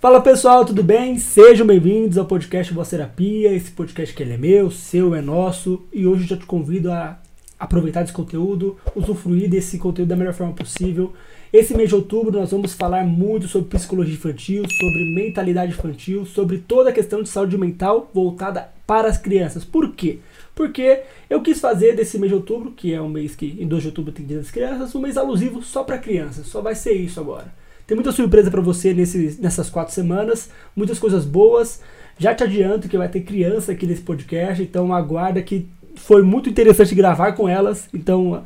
[0.00, 1.18] Fala pessoal, tudo bem?
[1.18, 3.52] Sejam bem-vindos ao podcast Voz Terapia.
[3.52, 5.82] Esse podcast que ele é meu, seu, é nosso.
[5.92, 7.18] E hoje eu já te convido a
[7.58, 11.12] aproveitar desse conteúdo, usufruir desse conteúdo da melhor forma possível.
[11.52, 16.58] Esse mês de outubro nós vamos falar muito sobre psicologia infantil, sobre mentalidade infantil, sobre
[16.58, 19.64] toda a questão de saúde mental voltada para as crianças.
[19.64, 20.20] Por quê?
[20.54, 23.82] Porque eu quis fazer desse mês de outubro, que é um mês que em 2
[23.82, 26.46] de outubro tem Dia das Crianças, um mês alusivo só para crianças.
[26.46, 27.52] Só vai ser isso agora.
[27.88, 31.80] Tem muita surpresa para você nesse, nessas quatro semanas, muitas coisas boas.
[32.18, 35.66] Já te adianto que vai ter criança aqui nesse podcast, então aguarda que
[35.96, 37.88] foi muito interessante gravar com elas.
[37.94, 38.42] Então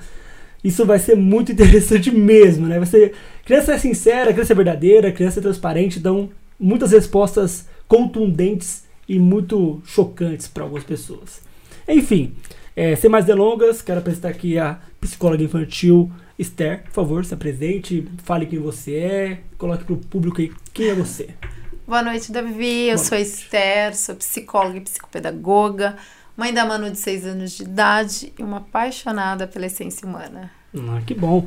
[0.62, 2.82] isso vai ser muito interessante mesmo, né?
[2.84, 9.18] Ser criança é sincera, criança é verdadeira, criança é transparente, então muitas respostas contundentes e
[9.18, 11.40] muito chocantes para algumas pessoas.
[11.88, 12.32] Enfim,
[12.76, 18.06] é, sem mais delongas, quero apresentar aqui a psicóloga infantil Esther, por favor, se apresente,
[18.24, 21.30] fale quem você é, coloque para o público aí quem é você.
[21.86, 22.88] Boa noite, Davi.
[22.88, 23.30] Eu Boa sou noite.
[23.30, 25.96] Esther, sou psicóloga e psicopedagoga,
[26.36, 30.50] mãe da Manu de 6 anos de idade e uma apaixonada pela essência humana.
[30.76, 31.46] Ah, que bom.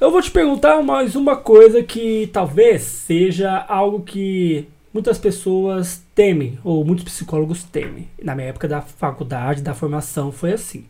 [0.00, 6.58] Eu vou te perguntar mais uma coisa que talvez seja algo que muitas pessoas temem,
[6.62, 8.08] ou muitos psicólogos temem.
[8.22, 10.84] Na minha época da faculdade, da formação, foi assim.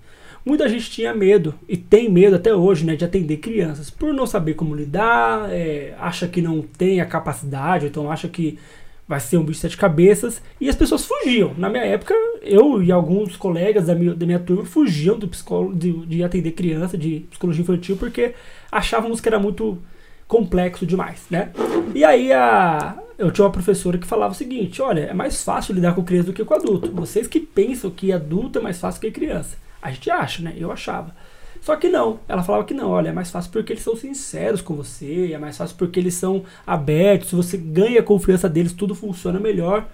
[0.44, 4.26] Muita gente tinha medo e tem medo até hoje né, de atender crianças por não
[4.26, 8.58] saber como lidar, é, acha que não tem a capacidade, então acha que
[9.06, 11.54] vai ser um bicho de sete cabeças e as pessoas fugiam.
[11.56, 15.74] Na minha época, eu e alguns colegas da minha, da minha turma fugiam do psicólogo,
[15.74, 18.34] de, de atender criança, de psicologia infantil, porque
[18.70, 19.78] achávamos que era muito
[20.26, 21.52] complexo demais, né?
[21.94, 25.74] E aí a, eu tinha uma professora que falava o seguinte: olha, é mais fácil
[25.74, 26.90] lidar com criança do que com adulto.
[26.92, 29.56] Vocês que pensam que adulto é mais fácil que criança.
[29.82, 30.54] A gente acha, né?
[30.56, 31.14] Eu achava.
[31.60, 34.60] Só que não, ela falava que não, olha, é mais fácil porque eles são sinceros
[34.60, 38.96] com você, é mais fácil porque eles são abertos, você ganha a confiança deles, tudo
[38.96, 39.88] funciona melhor.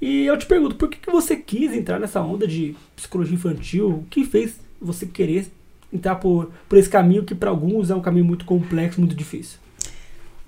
[0.00, 3.88] E eu te pergunto, por que, que você quis entrar nessa onda de psicologia infantil?
[3.88, 5.50] O que fez você querer
[5.90, 9.58] entrar por, por esse caminho que para alguns é um caminho muito complexo, muito difícil?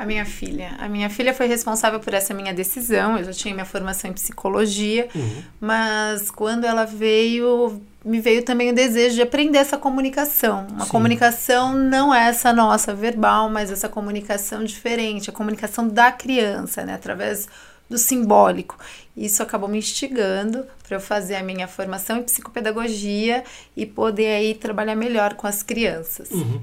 [0.00, 0.76] A minha filha.
[0.78, 3.18] A minha filha foi responsável por essa minha decisão.
[3.18, 5.42] Eu já tinha minha formação em psicologia, uhum.
[5.60, 10.66] mas quando ela veio, me veio também o desejo de aprender essa comunicação.
[10.70, 10.90] Uma Sim.
[10.90, 16.94] comunicação não é essa nossa verbal, mas essa comunicação diferente, a comunicação da criança, né,
[16.94, 17.46] através
[17.86, 18.78] do simbólico.
[19.14, 23.44] Isso acabou me instigando para eu fazer a minha formação em psicopedagogia
[23.76, 26.30] e poder aí trabalhar melhor com as crianças.
[26.30, 26.62] Uhum.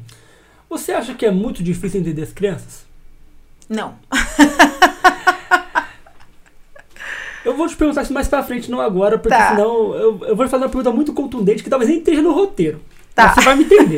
[0.67, 2.86] Você acha que é muito difícil entender as crianças?
[3.69, 3.95] Não.
[7.43, 9.49] eu vou te perguntar isso mais pra frente, não agora, porque tá.
[9.49, 12.81] senão eu, eu vou fazer uma pergunta muito contundente que talvez nem esteja no roteiro.
[13.13, 13.33] Tá.
[13.33, 13.97] você vai me entender.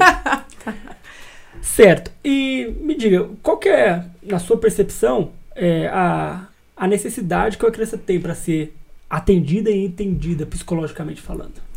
[1.62, 2.12] certo.
[2.24, 7.72] E me diga, qual que é, na sua percepção, é, a, a necessidade que a
[7.72, 8.76] criança tem para ser
[9.10, 11.69] atendida e entendida psicologicamente falando?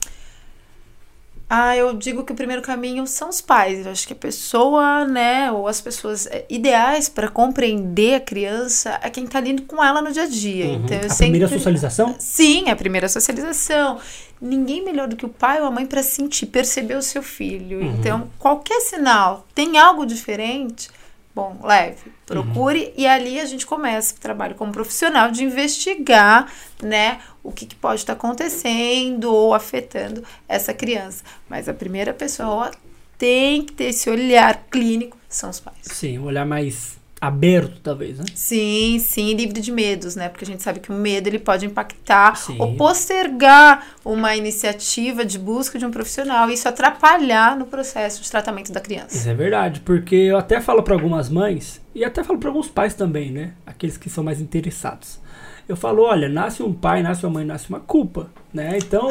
[1.54, 3.84] Ah, eu digo que o primeiro caminho são os pais.
[3.84, 8.98] Eu acho que a pessoa, né, ou as pessoas é, ideais para compreender a criança
[9.02, 10.64] é quem está ali com ela no dia a dia.
[10.64, 10.74] Uhum.
[10.76, 11.16] Então, a sempre...
[11.16, 12.16] primeira socialização?
[12.18, 13.98] Sim, a primeira socialização.
[14.40, 17.80] Ninguém melhor do que o pai ou a mãe para sentir, perceber o seu filho.
[17.80, 17.96] Uhum.
[17.98, 20.88] Então, qualquer sinal tem algo diferente,
[21.34, 22.92] bom, leve, procure uhum.
[22.96, 26.50] e ali a gente começa o trabalho como profissional de investigar,
[26.82, 31.24] né, o que, que pode estar acontecendo ou afetando essa criança.
[31.48, 32.70] Mas a primeira pessoa
[33.18, 35.78] tem que ter esse olhar clínico são os pais.
[35.82, 38.24] Sim, um olhar mais aberto, talvez, né?
[38.34, 40.28] Sim, sim, livre de medos, né?
[40.28, 42.56] Porque a gente sabe que o medo ele pode impactar sim.
[42.58, 48.28] ou postergar uma iniciativa de busca de um profissional e isso atrapalhar no processo de
[48.28, 49.16] tratamento da criança.
[49.16, 52.68] Isso é verdade, porque eu até falo para algumas mães e até falo para alguns
[52.68, 53.52] pais também, né?
[53.64, 55.20] Aqueles que são mais interessados.
[55.68, 58.76] Eu falo, olha, nasce um pai, nasce uma mãe, nasce uma culpa, né?
[58.76, 59.08] Então,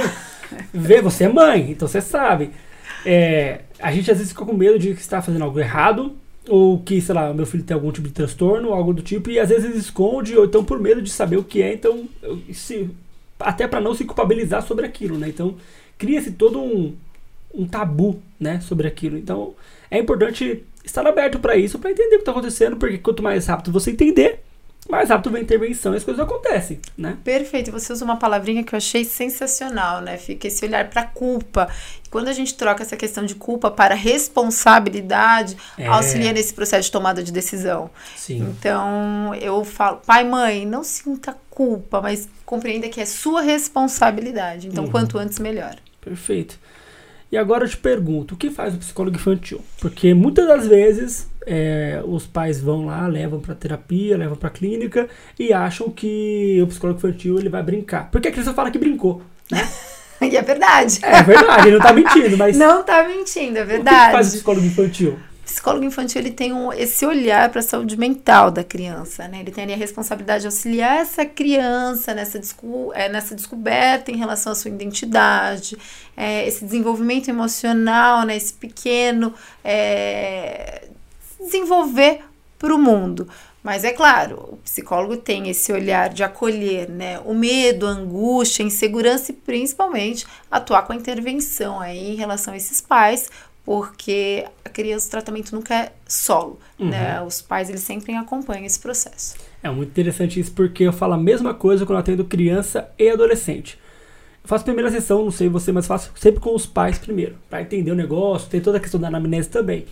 [0.74, 2.52] vê, você é mãe, então você sabe.
[3.06, 6.16] É, a gente às vezes fica com medo de que está fazendo algo errado
[6.48, 9.40] ou que, sei lá, meu filho tem algum tipo de transtorno, algo do tipo, e
[9.40, 12.08] às vezes esconde, ou então por medo de saber o que é, então,
[12.52, 12.90] se,
[13.40, 15.30] até para não se culpabilizar sobre aquilo, né?
[15.30, 15.56] Então,
[15.98, 16.96] cria-se todo um,
[17.54, 19.18] um tabu, né, sobre aquilo.
[19.18, 19.54] Então,
[19.90, 23.46] é importante estar aberto para isso, para entender o que está acontecendo, porque quanto mais
[23.46, 24.42] rápido você entender,
[24.92, 27.18] mais rápido vem a intervenção e as coisas acontecem, né?
[27.24, 27.72] Perfeito.
[27.72, 30.18] Você usa uma palavrinha que eu achei sensacional, né?
[30.18, 31.70] Fica esse olhar para culpa.
[32.06, 35.88] E quando a gente troca essa questão de culpa para responsabilidade, é.
[35.88, 37.90] auxilia nesse processo de tomada de decisão.
[38.18, 38.40] Sim.
[38.42, 44.68] Então, eu falo, pai, mãe, não sinta culpa, mas compreenda que é sua responsabilidade.
[44.68, 44.92] Então, uhum.
[44.92, 45.78] quanto antes, melhor.
[46.02, 46.60] Perfeito.
[47.32, 49.62] E agora eu te pergunto, o que faz o psicólogo infantil?
[49.80, 55.08] Porque muitas das vezes é, os pais vão lá, levam para terapia, levam para clínica
[55.40, 58.10] e acham que o psicólogo infantil ele vai brincar.
[58.12, 59.22] Porque a criança fala que brincou,
[59.52, 59.68] né?
[60.22, 61.00] e é verdade.
[61.02, 62.58] É verdade, ele não tá mentindo, mas.
[62.60, 63.98] Não tá mentindo, é verdade.
[63.98, 65.18] O que faz o psicólogo infantil?
[65.52, 69.42] psicólogo infantil ele tem um, esse olhar para a saúde mental da criança, né?
[69.42, 74.54] Ele tem a responsabilidade de auxiliar essa criança nessa, desco, é, nessa descoberta em relação
[74.54, 75.78] à sua identidade,
[76.16, 78.36] é, esse desenvolvimento emocional, né?
[78.38, 79.34] Esse pequeno
[79.64, 80.88] é,
[81.42, 82.22] desenvolver
[82.58, 83.28] para o mundo.
[83.64, 87.20] Mas é claro, o psicólogo tem esse olhar de acolher, né?
[87.26, 92.54] O medo, a angústia, a insegurança e principalmente atuar com a intervenção aí em relação
[92.56, 93.30] a esses pais,
[93.64, 96.90] porque a criança, o tratamento nunca é solo, uhum.
[96.90, 97.22] né?
[97.22, 99.36] Os pais, eles sempre acompanham esse processo.
[99.62, 103.10] É muito interessante isso, porque eu falo a mesma coisa quando eu atendo criança e
[103.10, 103.78] adolescente.
[104.44, 107.36] Eu faço a primeira sessão, não sei você, mas faço sempre com os pais primeiro,
[107.48, 109.86] para entender o negócio, tem toda a questão da anamnese também.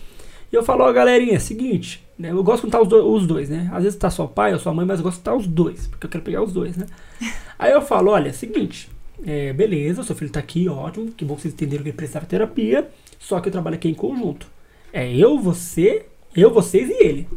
[0.52, 2.32] E eu falo, ó, galerinha, é seguinte, né?
[2.32, 3.70] Eu gosto de contar os, do, os dois, né?
[3.72, 5.46] Às vezes tá só o pai ou sua mãe, mas eu gosto de contar os
[5.46, 6.86] dois, porque eu quero pegar os dois, né?
[7.58, 8.88] Aí eu falo, olha, é seguinte,
[9.24, 12.24] é, beleza, seu filho tá aqui, ótimo, que bom que vocês entenderam que ele precisava
[12.24, 12.88] de terapia.
[13.18, 14.46] Só que eu trabalho aqui em conjunto.
[14.92, 17.28] É eu, você, eu, vocês e ele.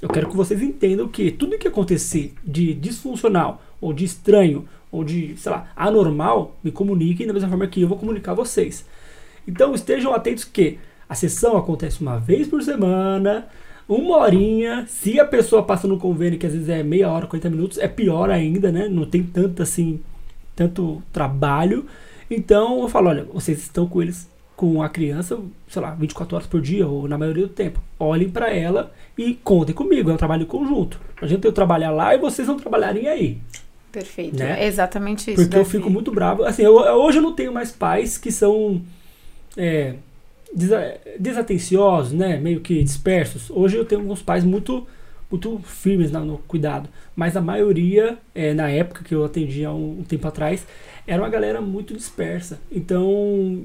[0.00, 5.04] Eu quero que vocês entendam que tudo que acontecer de disfuncional, ou de estranho, ou
[5.04, 8.86] de, sei lá, anormal, me comuniquem da mesma forma que eu vou comunicar a vocês.
[9.46, 10.78] Então estejam atentos que
[11.08, 13.46] a sessão acontece uma vez por semana,
[13.88, 14.86] uma horinha.
[14.88, 17.88] Se a pessoa passa no convênio, que às vezes é meia hora, 40 minutos, é
[17.88, 18.88] pior ainda, né?
[18.88, 20.00] Não tem tanto assim,
[20.54, 21.86] tanto trabalho.
[22.30, 25.38] Então eu falo, olha, vocês estão com eles com a criança,
[25.68, 27.80] sei lá, 24 horas por dia ou na maioria do tempo.
[27.98, 31.00] Olhem para ela e contem comigo, é um trabalho conjunto.
[31.22, 33.38] A gente eu trabalhar lá e vocês não trabalharem aí.
[33.92, 34.62] Perfeito, né?
[34.62, 35.40] é exatamente isso.
[35.40, 36.42] Porque eu fico muito bravo.
[36.42, 38.82] Assim, eu, hoje eu não tenho mais pais que são
[39.56, 39.94] é,
[41.18, 42.38] desatenciosos, né?
[42.38, 43.50] Meio que dispersos.
[43.50, 44.86] Hoje eu tenho alguns pais muito
[45.30, 46.88] muito firmes no cuidado.
[47.14, 50.66] Mas a maioria, é, na época que eu atendia um, um tempo atrás,
[51.06, 52.58] era uma galera muito dispersa.
[52.72, 53.06] Então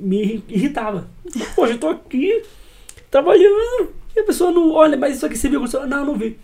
[0.02, 1.08] me irritava.
[1.56, 2.44] Poxa, eu tô aqui
[3.10, 5.64] trabalhando e a pessoa não olha, mas isso aqui você viu?
[5.88, 6.38] Não, não vi.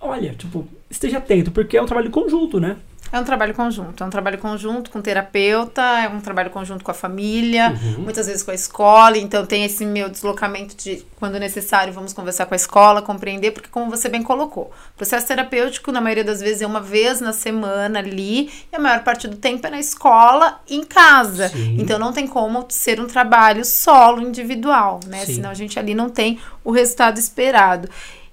[0.00, 2.76] Olha, tipo, esteja atento, porque é um trabalho conjunto, né?
[3.10, 6.84] É um trabalho conjunto, é um trabalho conjunto com o terapeuta, é um trabalho conjunto
[6.84, 8.02] com a família, uhum.
[8.02, 12.44] muitas vezes com a escola, então tem esse meu deslocamento de, quando necessário, vamos conversar
[12.46, 16.60] com a escola, compreender, porque como você bem colocou, processo terapêutico, na maioria das vezes,
[16.60, 20.60] é uma vez na semana ali, e a maior parte do tempo é na escola
[20.68, 21.48] e em casa.
[21.48, 21.76] Sim.
[21.78, 25.24] Então não tem como ser um trabalho solo, individual, né?
[25.24, 25.36] Sim.
[25.36, 27.88] Senão a gente ali não tem o resultado esperado.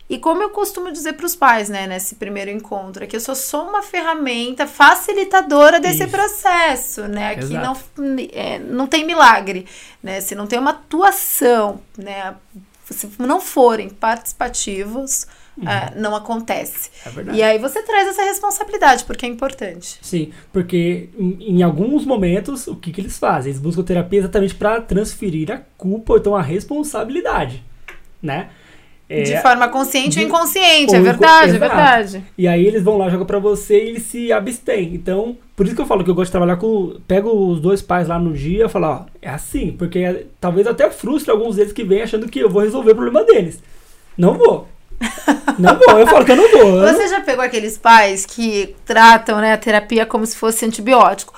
[0.07, 3.19] E como eu costumo dizer para os pais, né, nesse primeiro encontro, é que eu
[3.19, 6.12] sou só uma ferramenta facilitadora desse Isso.
[6.12, 7.31] processo, né?
[7.31, 7.75] Aqui não,
[8.31, 9.66] é, não tem milagre,
[10.04, 10.22] né?
[10.22, 12.36] Se não tem uma atuação, né?
[12.88, 15.25] Se não forem participativos,
[15.57, 15.68] uhum.
[15.68, 16.92] é, não acontece.
[17.04, 17.38] É verdade.
[17.40, 19.98] E aí você traz essa responsabilidade, porque é importante.
[20.04, 23.50] Sim, porque em, em alguns momentos, o que, que eles fazem?
[23.50, 27.63] Eles buscam terapia exatamente para transferir a culpa ou então a responsabilidade,
[28.22, 28.51] né?
[29.07, 31.63] É, de forma consciente de, ou inconsciente, ou é verdade, inco...
[31.63, 32.24] é verdade.
[32.36, 34.96] E aí eles vão lá, jogam pra você e eles se abstêm.
[34.96, 36.98] Então, por isso que eu falo que eu gosto de trabalhar com.
[37.07, 40.66] Pego os dois pais lá no dia e falo, ó, é assim, porque é, talvez
[40.66, 43.62] até frustre alguns deles que vêm achando que eu vou resolver o problema deles.
[44.18, 44.68] Não vou.
[45.60, 46.82] Não vou, eu falo que eu não vou.
[46.82, 51.34] Você já pegou aqueles pais que tratam né, a terapia como se fosse antibiótico?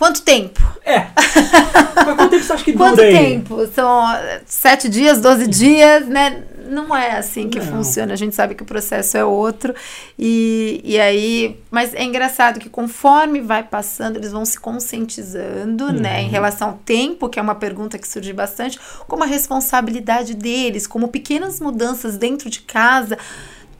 [0.00, 0.58] Quanto tempo?
[0.82, 1.08] É.
[1.14, 3.12] Mas quanto tempo você acha que dura Quanto aí?
[3.12, 3.66] tempo?
[3.66, 4.02] São
[4.46, 6.42] sete dias, doze dias, né?
[6.70, 7.66] Não é assim que não.
[7.66, 8.14] funciona.
[8.14, 9.74] A gente sabe que o processo é outro.
[10.18, 11.60] E, e aí.
[11.70, 15.92] Mas é engraçado que conforme vai passando, eles vão se conscientizando, uhum.
[15.92, 16.22] né?
[16.22, 16.30] Em uhum.
[16.30, 21.08] relação ao tempo, que é uma pergunta que surge bastante, como a responsabilidade deles, como
[21.08, 23.18] pequenas mudanças dentro de casa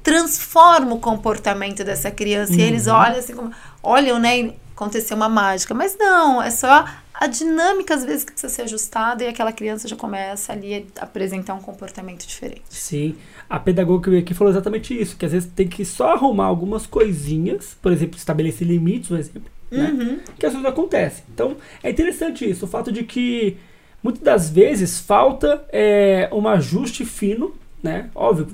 [0.02, 2.52] transformam o comportamento dessa criança.
[2.52, 2.58] Uhum.
[2.58, 3.50] E eles olham assim como.
[3.82, 4.52] Olham, né?
[4.80, 5.74] Acontecer uma mágica.
[5.74, 9.86] Mas não, é só a dinâmica às vezes que precisa ser ajustada e aquela criança
[9.86, 12.62] já começa ali a apresentar um comportamento diferente.
[12.70, 13.14] Sim,
[13.48, 17.76] a pedagoga aqui falou exatamente isso, que às vezes tem que só arrumar algumas coisinhas,
[17.82, 19.90] por exemplo, estabelecer limites, um exemplo, né?
[19.90, 20.18] uhum.
[20.38, 21.22] que às vezes acontece.
[21.32, 23.58] Então, é interessante isso, o fato de que
[24.02, 28.08] muitas das vezes falta é, um ajuste fino, né?
[28.14, 28.48] Óbvio,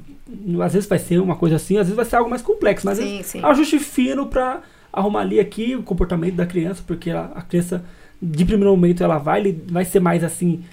[0.65, 2.99] às vezes vai ser uma coisa assim, às vezes vai ser algo mais complexo, mas
[2.99, 3.41] sim, sim.
[3.45, 4.63] ajuste fino para
[4.93, 7.85] arrumar ali aqui o comportamento da criança, porque ela, a criança,
[8.21, 10.65] de primeiro momento, ela vai, vai ser mais assim,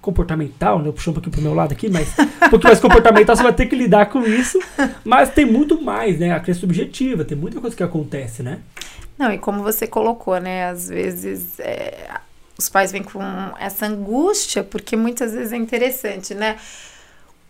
[0.00, 0.88] comportamental, né?
[0.88, 3.52] Eu puxo um pouquinho pro meu lado aqui, mas um pouquinho mais comportamental, você vai
[3.52, 4.58] ter que lidar com isso.
[5.04, 6.32] Mas tem muito mais, né?
[6.32, 8.60] A criança subjetiva, tem muita coisa que acontece, né?
[9.18, 10.68] Não, e como você colocou, né?
[10.68, 12.08] Às vezes é,
[12.56, 13.20] os pais vêm com
[13.58, 16.56] essa angústia, porque muitas vezes é interessante, né?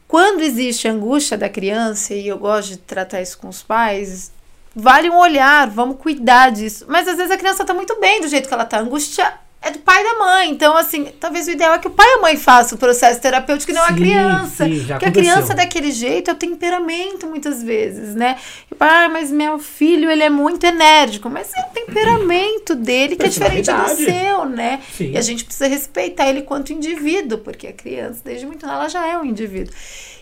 [0.06, 4.32] Quando existe angústia da criança, e eu gosto de tratar isso com os pais,
[4.78, 6.86] vale um olhar, vamos cuidar disso.
[6.88, 8.78] Mas às vezes a criança tá muito bem do jeito que ela tá.
[8.78, 9.32] Angústia
[9.68, 10.50] é do pai e da mãe.
[10.50, 13.20] Então, assim, talvez o ideal é que o pai e a mãe façam o processo
[13.20, 14.64] terapêutico e não sim, a criança.
[14.64, 15.08] Sim, Porque aconteceu.
[15.08, 18.36] a criança daquele jeito é o temperamento, muitas vezes, né?
[18.70, 21.28] E, ah, mas meu filho, ele é muito enérgico.
[21.28, 24.80] Mas é o temperamento dele que é diferente do seu, né?
[24.96, 25.12] Sim.
[25.12, 29.06] E a gente precisa respeitar ele quanto indivíduo, porque a criança, desde muito ela já
[29.06, 29.74] é um indivíduo.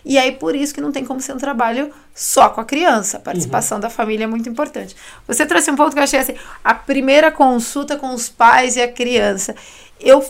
[0.07, 3.17] E aí, por isso que não tem como ser um trabalho só com a criança.
[3.17, 3.81] A participação uhum.
[3.81, 4.95] da família é muito importante.
[5.27, 8.81] Você trouxe um ponto que eu achei assim: a primeira consulta com os pais e
[8.81, 9.36] a criança.
[9.99, 10.23] Eu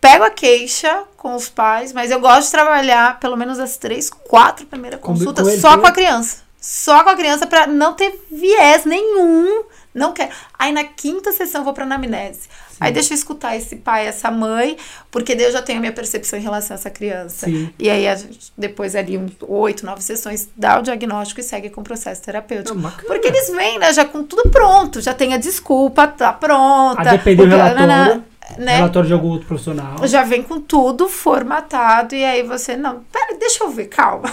[0.00, 4.10] pego a queixa com os pais, mas eu gosto de trabalhar pelo menos as três,
[4.10, 6.48] quatro primeiras consultas com só com a criança.
[6.60, 9.62] Só com a criança para não ter viés nenhum.
[9.94, 10.30] Não quero.
[10.58, 12.48] Aí na quinta sessão eu vou para anamnese.
[12.80, 14.76] Aí deixa eu escutar esse pai, essa mãe,
[15.10, 17.46] porque daí eu já tenho a minha percepção em relação a essa criança.
[17.46, 17.72] Sim.
[17.78, 21.84] E aí, gente, depois ali, oito, nove sessões, dá o diagnóstico e segue com o
[21.84, 22.78] processo terapêutico.
[22.78, 27.00] É porque eles vêm, né, já com tudo pronto, já tem a desculpa, tá pronta.
[27.00, 28.24] A depender do relatório.
[28.56, 28.76] Né?
[28.76, 30.06] Relatório de algum outro profissional.
[30.06, 34.30] Já vem com tudo formatado e aí você, não, pera, deixa eu ver, calma.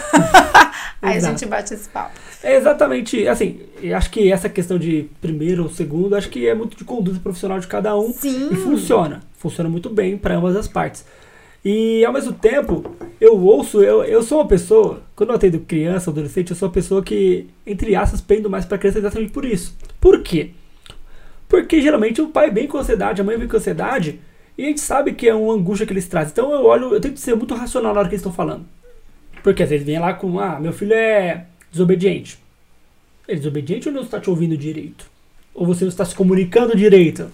[1.02, 2.18] aí a gente bate esse papo.
[2.42, 3.60] É exatamente, assim,
[3.96, 7.60] acho que essa questão de primeiro ou segundo, acho que é muito de conduta profissional
[7.60, 8.14] de cada um.
[8.14, 8.50] Sim.
[8.52, 9.22] E funciona.
[9.38, 11.04] Funciona muito bem para ambas as partes.
[11.66, 16.12] E ao mesmo tempo, eu ouço, eu, eu sou uma pessoa, quando eu atendo criança,
[16.12, 19.76] adolescente, eu sou uma pessoa que, entre aspas, pendo mais para criança exatamente por isso.
[20.00, 20.52] Por quê?
[21.48, 24.20] Porque geralmente o pai vem com ansiedade, a mãe vem com ansiedade,
[24.58, 26.32] e a gente sabe que é uma angústia que eles trazem.
[26.32, 28.66] Então eu olho, eu tenho que ser muito racional na hora que eles estão falando.
[29.44, 32.40] Porque às vezes vem lá com, ah, meu filho é desobediente.
[33.28, 35.06] Ele é desobediente ou não está te ouvindo direito?
[35.54, 37.30] Ou você não está se comunicando direito?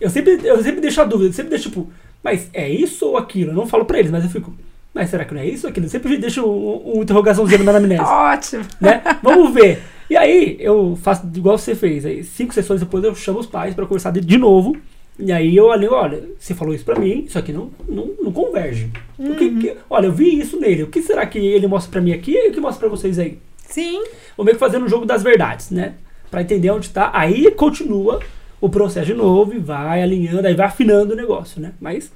[0.00, 1.90] Eu sempre, eu sempre deixo a dúvida, eu sempre deixo tipo,
[2.22, 3.50] mas é isso ou aquilo?
[3.50, 4.54] Eu não falo pra eles, mas eu fico,
[4.94, 5.86] mas será que não é isso ou aquilo?
[5.86, 8.02] Eu sempre deixo um, um interrogaçãozinho na anamnese.
[8.06, 8.64] Ótimo!
[8.80, 9.02] Né?
[9.22, 9.82] Vamos ver.
[10.10, 12.06] E aí eu faço igual você fez.
[12.06, 14.76] Aí cinco sessões depois eu chamo os pais para conversar de, de novo.
[15.18, 18.32] E aí eu olhei, olha, você falou isso pra mim, isso aqui não, não, não
[18.32, 18.88] converge.
[19.18, 19.34] Uhum.
[19.34, 20.84] Que, que, olha, eu vi isso nele.
[20.84, 23.18] O que será que ele mostra pra mim aqui e o que mostra pra vocês
[23.18, 23.38] aí?
[23.56, 24.04] Sim.
[24.36, 25.94] Vou meio que fazendo um jogo das verdades, né?
[26.30, 27.10] Pra entender onde tá.
[27.12, 28.20] Aí continua
[28.60, 31.72] o processo de novo e vai alinhando, aí vai afinando o negócio, né?
[31.80, 32.12] Mas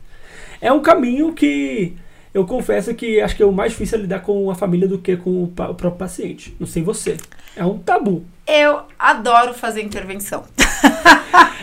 [0.60, 1.94] é um caminho que
[2.34, 4.98] eu confesso que acho que é o mais difícil é lidar com a família do
[4.98, 6.56] que com o, próprio paciente.
[6.58, 7.18] Não sei você.
[7.54, 8.24] É um tabu.
[8.46, 10.44] Eu adoro fazer intervenção.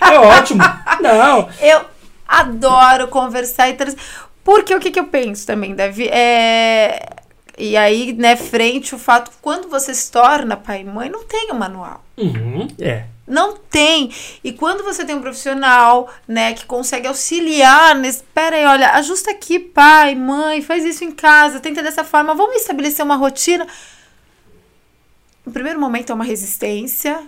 [0.01, 0.63] É ótimo.
[1.01, 1.49] Não.
[1.61, 1.81] Eu
[2.27, 3.77] adoro conversar e
[4.43, 6.07] porque o que, que eu penso também, Davi?
[6.07, 7.05] É...
[7.57, 11.49] E aí, né, frente o fato, quando você se torna pai e mãe, não tem
[11.51, 12.03] o um manual.
[12.17, 13.03] Uhum, é.
[13.29, 14.11] Não tem.
[14.43, 18.23] E quando você tem um profissional, né, que consegue auxiliar nesse.
[18.33, 22.55] Pera aí, olha, ajusta aqui, pai, mãe, faz isso em casa, tenta dessa forma, vamos
[22.55, 23.67] estabelecer uma rotina.
[25.45, 27.23] No primeiro momento é uma resistência,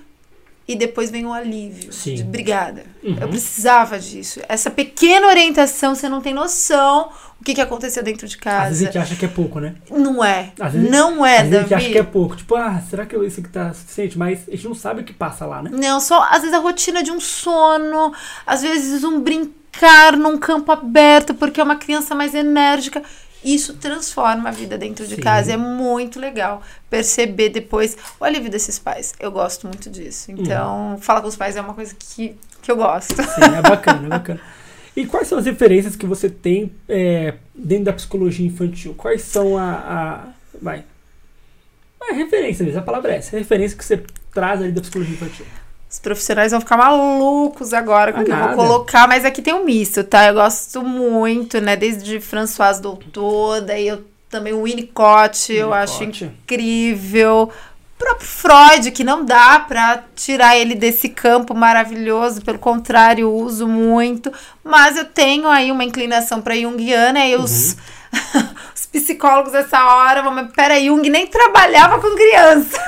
[0.68, 1.92] e depois vem o alívio.
[1.92, 2.16] Sim.
[2.16, 2.86] De, Obrigada.
[3.04, 3.18] Uhum.
[3.20, 4.40] Eu precisava disso.
[4.48, 8.66] Essa pequena orientação, você não tem noção o que, que aconteceu dentro de casa.
[8.66, 9.74] Às vezes a gente acha que é pouco, né?
[9.90, 10.54] Não é.
[10.74, 12.36] não é, às vezes a gente acha que é pouco.
[12.36, 14.16] Tipo, ah, será que isso aqui tá suficiente?
[14.16, 15.72] Mas a gente não sabe o que passa lá, né?
[15.74, 18.14] Não, só às vezes a rotina de um sono,
[18.46, 23.02] às vezes um brincar num campo aberto, porque é uma criança mais enérgica
[23.44, 25.22] isso transforma a vida dentro de Sim.
[25.22, 25.54] casa.
[25.54, 29.14] É muito legal perceber depois o alívio desses pais.
[29.20, 30.32] Eu gosto muito disso.
[30.32, 30.98] Então, uhum.
[31.00, 33.16] falar com os pais é uma coisa que, que eu gosto.
[33.16, 34.42] Sim, é bacana, é bacana.
[34.96, 38.94] E quais são as referências que você tem é, dentro da psicologia infantil?
[38.94, 39.72] Quais são a.
[39.72, 40.28] a
[40.62, 40.84] vai.
[42.10, 43.36] É referência mesmo, a palavra é essa.
[43.36, 45.46] A referência que você traz ali da psicologia infantil.
[45.90, 49.42] Os profissionais vão ficar malucos agora com o ah, que eu vou colocar, mas aqui
[49.42, 50.28] tem um misto, tá?
[50.28, 51.76] Eu gosto muito, né?
[51.76, 57.50] Desde François Doutor, daí eu também o Winnicott, eu acho incrível.
[58.02, 64.34] Próprio Freud, que não dá pra tirar ele desse campo maravilhoso, pelo contrário, uso muito.
[64.64, 67.44] Mas eu tenho aí uma inclinação pra Jungiana e uhum.
[67.44, 67.78] os,
[68.76, 72.82] os psicólogos dessa hora vão, peraí, Jung nem trabalhava com criança.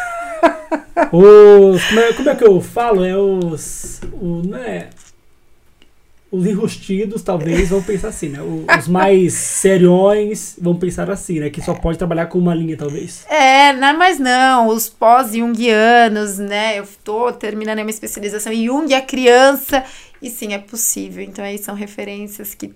[1.11, 3.05] Os, como, é, como é que eu falo?
[3.05, 4.01] É os.
[4.13, 4.89] O, né,
[6.33, 8.39] os enrustidos talvez vão pensar assim, né?
[8.41, 11.51] Os mais seriões vão pensar assim, né?
[11.51, 13.23] Que só pode trabalhar com uma linha, talvez.
[13.29, 14.67] É, não é mais não.
[14.67, 16.79] Os pós-jungianos, né?
[16.79, 19.85] Eu tô terminando a minha especialização em Jung a criança.
[20.19, 21.23] E sim, é possível.
[21.23, 22.73] Então aí são referências que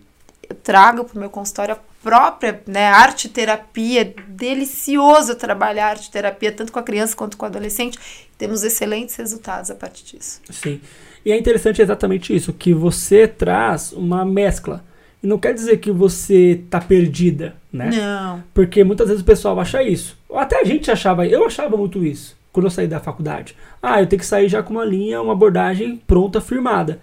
[0.48, 6.52] eu trago para o meu consultório a própria né, arte terapia, delicioso trabalhar arte terapia
[6.52, 7.98] tanto com a criança quanto com o adolescente.
[8.38, 10.42] Temos excelentes resultados a partir disso.
[10.52, 10.80] Sim.
[11.28, 14.82] E é interessante exatamente isso, que você traz uma mescla.
[15.22, 17.90] E não quer dizer que você tá perdida, né?
[17.94, 18.42] Não.
[18.54, 20.18] Porque muitas vezes o pessoal acha isso.
[20.34, 23.58] Até a gente achava, eu achava muito isso quando eu saí da faculdade.
[23.84, 27.02] Ah, eu tenho que sair já com uma linha, uma abordagem pronta, firmada.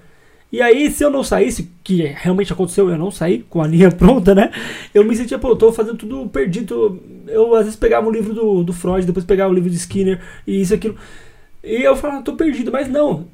[0.51, 3.91] E aí, se eu não saísse, que realmente aconteceu, eu não saí com a linha
[3.91, 4.51] pronta, né?
[4.95, 6.99] Eu me sentia, pô, eu tô fazendo tudo perdido.
[7.29, 9.77] Eu às vezes pegava um livro do, do Freud, depois pegava o um livro de
[9.77, 10.97] Skinner e isso, aquilo.
[11.63, 13.34] E eu falava, tô perdido, mas não.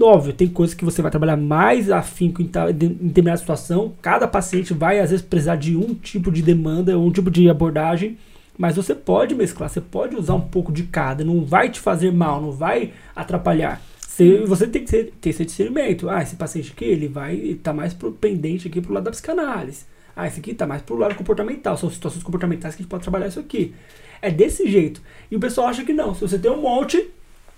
[0.00, 3.94] Óbvio, tem coisas que você vai trabalhar mais afinco em, em determinada situação.
[4.02, 8.18] Cada paciente vai, às vezes, precisar de um tipo de demanda, um tipo de abordagem.
[8.58, 11.24] Mas você pode mesclar, você pode usar um pouco de cada.
[11.24, 13.80] Não vai te fazer mal, não vai atrapalhar.
[14.00, 16.08] Você, você tem que ter, ter esse discernimento.
[16.08, 19.86] Ah, esse paciente aqui, ele vai estar tá mais pendente aqui pro lado da psicanálise.
[20.16, 21.76] Ah, esse aqui está mais pro lado comportamental.
[21.76, 23.74] São situações comportamentais que a gente pode trabalhar isso aqui.
[24.22, 25.02] É desse jeito.
[25.30, 26.14] E o pessoal acha que não.
[26.14, 27.10] Se você tem um monte,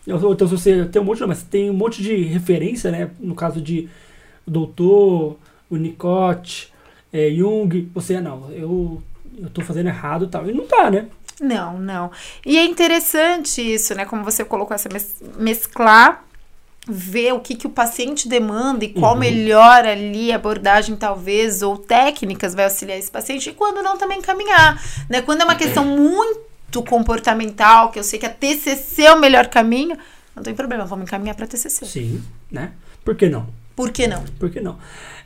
[0.07, 3.11] então se você tem um monte, não, mas tem um monte de referência, né?
[3.19, 3.89] No caso de
[4.47, 5.37] doutor,
[5.71, 6.73] Winnicott,
[7.13, 9.03] é, Jung, você, ah, não, eu,
[9.39, 10.49] eu tô fazendo errado e tal.
[10.49, 11.07] E não tá, né?
[11.41, 12.11] Não, não.
[12.45, 14.05] E é interessante isso, né?
[14.05, 16.25] Como você colocou essa mes mesclar
[16.89, 19.19] ver o que, que o paciente demanda e qual uhum.
[19.19, 24.81] melhor ali abordagem talvez ou técnicas vai auxiliar esse paciente e quando não também caminhar,
[25.11, 25.21] né?
[25.21, 26.47] Quando é uma questão muito
[26.83, 29.97] comportamental, que eu sei que a TCC é o melhor caminho,
[30.35, 31.87] não tem problema, vamos encaminhar para TCC.
[31.87, 32.73] Sim, né?
[33.05, 33.47] Por que não?
[33.75, 34.25] Por que não?
[34.39, 34.79] Por que não?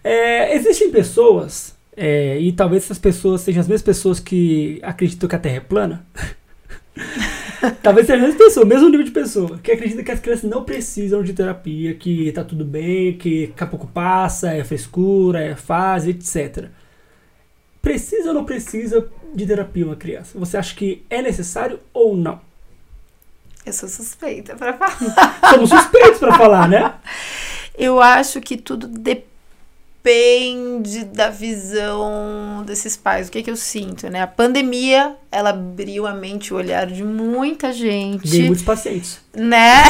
[0.02, 5.36] É, existem pessoas, é, e talvez essas pessoas sejam as mesmas pessoas que acreditam que
[5.36, 6.06] a Terra é plana.
[7.82, 10.64] Talvez seja a mesma pessoa, mesmo nível de pessoa, que acredita que as crianças não
[10.64, 15.54] precisam de terapia, que tá tudo bem, que daqui a pouco passa, é frescura, é
[15.54, 16.68] fase, etc.
[17.82, 20.38] Precisa ou não precisa de terapia uma criança?
[20.38, 22.40] Você acha que é necessário ou não?
[23.64, 25.50] Eu sou suspeita para falar.
[25.50, 26.94] Somos suspeitos para falar, né?
[27.76, 29.29] Eu acho que tudo depende
[30.02, 33.28] depende da visão desses pais.
[33.28, 34.22] O que, que eu sinto, né?
[34.22, 38.26] A pandemia, ela abriu a mente e o olhar de muita gente.
[38.26, 39.20] De muitos pacientes.
[39.34, 39.84] Né?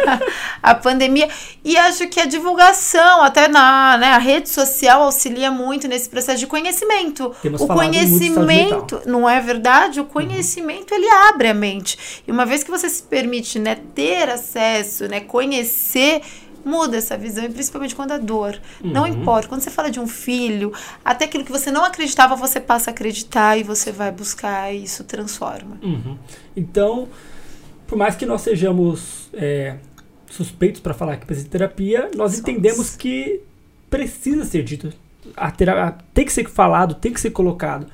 [0.62, 1.28] a pandemia.
[1.62, 6.38] E acho que a divulgação, até na né, a rede social, auxilia muito nesse processo
[6.38, 7.34] de conhecimento.
[7.42, 10.00] Temos o conhecimento, não é verdade?
[10.00, 10.98] O conhecimento, uhum.
[10.98, 12.22] ele abre a mente.
[12.26, 16.22] E uma vez que você se permite né, ter acesso, né, conhecer
[16.64, 18.58] muda essa visão, e principalmente quando a dor.
[18.82, 18.90] Uhum.
[18.90, 19.48] Não importa.
[19.48, 20.72] Quando você fala de um filho,
[21.04, 24.84] até aquilo que você não acreditava, você passa a acreditar e você vai buscar e
[24.84, 25.78] isso transforma.
[25.82, 26.16] Uhum.
[26.56, 27.08] Então,
[27.86, 29.76] por mais que nós sejamos é,
[30.30, 32.38] suspeitos para falar que precisa de terapia, nós Somos.
[32.38, 33.40] entendemos que
[33.90, 34.92] precisa ser dito.
[35.36, 37.86] A terapia, tem que ser falado, tem que ser colocado.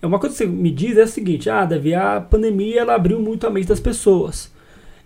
[0.00, 2.94] É uma coisa que você me diz é o seguinte: ah, Davi, a pandemia ela
[2.94, 4.52] abriu muito a mente das pessoas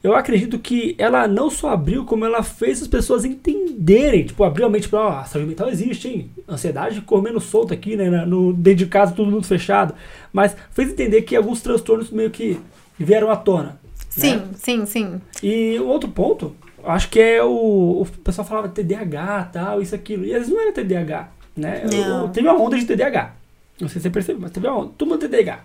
[0.06, 4.24] eu acredito que ela não só abriu, como ela fez as pessoas entenderem.
[4.24, 6.30] Tipo, abriu a mente para, ó, a saúde mental existe, hein?
[6.48, 8.08] Ansiedade comendo solto aqui, né?
[8.24, 9.94] No, dentro de casa, todo mundo fechado.
[10.32, 12.58] Mas fez entender que alguns transtornos meio que
[12.98, 13.80] vieram à tona.
[14.08, 14.48] Sim, né?
[14.54, 15.20] sim, sim.
[15.42, 18.02] E o outro ponto, acho que é o.
[18.02, 20.24] O pessoal falava TDAH, tal, isso, aquilo.
[20.24, 21.82] E às vezes não era TDAH, né?
[21.90, 22.22] Não.
[22.22, 23.34] Eu, teve uma onda de TDAH.
[23.80, 24.92] Não sei se você percebeu, mas teve uma onda.
[24.96, 25.60] Todo mundo TDAH.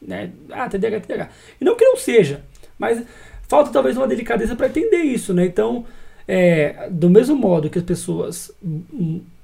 [0.00, 0.30] Né?
[0.50, 1.28] Ah, TDAH, TDAH.
[1.60, 2.44] E não que não seja,
[2.78, 3.02] mas
[3.48, 5.46] falta talvez uma delicadeza para entender isso, né?
[5.46, 5.84] Então,
[6.26, 8.52] é, do mesmo modo que as pessoas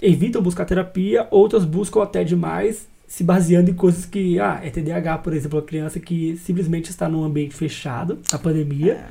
[0.01, 5.19] evitam buscar terapia, outras buscam até demais, se baseando em coisas que, ah, é TDAH,
[5.19, 9.07] por exemplo, a criança que simplesmente está num ambiente fechado, na pandemia, é.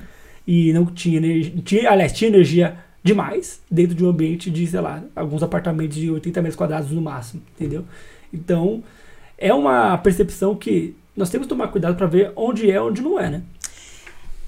[0.45, 4.79] e não tinha energia, tinha, aliás, tinha energia demais dentro de um ambiente de, sei
[4.79, 7.84] lá, alguns apartamentos de 80 metros quadrados no máximo, entendeu?
[8.32, 8.84] Então,
[9.38, 13.19] é uma percepção que nós temos que tomar cuidado para ver onde é, onde não
[13.19, 13.43] é, né?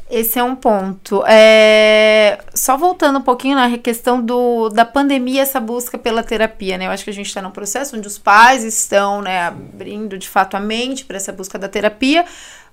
[0.09, 1.23] Esse é um ponto.
[1.27, 2.39] É...
[2.53, 6.85] Só voltando um pouquinho na questão do, da pandemia, essa busca pela terapia, né?
[6.85, 10.29] Eu acho que a gente está num processo onde os pais estão né, abrindo de
[10.29, 12.23] fato a mente para essa busca da terapia,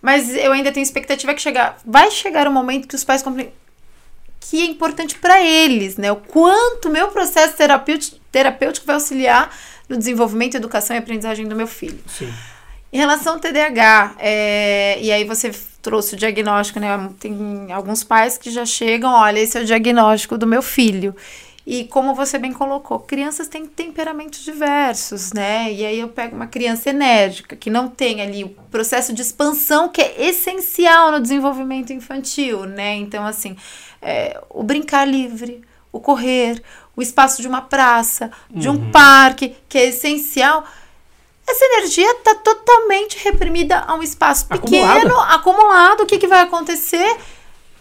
[0.02, 3.54] mas eu ainda tenho expectativa que chegar, vai chegar um momento que os pais compreendem
[4.40, 6.10] que é importante para eles, né?
[6.10, 9.56] O quanto meu processo terapêutico, terapêutico vai auxiliar
[9.88, 12.00] no desenvolvimento, educação e aprendizagem do meu filho.
[12.06, 12.32] Sim.
[12.92, 17.10] Em relação ao TDAH, é, e aí você trouxe o diagnóstico, né?
[17.18, 21.14] Tem alguns pais que já chegam, olha, esse é o diagnóstico do meu filho.
[21.64, 25.72] E como você bem colocou, crianças têm temperamentos diversos, né?
[25.72, 29.88] E aí eu pego uma criança enérgica, que não tem ali o processo de expansão
[29.88, 32.96] que é essencial no desenvolvimento infantil, né?
[32.96, 33.56] Então, assim,
[34.00, 36.60] é, o brincar livre, o correr,
[36.96, 38.90] o espaço de uma praça, de um uhum.
[38.90, 40.64] parque, que é essencial
[41.46, 45.34] essa energia está totalmente reprimida a um espaço pequeno, acumulado.
[45.34, 46.00] acumulado.
[46.02, 47.16] O que, que vai acontecer?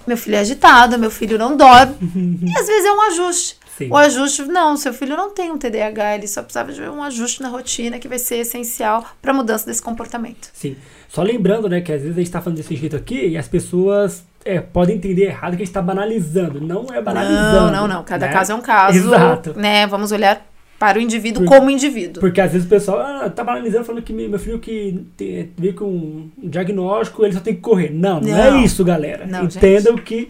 [0.06, 1.96] meu filho é agitado, meu filho não dorme.
[2.44, 3.58] e às vezes é um ajuste.
[3.78, 3.90] Sim.
[3.90, 7.42] O ajuste, não, seu filho não tem um TDAH, ele só precisava de um ajuste
[7.42, 10.50] na rotina que vai ser essencial para a mudança desse comportamento.
[10.54, 10.76] Sim.
[11.08, 13.48] Só lembrando, né, que às vezes a gente está falando desse jeito aqui e as
[13.48, 16.60] pessoas é, podem entender errado que a gente está banalizando.
[16.62, 17.72] Não é banalizando.
[17.72, 18.04] Não, não, não.
[18.04, 18.34] Cada né?
[18.34, 18.98] caso é um caso.
[18.98, 19.54] Exato.
[19.58, 19.88] Né?
[19.88, 20.46] Vamos olhar
[20.82, 22.20] para o indivíduo Por, como indivíduo.
[22.20, 25.76] Porque às vezes o pessoal ah, tá banalizando falando que meu filho que tem, veio
[25.76, 27.92] com um diagnóstico, ele só tem que correr.
[27.92, 29.28] Não, não, não é isso, galera.
[29.28, 30.06] Não, Entendam gente.
[30.06, 30.30] que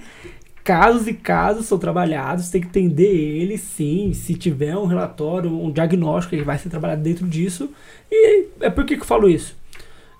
[0.62, 4.12] casos e casos são trabalhados, tem que entender ele sim.
[4.14, 7.70] Se tiver um relatório, um diagnóstico, ele vai ser trabalhado dentro disso.
[8.12, 9.56] E é por que, que eu falo isso?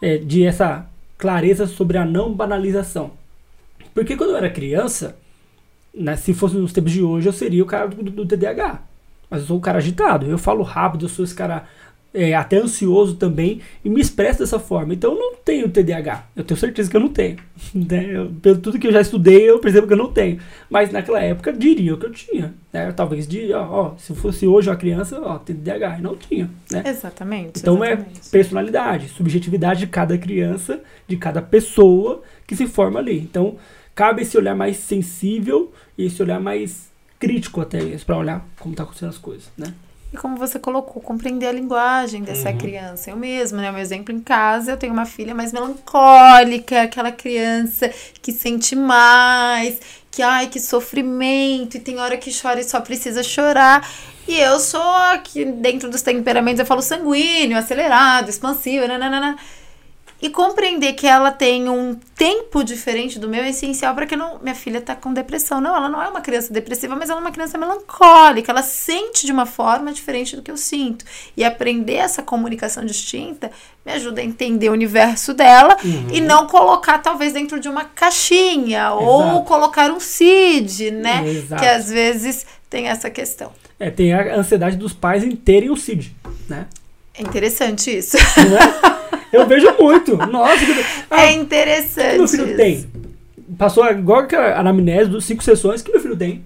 [0.02, 3.12] É, de essa clareza sobre a não banalização.
[3.94, 5.18] Porque quando eu era criança,
[5.94, 8.91] né, se fosse nos tempos de hoje, eu seria o cara do, do, do TDAH.
[9.32, 11.66] Mas eu sou um cara agitado, eu falo rápido, eu sou esse cara
[12.14, 14.94] é, até ansioso também e me expresso dessa forma.
[14.94, 16.26] Então eu não tenho TDAH.
[16.36, 17.38] Eu tenho certeza que eu não tenho.
[17.74, 18.18] Né?
[18.18, 20.40] Eu, pelo tudo que eu já estudei, eu percebo que eu não tenho.
[20.70, 22.54] Mas naquela época diria que eu tinha.
[22.74, 22.92] Né?
[22.92, 26.00] Talvez de, ó, ó, se fosse hoje uma criança, ó, TDAH.
[26.00, 26.50] E não tinha.
[26.70, 26.84] Né?
[26.86, 27.60] Exatamente.
[27.60, 28.28] Então é exatamente.
[28.28, 33.18] é personalidade, subjetividade de cada criança, de cada pessoa que se forma ali.
[33.20, 33.56] Então
[33.96, 36.91] cabe esse olhar mais sensível e esse olhar mais
[37.22, 39.72] crítico até para olhar como tá acontecendo as coisas, né?
[40.12, 42.58] E como você colocou, compreender a linguagem dessa uhum.
[42.58, 43.12] criança.
[43.12, 43.72] Eu mesma, né?
[43.72, 47.90] Um exemplo em casa, eu tenho uma filha mais melancólica, aquela criança
[48.22, 49.80] que sente mais,
[50.10, 53.88] que ai, que sofrimento, e tem hora que chora e só precisa chorar.
[54.28, 59.38] E eu sou aqui dentro dos temperamentos, eu falo sanguíneo, acelerado, expansivo, nananana.
[60.22, 64.38] E compreender que ela tem um tempo diferente do meu é essencial para que não,
[64.40, 65.60] minha filha está com depressão.
[65.60, 68.52] Não, ela não é uma criança depressiva, mas ela é uma criança melancólica.
[68.52, 71.04] Ela sente de uma forma diferente do que eu sinto.
[71.36, 73.50] E aprender essa comunicação distinta
[73.84, 76.08] me ajuda a entender o universo dela uhum.
[76.12, 79.04] e não colocar talvez dentro de uma caixinha Exato.
[79.04, 81.28] ou colocar um CID, né?
[81.28, 81.62] Exato.
[81.62, 83.52] Que às vezes tem essa questão.
[83.80, 86.16] É, tem a ansiedade dos pais em terem o CID,
[86.48, 86.68] né?
[87.22, 88.18] É interessante isso.
[88.18, 88.92] Não é?
[89.32, 90.18] Eu vejo muito.
[90.28, 90.86] Nossa, que...
[91.10, 92.18] ah, é interessante.
[92.18, 92.58] meu filho isso.
[92.58, 92.92] tem?
[93.58, 96.44] Passou igual a anamnese dos cinco sessões que meu filho tem.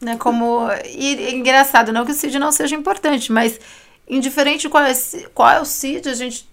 [0.00, 0.68] Né, como.
[0.86, 3.60] E, é engraçado, não que o CID não seja importante, mas
[4.08, 4.92] indiferente qual é,
[5.34, 6.48] qual é o CID, a gente.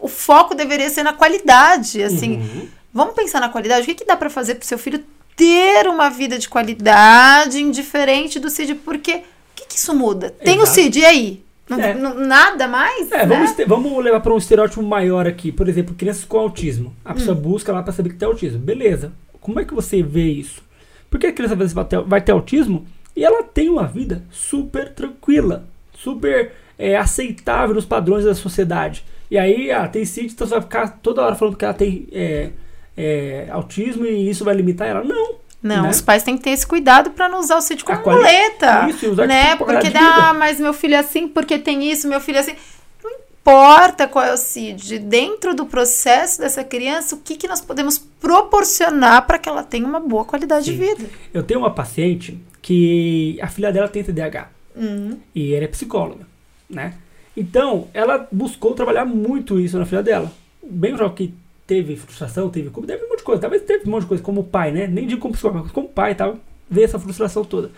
[0.00, 2.02] O foco deveria ser na qualidade.
[2.02, 2.68] Assim, uhum.
[2.92, 3.82] vamos pensar na qualidade.
[3.82, 5.02] O que, que dá para fazer pro seu filho
[5.36, 8.74] ter uma vida de qualidade, indiferente do CID?
[8.76, 9.22] Porque o
[9.54, 10.30] que, que isso muda?
[10.30, 10.70] Tem Exato.
[10.70, 11.43] o CID, e aí?
[11.70, 11.94] É.
[11.94, 13.10] nada mais?
[13.10, 13.26] É, né?
[13.26, 15.50] vamos, vamos levar para um estereótipo maior aqui.
[15.50, 16.94] Por exemplo, crianças com autismo.
[17.04, 17.40] A pessoa hum.
[17.40, 18.58] busca lá para saber que tem autismo.
[18.58, 19.12] Beleza.
[19.40, 20.62] Como é que você vê isso?
[21.10, 25.64] Porque a criança vai ter, vai ter autismo e ela tem uma vida super tranquila,
[25.92, 29.04] super é, aceitável nos padrões da sociedade.
[29.30, 32.50] E aí, ah, tem você vai ficar toda hora falando que ela tem é,
[32.96, 35.04] é, autismo e isso vai limitar ela.
[35.04, 35.36] Não.
[35.64, 35.88] Não, né?
[35.88, 38.18] os pais têm que ter esse cuidado para não usar o sítio como quali...
[38.18, 38.86] muleta.
[38.86, 39.56] Isso, usar né?
[39.56, 42.54] Porque dá, ah, mas meu filho é assim, porque tem isso, meu filho é assim.
[43.02, 47.62] Não importa qual é o CID, dentro do processo dessa criança, o que, que nós
[47.62, 50.72] podemos proporcionar para que ela tenha uma boa qualidade Sim.
[50.72, 51.10] de vida.
[51.32, 55.18] Eu tenho uma paciente que a filha dela tem TDAH uhum.
[55.34, 56.26] e ela é psicóloga,
[56.68, 56.92] né?
[57.34, 60.30] Então, ela buscou trabalhar muito isso na filha dela.
[60.62, 61.32] Bem que
[61.66, 63.40] teve frustração, teve culpa, teve um monte de coisa.
[63.40, 64.86] Talvez teve um monte de coisa, como pai, né?
[64.86, 67.70] Nem digo como psicólogo, mas como pai e tal, ver essa frustração toda.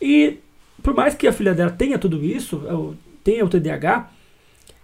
[0.00, 0.38] E
[0.82, 2.62] por mais que a filha dela tenha tudo isso,
[3.22, 4.10] tenha o TDAH,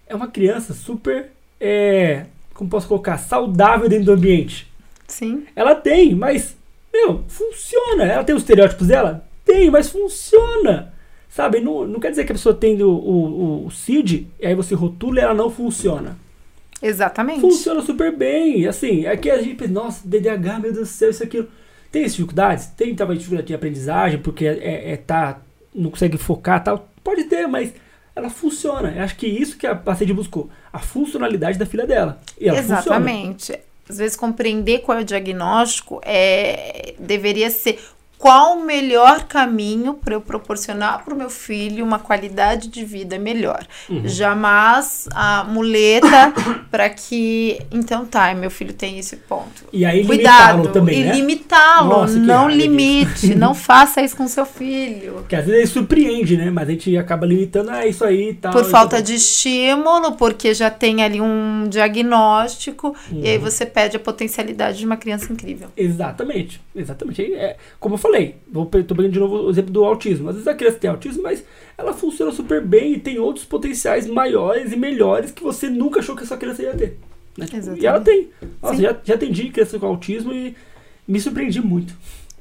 [0.07, 1.31] é uma criança super,
[1.61, 4.71] é, como posso colocar, saudável dentro do ambiente.
[5.07, 5.47] Sim.
[5.55, 6.57] Ela tem, mas,
[6.93, 8.05] meu, funciona.
[8.05, 9.27] Ela tem os estereótipos dela?
[9.45, 10.93] Tem, mas funciona.
[11.29, 14.55] Sabe, não, não quer dizer que a pessoa tem o, o, o CID, e aí
[14.55, 16.17] você rotula e ela não funciona.
[16.83, 17.41] Exatamente.
[17.41, 18.67] Funciona super bem.
[18.67, 21.49] Assim, aqui a gente pensa, nossa, DDH, meu Deus do céu, isso aquilo.
[21.91, 22.67] Tem dificuldades?
[22.67, 25.41] Tem talvez dificuldade de aprendizagem, porque é, é, tá,
[25.75, 26.89] não consegue focar tal.
[27.03, 27.73] Pode ter, mas
[28.17, 28.93] ela funciona.
[28.97, 30.51] Eu acho que isso que a paciente buscou.
[30.73, 32.21] A funcionalidade da filha dela.
[32.39, 33.53] Exatamente.
[33.53, 33.61] Funciona.
[33.89, 37.79] Às vezes compreender qual é o diagnóstico é, deveria ser
[38.19, 43.19] qual o melhor caminho para eu proporcionar para o meu filho uma qualidade de vida
[43.19, 43.67] melhor.
[43.89, 44.07] Uhum.
[44.07, 46.33] Jamais a muleta
[46.71, 47.61] para que.
[47.71, 49.65] Então tá, meu filho tem esse ponto.
[49.73, 51.01] E aí Cuidado, também.
[51.01, 51.13] E né?
[51.17, 52.07] limitá-lo.
[52.07, 53.35] Não limite.
[53.37, 55.15] não faça isso com seu filho.
[55.15, 56.51] Porque às vezes ele surpreende, né?
[56.51, 58.53] Mas a gente acaba limitando, ah, isso aí e tal.
[58.53, 63.21] Por falta de estímulo, porque já tem ali um diagnóstico, uhum.
[63.23, 63.45] e aí uhum.
[63.45, 65.69] você pede a potencialidade de uma criança incrível.
[65.77, 66.61] Exatamente.
[66.75, 67.35] Exatamente.
[67.35, 70.29] É, como eu falei falei, vou tô pegando de novo o exemplo do autismo.
[70.29, 71.45] Às vezes a criança tem autismo, mas
[71.77, 76.15] ela funciona super bem e tem outros potenciais maiores e melhores que você nunca achou
[76.17, 76.99] que essa criança ia ter.
[77.37, 77.47] Né?
[77.81, 78.29] E ela tem.
[78.63, 80.55] Nossa, já, já atendi criança com autismo e
[81.07, 81.95] me surpreendi muito.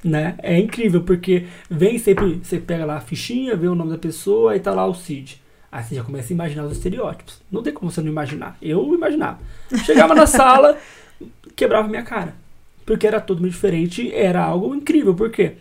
[0.04, 0.36] né?
[0.44, 4.56] É incrível, porque vem sempre, você pega lá a fichinha, vê o nome da pessoa
[4.56, 5.42] e tá lá o CID.
[5.72, 7.42] Aí você já começa a imaginar os estereótipos.
[7.52, 8.56] Não tem como você não imaginar.
[8.62, 9.40] Eu imaginava.
[9.84, 10.78] Chegava na sala,
[11.56, 12.36] quebrava minha cara.
[12.86, 15.54] Porque era tudo muito diferente, era algo incrível, porque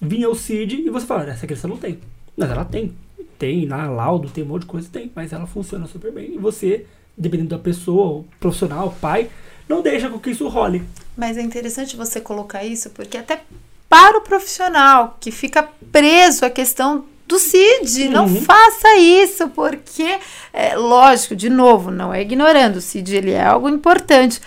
[0.00, 1.98] vinha o CID e você fala, essa criança não tem.
[2.36, 2.94] Mas ela tem.
[3.38, 5.10] Tem lá, laudo, tem um monte de coisa, tem.
[5.14, 6.34] Mas ela funciona super bem.
[6.34, 9.30] E você, dependendo da pessoa, o profissional, o pai,
[9.68, 10.82] não deixa com que isso role.
[11.16, 13.42] Mas é interessante você colocar isso, porque até
[13.88, 18.10] para o profissional que fica preso à questão do CID, uhum.
[18.10, 20.18] não faça isso, porque,
[20.52, 24.40] é, lógico, de novo, não é ignorando, o CID ele é algo importante,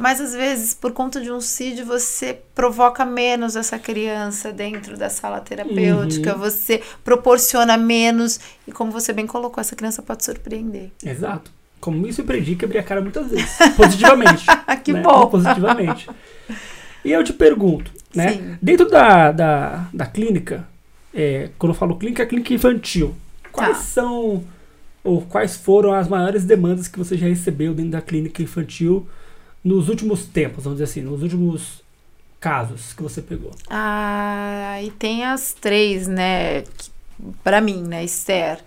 [0.00, 5.10] mas às vezes, por conta de um CID, você provoca menos essa criança dentro da
[5.10, 6.40] sala terapêutica, uhum.
[6.40, 10.90] você proporciona menos, e como você bem colocou, essa criança pode surpreender.
[11.04, 11.52] Exato.
[11.78, 13.56] Como me surpreendi, quebrei a cara muitas vezes.
[13.76, 14.44] Positivamente.
[14.82, 15.02] que né?
[15.02, 15.26] bom.
[15.26, 16.08] Positivamente.
[17.04, 18.32] E eu te pergunto, né?
[18.32, 18.58] Sim.
[18.60, 20.66] Dentro da, da, da clínica,
[21.14, 23.14] é, quando eu falo clínica, é clínica infantil.
[23.52, 23.84] Quais tá.
[23.84, 24.44] são
[25.02, 29.06] ou quais foram as maiores demandas que você já recebeu dentro da clínica infantil
[29.62, 31.82] nos últimos tempos, vamos dizer assim, nos últimos
[32.40, 33.52] casos que você pegou?
[33.68, 36.64] Ah, e tem as três, né?
[37.44, 38.60] Para mim, né, Esther?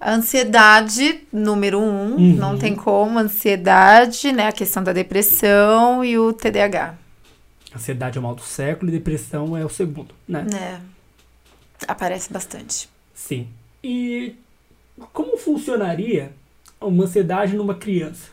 [0.00, 2.36] Ansiedade, número um, uhum.
[2.36, 3.18] não tem como.
[3.18, 4.46] Ansiedade, né?
[4.46, 6.96] A questão da depressão e o TDAH.
[7.74, 10.46] Ansiedade é o mal do século e depressão é o segundo, né?
[10.54, 10.80] É.
[11.86, 12.88] Aparece bastante.
[13.12, 13.48] Sim.
[13.82, 14.34] E
[15.12, 16.32] como funcionaria
[16.80, 18.30] uma ansiedade numa criança?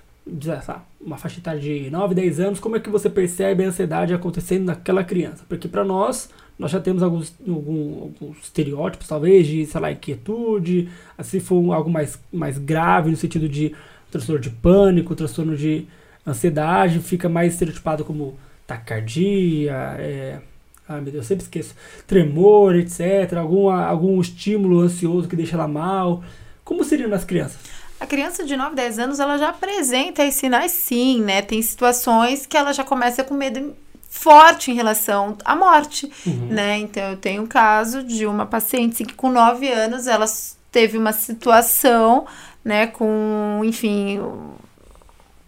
[1.05, 4.65] Uma faixa etária de 9, 10 anos, como é que você percebe a ansiedade acontecendo
[4.65, 5.45] naquela criança?
[5.47, 10.89] Porque para nós, nós já temos alguns, algum, alguns estereótipos, talvez, de, sei lá, inquietude,
[11.21, 13.75] se for algo mais, mais grave, no sentido de
[14.09, 15.85] transtorno de pânico, transtorno de
[16.25, 20.39] ansiedade, fica mais estereotipado como taquicardia, é,
[20.87, 21.75] ai meu Deus, eu sempre esqueço,
[22.07, 26.23] tremor, etc., algum, algum estímulo ansioso que deixa ela mal.
[26.63, 27.59] Como seria nas crianças?
[27.99, 31.41] A criança de 9, 10 anos, ela já apresenta esses sinais sim, né?
[31.41, 33.75] Tem situações que ela já começa com medo
[34.09, 36.47] forte em relação à morte, uhum.
[36.49, 36.77] né?
[36.77, 40.25] Então, eu tenho um caso de uma paciente que com 9 anos, ela
[40.71, 42.25] teve uma situação,
[42.63, 44.19] né, com, enfim,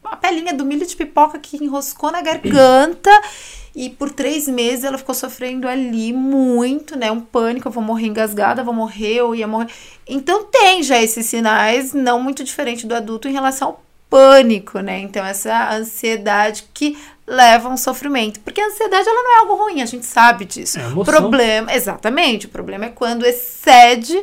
[0.05, 3.11] a pelinha do milho de pipoca que enroscou na garganta
[3.77, 7.11] e por três meses ela ficou sofrendo ali muito, né?
[7.11, 9.67] Um pânico, eu vou morrer engasgada, vou morrer, eu ia morrer.
[10.07, 14.97] Então tem já esses sinais, não muito diferente do adulto em relação ao pânico, né?
[15.01, 18.39] Então essa ansiedade que leva a um sofrimento.
[18.39, 20.79] Porque a ansiedade ela não é algo ruim, a gente sabe disso.
[20.79, 24.19] É o problema, exatamente, o problema é quando excede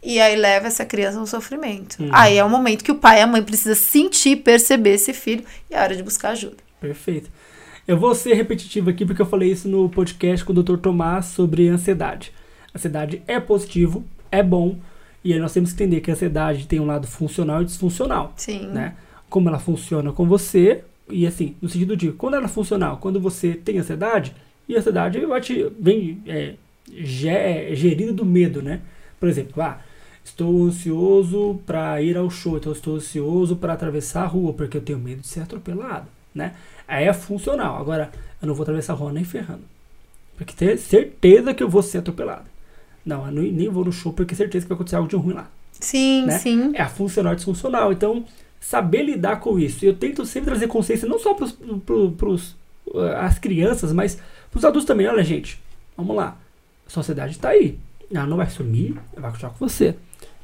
[0.00, 2.00] e aí leva essa criança a um sofrimento.
[2.00, 2.10] Uhum.
[2.12, 5.44] Aí é o momento que o pai e a mãe precisam sentir, perceber esse filho
[5.68, 6.58] e é hora de buscar ajuda.
[6.80, 7.41] Perfeito.
[7.86, 10.76] Eu vou ser repetitivo aqui porque eu falei isso no podcast com o Dr.
[10.76, 12.32] Tomás sobre ansiedade.
[12.74, 14.78] Ansiedade é positivo, é bom,
[15.24, 18.32] e aí nós temos que entender que a ansiedade tem um lado funcional e disfuncional.
[18.36, 18.66] Sim.
[18.68, 18.94] Né?
[19.28, 23.20] Como ela funciona com você, e assim, no sentido de quando ela é funcional, quando
[23.20, 24.32] você tem ansiedade,
[24.68, 26.54] e a ansiedade te, vem é,
[27.26, 28.80] é gerida do medo, né?
[29.18, 29.80] Por exemplo, ah,
[30.24, 34.80] estou ansioso para ir ao show, então estou ansioso para atravessar a rua, porque eu
[34.80, 36.54] tenho medo de ser atropelado, né?
[37.00, 37.78] É funcional.
[37.78, 39.62] Agora, eu não vou atravessar a rua nem ferrando.
[40.36, 42.44] Porque ter certeza que eu vou ser atropelado.
[43.04, 45.48] Não, eu nem vou no show porque certeza que vai acontecer algo de ruim lá.
[45.72, 46.38] Sim, né?
[46.38, 46.72] sim.
[46.74, 47.92] É a funcional e disfuncional.
[47.92, 48.24] Então,
[48.60, 49.84] saber lidar com isso.
[49.84, 51.44] Eu tento sempre trazer consciência, não só para
[52.28, 54.18] os uh, as crianças, mas
[54.50, 55.06] para os adultos também.
[55.06, 55.60] Olha, gente,
[55.96, 56.36] vamos lá.
[56.86, 57.78] A sociedade está aí.
[58.10, 59.96] Ela não vai sumir, ela vai continuar com você.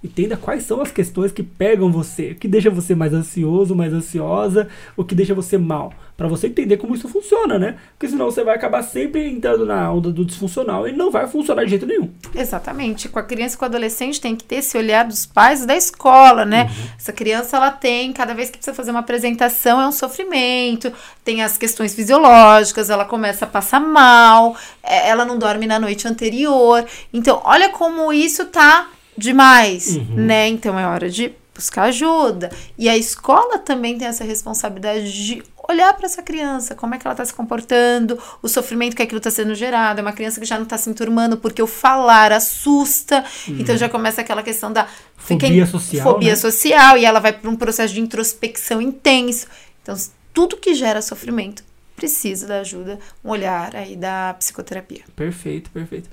[0.03, 4.69] Entenda quais são as questões que pegam você, que deixa você mais ansioso, mais ansiosa,
[4.97, 7.77] o que deixa você mal, para você entender como isso funciona, né?
[7.93, 11.65] Porque senão você vai acabar sempre entrando na onda do disfuncional e não vai funcionar
[11.65, 12.11] de jeito nenhum.
[12.35, 13.09] Exatamente.
[13.09, 15.77] Com a criança e com o adolescente tem que ter esse olhar dos pais da
[15.77, 16.65] escola, né?
[16.65, 16.87] Uhum.
[16.97, 20.93] Essa criança ela tem, cada vez que precisa fazer uma apresentação é um sofrimento,
[21.25, 26.07] tem as questões fisiológicas, ela começa a passar mal, é, ela não dorme na noite
[26.07, 26.85] anterior.
[27.13, 30.15] Então, olha como isso tá demais, uhum.
[30.15, 30.49] né?
[30.49, 32.51] Então é hora de buscar ajuda.
[32.79, 37.07] E a escola também tem essa responsabilidade de olhar para essa criança, como é que
[37.07, 39.99] ela está se comportando, o sofrimento que aquilo está sendo gerado.
[39.99, 43.25] É uma criança que já não está se enturmando porque o falar assusta.
[43.47, 43.57] Uhum.
[43.59, 46.03] Então já começa aquela questão da fobia social.
[46.05, 46.37] Fobia né?
[46.37, 49.47] social e ela vai para um processo de introspecção intenso.
[49.83, 49.97] Então
[50.33, 51.65] tudo que gera sofrimento
[51.97, 55.03] precisa da ajuda, um olhar aí da psicoterapia.
[55.17, 56.09] Perfeito, perfeito.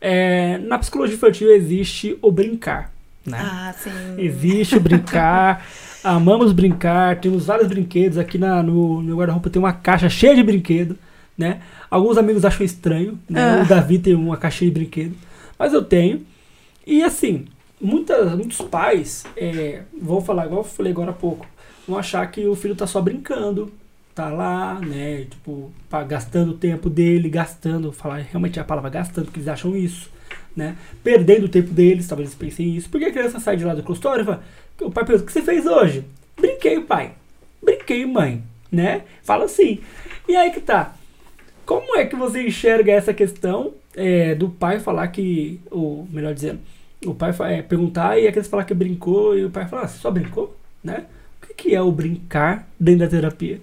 [0.00, 2.92] É, na psicologia infantil existe o brincar.
[3.26, 3.38] Né?
[3.40, 3.90] Ah, sim.
[4.18, 5.66] Existe o brincar.
[6.02, 7.20] amamos brincar.
[7.20, 8.16] Temos vários brinquedos.
[8.18, 10.96] Aqui na, no, no guarda-roupa tem uma caixa cheia de brinquedo.
[11.36, 11.60] né?
[11.90, 13.60] Alguns amigos acham estranho, né?
[13.60, 13.62] Ah.
[13.62, 15.16] O Davi tem uma caixinha de brinquedo,
[15.58, 16.24] mas eu tenho.
[16.86, 17.46] E assim,
[17.80, 21.46] muitas, muitos pais, é, vou falar igual eu falei agora há pouco,
[21.88, 23.72] vão achar que o filho tá só brincando,
[24.20, 25.24] tá lá, né?
[25.30, 25.72] Tipo,
[26.06, 30.10] gastando o tempo dele, gastando, falar realmente a palavra gastando, porque eles acham isso,
[30.54, 30.76] né?
[31.02, 32.90] Perdendo o tempo deles, talvez eles pensem isso.
[32.90, 34.44] Porque a criança sai de lá do consultório e fala,
[34.82, 36.04] o pai pergunta, o que você fez hoje?
[36.38, 37.12] Brinquei, pai.
[37.62, 39.02] Brinquei, mãe, né?
[39.22, 39.80] Fala assim.
[40.28, 40.94] E aí que tá.
[41.64, 46.60] Como é que você enxerga essa questão é, do pai falar que, ou melhor dizendo,
[47.06, 49.88] o pai é, perguntar e a criança falar que brincou e o pai falar, ah,
[49.88, 50.54] só brincou,
[50.84, 51.06] né?
[51.42, 53.60] O que é o brincar dentro da terapia?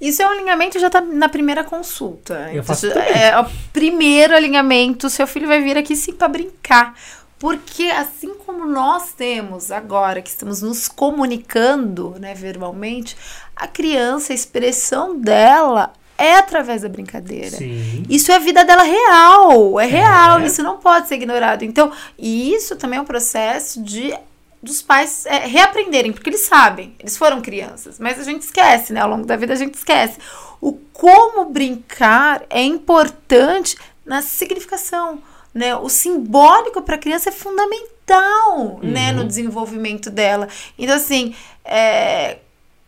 [0.00, 2.50] Isso é um alinhamento já tá na primeira consulta.
[2.52, 5.08] Eu faço Então, é o primeiro alinhamento.
[5.08, 6.94] Seu filho vai vir aqui sim para brincar.
[7.38, 13.16] Porque assim como nós temos agora, que estamos nos comunicando né, verbalmente,
[13.54, 17.56] a criança, a expressão dela é através da brincadeira.
[17.58, 18.04] Sim.
[18.08, 20.46] Isso é a vida dela real, é real, É.
[20.46, 21.62] isso não pode ser ignorado.
[21.62, 24.14] Então, e isso também é um processo de
[24.62, 29.00] dos pais é, reaprenderem, porque eles sabem, eles foram crianças, mas a gente esquece, né?
[29.00, 30.18] Ao longo da vida a gente esquece.
[30.60, 35.22] O como brincar é importante na significação,
[35.54, 35.76] né?
[35.76, 40.48] O simbólico para a criança é fundamental, né, no desenvolvimento dela.
[40.78, 42.38] Então, assim, é,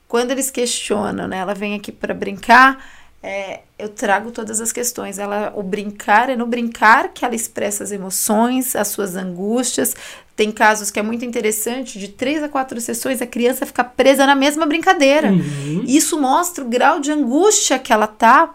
[0.07, 1.39] quando eles questionam, né?
[1.39, 2.83] Ela vem aqui para brincar,
[3.23, 5.19] é, eu trago todas as questões.
[5.19, 9.95] Ela, o brincar é no brincar que ela expressa as emoções, as suas angústias.
[10.38, 14.24] Tem casos que é muito interessante, de três a quatro sessões, a criança fica presa
[14.24, 15.33] na mesma brincadeira.
[15.33, 15.83] Uhum.
[15.85, 18.55] Isso mostra o grau de angústia que ela tá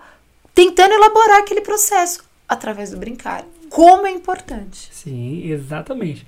[0.55, 3.43] tentando elaborar aquele processo através do brincar.
[3.69, 4.87] Como é importante.
[4.93, 6.25] Sim, exatamente.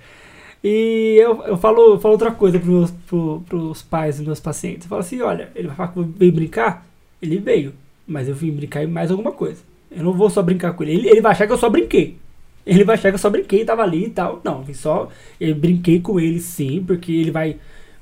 [0.62, 4.42] E eu, eu, falo, eu falo outra coisa para os pro, pros pais dos meus
[4.42, 4.84] pacientes.
[4.84, 6.86] Eu falo assim, olha, ele vai falar que veio brincar?
[7.22, 7.74] Ele veio,
[8.06, 9.62] mas eu vim brincar em mais alguma coisa.
[9.90, 10.96] Eu não vou só brincar com ele.
[10.96, 12.18] Ele, ele vai achar que eu só brinquei.
[12.66, 14.42] Ele vai achar que eu só brinquei, tava ali e tal.
[14.44, 15.10] Não, só.
[15.40, 17.58] Eu brinquei com ele sim, porque ele vai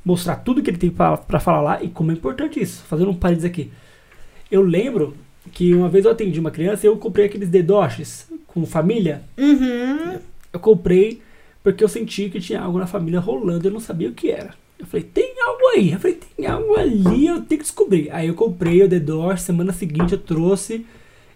[0.05, 2.83] mostrar tudo que ele tem para falar lá e como é importante isso.
[2.83, 3.71] Fazendo um parênteses aqui.
[4.49, 5.15] Eu lembro
[5.51, 9.23] que uma vez eu atendi uma criança e eu comprei aqueles dedoches com família.
[9.37, 10.19] Uhum.
[10.51, 11.21] Eu comprei
[11.63, 14.29] porque eu senti que tinha algo na família rolando e eu não sabia o que
[14.29, 14.53] era.
[14.77, 15.91] Eu falei, tem algo aí.
[15.91, 18.09] Eu falei, tem algo ali, eu tenho que descobrir.
[18.11, 20.85] Aí eu comprei o The Doors, semana seguinte eu trouxe.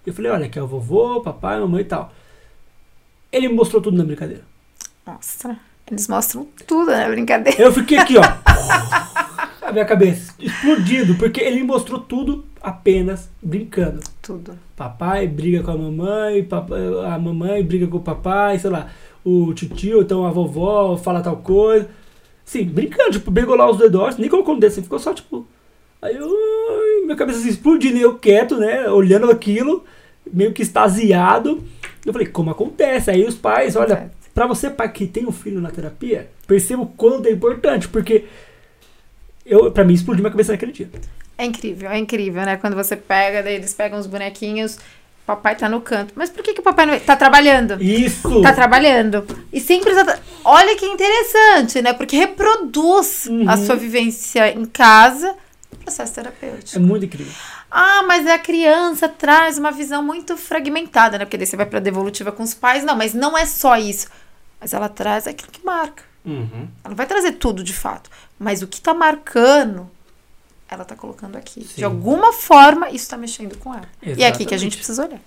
[0.06, 2.14] Eu falei, olha, aqui é o vovô, papai, mamãe e tal.
[3.32, 4.44] Ele mostrou tudo na brincadeira.
[5.06, 5.58] Mostra.
[5.90, 7.62] Eles mostram tudo na brincadeira.
[7.62, 8.22] Eu fiquei aqui, ó.
[9.68, 14.00] a minha cabeça explodindo, porque ele mostrou tudo apenas brincando.
[14.22, 14.58] Tudo.
[14.76, 18.90] Papai briga com a mamãe, papai, a mamãe briga com o papai, sei lá,
[19.26, 21.90] o tio, então a vovó fala tal coisa.
[22.46, 25.46] Sim, brincando, tipo, pegou lá os dedos, nem colocou no dedo, assim, ficou só tipo.
[26.02, 26.30] Aí eu,
[27.04, 29.84] minha cabeça assim, explodindo, e eu quieto, né, olhando aquilo,
[30.32, 31.62] meio que extasiado.
[32.08, 33.12] Eu falei, como acontece?
[33.12, 34.30] Aí os pais, olha, Acontece.
[34.34, 38.26] pra você, pai, que tem um filho na terapia, perceba o quanto é importante, porque
[39.46, 40.90] eu, pra mim explodiu minha cabeça naquele dia.
[41.38, 42.58] É incrível, é incrível, né?
[42.58, 44.78] Quando você pega, daí eles pegam os bonequinhos,
[45.26, 46.14] papai tá no canto.
[46.16, 47.00] Mas por que, que o papai não.
[47.00, 47.82] Tá trabalhando?
[47.84, 48.42] Isso!
[48.42, 49.26] Tá trabalhando.
[49.52, 50.18] E sempre tá.
[50.46, 51.92] Olha que interessante, né?
[51.94, 53.50] Porque reproduz Uhum.
[53.50, 55.36] a sua vivência em casa
[55.84, 56.80] processo É terapêutico.
[56.82, 57.32] muito incrível.
[57.70, 61.26] Ah, mas a criança traz uma visão muito fragmentada, né?
[61.26, 62.84] Porque daí você vai pra devolutiva com os pais.
[62.84, 64.08] Não, mas não é só isso.
[64.60, 66.04] Mas ela traz aquilo que marca.
[66.26, 66.68] Uhum.
[66.84, 68.10] Ela não vai trazer tudo de fato.
[68.40, 69.90] Mas o que tá marcando,
[70.70, 71.62] ela tá colocando aqui.
[71.62, 71.76] Sim.
[71.78, 73.88] De alguma forma, isso tá mexendo com ela.
[74.02, 74.60] E é aqui que a Exatamente.
[74.60, 75.22] gente precisa olhar.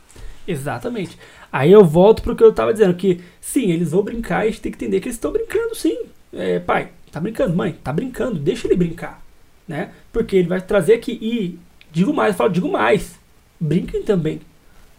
[0.47, 1.19] Exatamente.
[1.53, 4.51] Aí eu volto pro que eu tava dizendo, que sim, eles vão brincar e a
[4.51, 5.99] gente tem que entender que eles estão brincando, sim.
[6.33, 9.21] É, pai, tá brincando, mãe, tá brincando, deixa ele brincar.
[9.67, 9.93] Né?
[10.13, 11.59] Porque ele vai trazer aqui e
[11.91, 13.19] digo mais, eu falo, digo mais.
[13.59, 14.41] Brinquem também.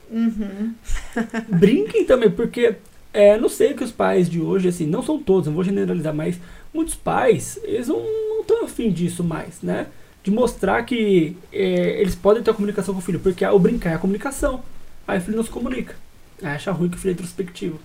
[0.09, 0.73] Uhum.
[1.49, 2.75] Brinquem também, porque
[3.13, 6.13] é, não sei que os pais de hoje, assim, não são todos, não vou generalizar,
[6.13, 6.39] mas
[6.73, 9.87] muitos pais, eles não estão afim disso mais, né?
[10.23, 13.91] De mostrar que é, eles podem ter a comunicação com o filho, porque o brincar
[13.91, 14.63] é a comunicação.
[15.07, 15.95] Aí o filho não se comunica.
[16.41, 17.79] Aí acha ruim que o filho é introspectivo.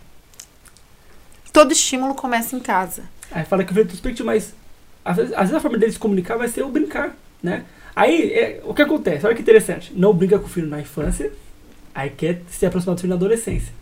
[1.53, 3.05] Todo estímulo começa em casa.
[3.31, 4.55] Aí fala que o filho é introspectivo, mas
[5.05, 7.65] às vezes, às vezes a forma dele se comunicar vai ser o brincar, né?
[7.97, 9.27] Aí, é, o que acontece?
[9.27, 9.93] Olha que interessante.
[9.97, 11.33] Não brinca com o filho na infância,
[11.95, 13.73] aí quer se aproximar do filho na adolescência.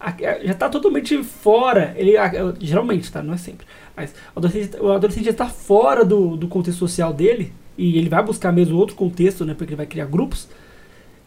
[0.00, 0.10] A-
[0.44, 3.22] Já está totalmente fora, ele, a- geralmente, tá?
[3.22, 3.64] Não é sempre.
[3.96, 8.08] Mas o adolescente, o adolescente já está fora do, do contexto social dele, e ele
[8.08, 9.54] vai buscar mesmo outro contexto, né?
[9.54, 10.48] Porque ele vai criar grupos.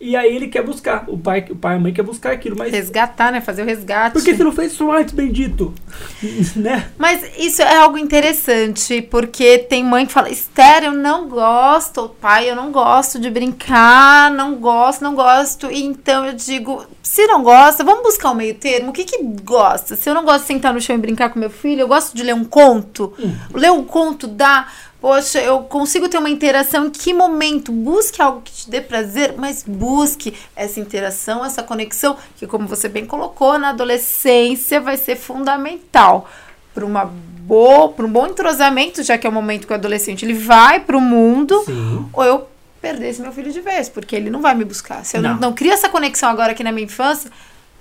[0.06, 2.56] E aí ele quer buscar, o pai, o pai e a mãe quer buscar aquilo,
[2.56, 2.72] mas...
[2.72, 3.42] Resgatar, né?
[3.42, 4.14] Fazer o resgate.
[4.14, 5.74] Por que você não fez isso antes, bendito?
[6.56, 6.92] né?
[6.96, 12.48] Mas isso é algo interessante, porque tem mãe que fala, Esther, eu não gosto, pai,
[12.48, 15.72] eu não gosto de brincar, não gosto, não gosto.
[15.72, 18.90] E então eu digo, se não gosta, vamos buscar um meio termo.
[18.90, 19.96] O que que gosta?
[19.96, 22.16] Se eu não gosto de sentar no chão e brincar com meu filho, eu gosto
[22.16, 23.12] de ler um conto.
[23.18, 23.34] Hum.
[23.54, 24.68] Ler um conto dá
[25.02, 26.88] Poxa, eu consigo ter uma interação.
[26.88, 27.72] Em que momento?
[27.72, 32.90] Busque algo que te dê prazer, mas busque essa interação, essa conexão, que, como você
[32.90, 36.28] bem colocou, na adolescência vai ser fundamental
[36.74, 40.26] para uma boa, para um bom entrosamento, já que é o momento que o adolescente
[40.26, 42.06] ele vai para o mundo, Sim.
[42.12, 42.48] ou eu
[42.82, 45.06] perder esse meu filho de vez, porque ele não vai me buscar.
[45.06, 47.32] Se eu não, não, não crio essa conexão agora aqui na minha infância,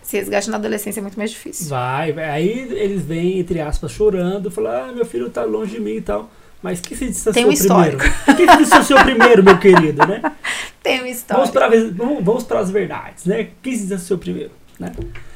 [0.03, 1.69] se resgate na adolescência é muito mais difícil.
[1.69, 2.29] Vai, vai.
[2.29, 6.03] aí eles vêm, entre aspas, chorando, falam, ah, meu filho está longe de mim e
[6.03, 6.31] tal.
[6.65, 7.99] Mas que se distância Tem um primeiro?
[8.35, 10.23] Quem se distanciou primeiro, meu querido, né?
[10.83, 11.35] Tem um histórico.
[11.35, 13.49] Vamos para, vamos, vamos para as verdades, né?
[13.63, 14.51] Quem se distanciou primeiro,
[14.81, 14.91] né?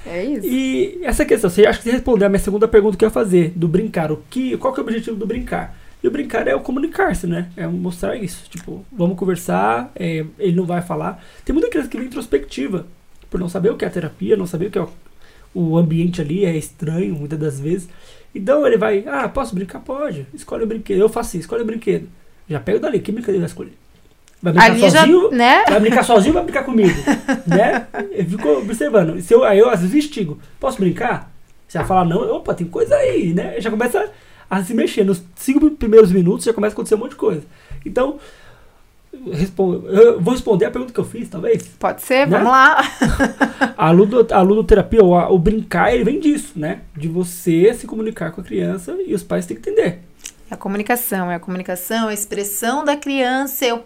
[0.06, 0.46] É isso.
[0.46, 3.12] E essa questão, você acha que você respondeu a minha segunda pergunta que eu ia
[3.12, 4.10] fazer, do brincar.
[4.10, 5.76] O que, qual que é o objetivo do brincar?
[6.02, 7.50] E o brincar é o comunicar-se, né?
[7.58, 8.48] É mostrar isso.
[8.48, 11.22] Tipo, vamos conversar, é, ele não vai falar.
[11.44, 12.86] Tem muita criança que vem introspectiva,
[13.28, 14.88] por não saber o que é a terapia, não saber o que é o,
[15.52, 17.86] o ambiente ali, é estranho muitas das vezes.
[18.38, 19.80] Então ele vai, ah, posso brincar?
[19.80, 20.26] Pode.
[20.32, 21.00] Escolhe o brinquedo.
[21.00, 22.08] Eu faço assim, escolhe o brinquedo.
[22.48, 23.72] Já pego dali, que brinquedo vai escolher?
[24.40, 25.30] Vai brincar Ali sozinho?
[25.30, 25.64] Já, né?
[25.68, 26.94] Vai brincar sozinho ou vai brincar comigo?
[27.44, 27.88] né?
[28.12, 29.20] Eu fico observando.
[29.20, 30.38] Se eu, aí eu às vezes instigo.
[30.60, 31.32] Posso brincar?
[31.66, 33.60] Você vai falar não, opa, tem coisa aí, né?
[33.60, 34.08] Já começa
[34.48, 35.04] a se mexer.
[35.04, 37.42] Nos cinco primeiros minutos já começa a acontecer um monte de coisa.
[37.84, 38.18] Então,
[39.88, 41.62] eu vou responder a pergunta que eu fiz, talvez?
[41.78, 42.38] Pode ser, né?
[42.38, 42.82] vamos lá.
[43.76, 46.80] a, ludo, a ludoterapia, o, o brincar, ele vem disso, né?
[46.96, 50.00] De você se comunicar com a criança e os pais têm que entender.
[50.50, 53.78] É a comunicação, é a comunicação, a expressão da criança, é,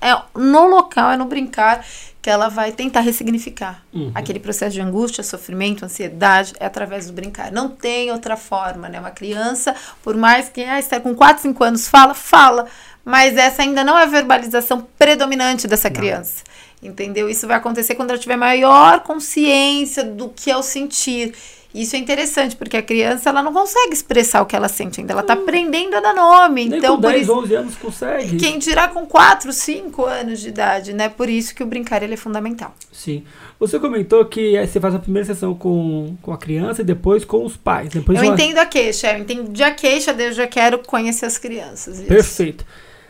[0.00, 1.84] é no local, é no brincar
[2.26, 3.84] que ela vai tentar ressignificar.
[3.92, 4.10] Uhum.
[4.12, 7.52] Aquele processo de angústia, sofrimento, ansiedade, é através do brincar.
[7.52, 8.98] Não tem outra forma, né?
[8.98, 12.66] Uma criança, por mais que ah, está com 4, 5 anos, fala, fala,
[13.06, 16.42] mas essa ainda não é a verbalização predominante dessa criança.
[16.82, 16.90] Não.
[16.90, 17.28] Entendeu?
[17.28, 21.32] Isso vai acontecer quando ela tiver maior consciência do que é o sentir.
[21.72, 25.12] Isso é interessante, porque a criança ela não consegue expressar o que ela sente ainda.
[25.12, 25.42] Ela está hum.
[25.42, 26.64] aprendendo a dar nome.
[26.64, 28.36] Nem então, com 10, isso, 11 anos consegue.
[28.38, 31.08] Quem dirá com 4, 5 anos de idade, né?
[31.08, 32.74] Por isso que o brincar ele é fundamental.
[32.90, 33.22] Sim.
[33.60, 37.44] Você comentou que você faz a primeira sessão com, com a criança e depois com
[37.44, 37.90] os pais.
[37.90, 38.34] Depois eu uma...
[38.34, 39.12] entendo a queixa.
[39.12, 41.98] Eu entendi a queixa, eu já quero conhecer as crianças.
[41.98, 42.08] Isso.
[42.08, 42.66] Perfeito.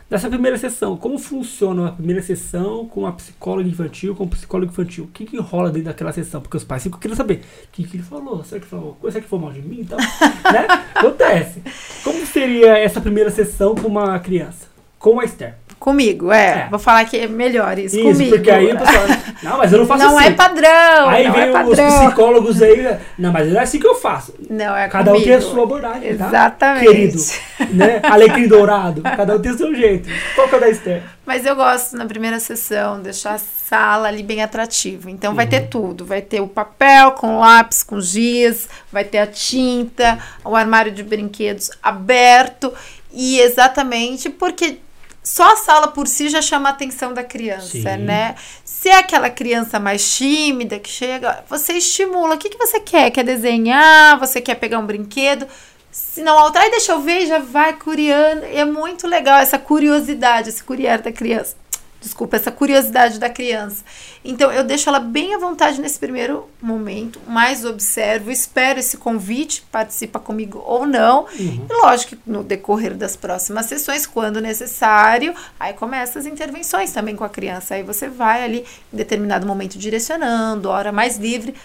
[0.09, 4.71] Nessa primeira sessão, como funciona a primeira sessão com a psicóloga infantil, com o psicólogo
[4.71, 5.03] infantil?
[5.03, 6.39] O que, que rola dentro daquela sessão?
[6.39, 9.19] Porque os pais ficam querendo saber o que, que ele falou, será que falou será
[9.19, 9.81] que foi mal de mim?
[9.81, 9.97] Então,
[10.49, 10.65] né?
[10.95, 11.61] Acontece.
[12.05, 14.67] Como seria essa primeira sessão com uma criança?
[14.97, 15.57] Com a Esther?
[15.79, 16.45] Comigo, é.
[16.45, 16.67] é.
[16.69, 18.35] Vou falar que é melhor isso, isso comigo.
[18.35, 19.05] porque aí o pessoal...
[19.43, 20.25] Não, mas eu não faço não assim.
[20.25, 21.87] Não é padrão, Aí vem é padrão.
[21.87, 22.97] os psicólogos aí...
[23.19, 24.33] Não, mas não é assim que eu faço.
[24.49, 25.23] Não, é Cada comigo.
[25.23, 26.27] um tem a sua abordagem, tá?
[26.27, 26.85] Exatamente.
[26.85, 26.91] Tá?
[26.91, 27.99] Querido, né?
[28.09, 29.03] Alecrim dourado.
[29.03, 30.09] Cada um tem o seu jeito.
[30.33, 31.03] Qual que é da Esther?
[31.23, 35.11] Mas eu gosto, na primeira sessão, deixar a sala ali bem atrativa.
[35.11, 35.67] Então, vai ter uhum.
[35.67, 36.05] tudo.
[36.05, 38.67] Vai ter o papel com lápis, com giz.
[38.91, 42.73] Vai ter a tinta, o armário de brinquedos aberto.
[43.13, 44.79] E exatamente porque
[45.27, 47.97] só a sala por si já chama a atenção da criança, Sim.
[47.97, 48.33] né?
[48.63, 52.35] Se é aquela criança mais tímida que chega, você estimula.
[52.35, 53.11] O que, que você quer?
[53.11, 54.17] Quer desenhar?
[54.21, 55.45] Você quer pegar um brinquedo?
[55.91, 58.45] Se não, outra, deixa eu ver, já vai curiando.
[58.45, 61.57] É muito legal essa curiosidade, esse curiar da criança
[62.01, 63.83] desculpa, essa curiosidade da criança.
[64.23, 69.63] Então, eu deixo ela bem à vontade nesse primeiro momento, mais observo, espero esse convite,
[69.71, 71.25] participa comigo ou não.
[71.39, 71.65] Uhum.
[71.69, 77.15] E lógico que no decorrer das próximas sessões, quando necessário, aí começa as intervenções também
[77.15, 77.75] com a criança.
[77.75, 81.55] Aí você vai ali em determinado momento direcionando, hora mais livre.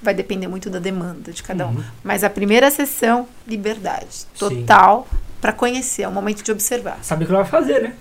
[0.00, 1.70] Vai depender muito da demanda de cada um.
[1.70, 1.84] Uhum.
[2.04, 5.08] Mas a primeira sessão, liberdade total
[5.40, 6.98] para conhecer, é o momento de observar.
[7.02, 7.94] Sabe o que ela vai fazer, né?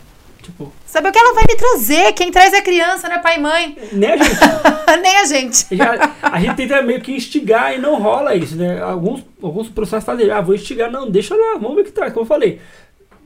[0.47, 0.71] Tipo.
[0.85, 2.13] Saber o que ela vai me trazer.
[2.13, 3.77] Quem traz é a criança, né, pai e mãe?
[3.91, 4.39] Nem a gente.
[5.01, 5.75] Nem a gente.
[5.75, 8.81] Já, a gente tenta meio que instigar e não rola isso, né?
[8.81, 10.89] Alguns, alguns professores fazem, ah, vou instigar.
[10.89, 12.13] Não, deixa lá, vamos ver o que traz.
[12.13, 12.61] Como eu falei,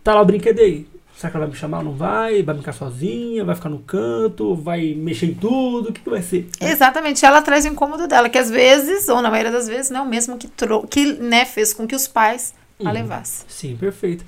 [0.04, 0.88] tá lá o brinquedo aí.
[1.16, 1.84] Será que ela vai me chamar?
[1.84, 2.42] Não vai?
[2.42, 3.46] Vai ficar sozinha?
[3.46, 4.56] Vai ficar no canto?
[4.56, 5.90] Vai mexer em tudo?
[5.90, 6.50] O que, que vai ser?
[6.60, 7.24] Exatamente.
[7.24, 10.04] Ela traz o incômodo dela, que às vezes, ou na maioria das vezes, não é
[10.04, 10.50] o mesmo que,
[10.90, 12.88] que né, fez com que os pais uhum.
[12.88, 13.46] a levassem.
[13.48, 14.26] Sim, perfeito.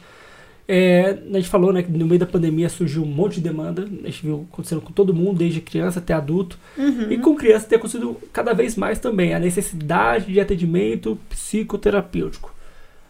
[0.68, 3.84] É, a gente falou né, que no meio da pandemia surgiu um monte de demanda.
[3.84, 6.58] A gente viu acontecendo com todo mundo, desde criança até adulto.
[6.78, 7.12] Uhum.
[7.12, 12.54] E com criança tem acontecido cada vez mais também a necessidade de atendimento psicoterapêutico.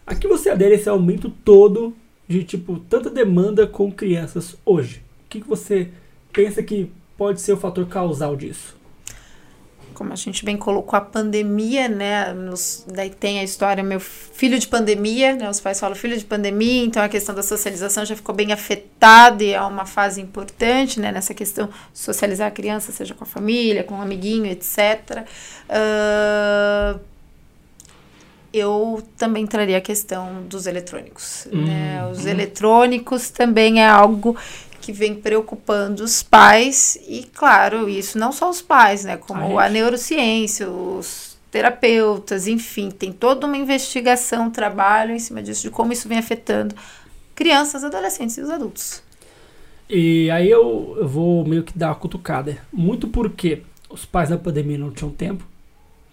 [0.06, 1.94] A que você adere esse aumento todo
[2.28, 5.02] de tipo tanta demanda com crianças hoje?
[5.26, 5.88] O que, que você
[6.32, 8.76] pensa que pode ser o fator causal disso?
[9.94, 12.32] Como a gente bem colocou, a pandemia, né?
[12.32, 15.48] Nos, daí tem a história, meu filho de pandemia, né?
[15.48, 19.42] Os pais falam filho de pandemia, então a questão da socialização já ficou bem afetada
[19.42, 21.12] e é uma fase importante, né?
[21.12, 25.24] Nessa questão de socializar a criança, seja com a família, com um amiguinho, etc.
[25.70, 27.00] Uh,
[28.54, 31.48] eu também traria a questão dos eletrônicos.
[31.50, 31.58] Né?
[31.58, 31.64] Uhum.
[31.64, 32.06] Né?
[32.12, 34.36] Os eletrônicos também é algo
[34.84, 39.16] que vem preocupando os pais e, claro, isso não só os pais, né?
[39.16, 45.62] Como a, a neurociência, os terapeutas, enfim, tem toda uma investigação, trabalho em cima disso,
[45.62, 46.74] de como isso vem afetando
[47.34, 49.02] crianças, adolescentes e os adultos.
[49.88, 52.58] E aí eu, eu vou meio que dar uma cutucada.
[52.70, 55.46] Muito porque os pais na pandemia não tinham tempo,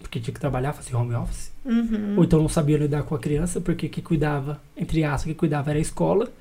[0.00, 1.52] porque tinha que trabalhar, fazer home office.
[1.62, 2.14] Uhum.
[2.16, 5.70] Ou então não sabia lidar com a criança, porque que cuidava, entre aspas, que cuidava
[5.70, 6.32] era a escola,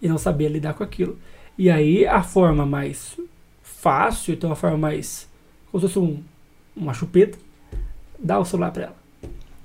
[0.00, 1.18] e não sabia lidar com aquilo.
[1.60, 3.18] E aí a forma mais
[3.62, 5.28] fácil, então a forma mais.
[5.70, 6.22] como se fosse um,
[6.74, 7.36] uma chupeta,
[8.18, 8.96] dá o celular pra ela.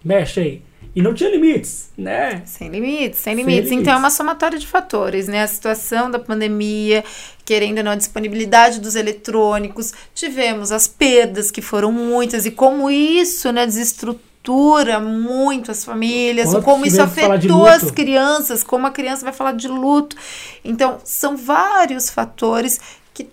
[0.03, 0.61] Mexe aí.
[0.93, 2.43] E não tinha limites, né?
[2.45, 3.69] Sem limites, sem limites.
[3.69, 5.41] Sem então é uma somatória de fatores, né?
[5.41, 7.01] A situação da pandemia,
[7.45, 12.91] querendo ou não, a disponibilidade dos eletrônicos, tivemos as perdas que foram muitas, e como
[12.91, 18.91] isso, né, desestrutura estrutura muito as famílias, Quanto como isso afetou as crianças, como a
[18.91, 20.15] criança vai falar de luto.
[20.63, 22.79] Então, são vários fatores
[23.13, 23.27] que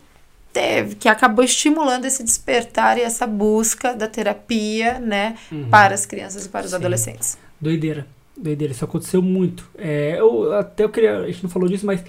[0.53, 5.69] teve, que acabou estimulando esse despertar e essa busca da terapia, né, uhum.
[5.69, 6.77] para as crianças e para os Sim.
[6.77, 7.39] adolescentes.
[7.61, 8.07] Doideira,
[8.37, 9.69] doideira, isso aconteceu muito.
[9.77, 12.03] É, eu até eu queria, a gente não falou disso, mas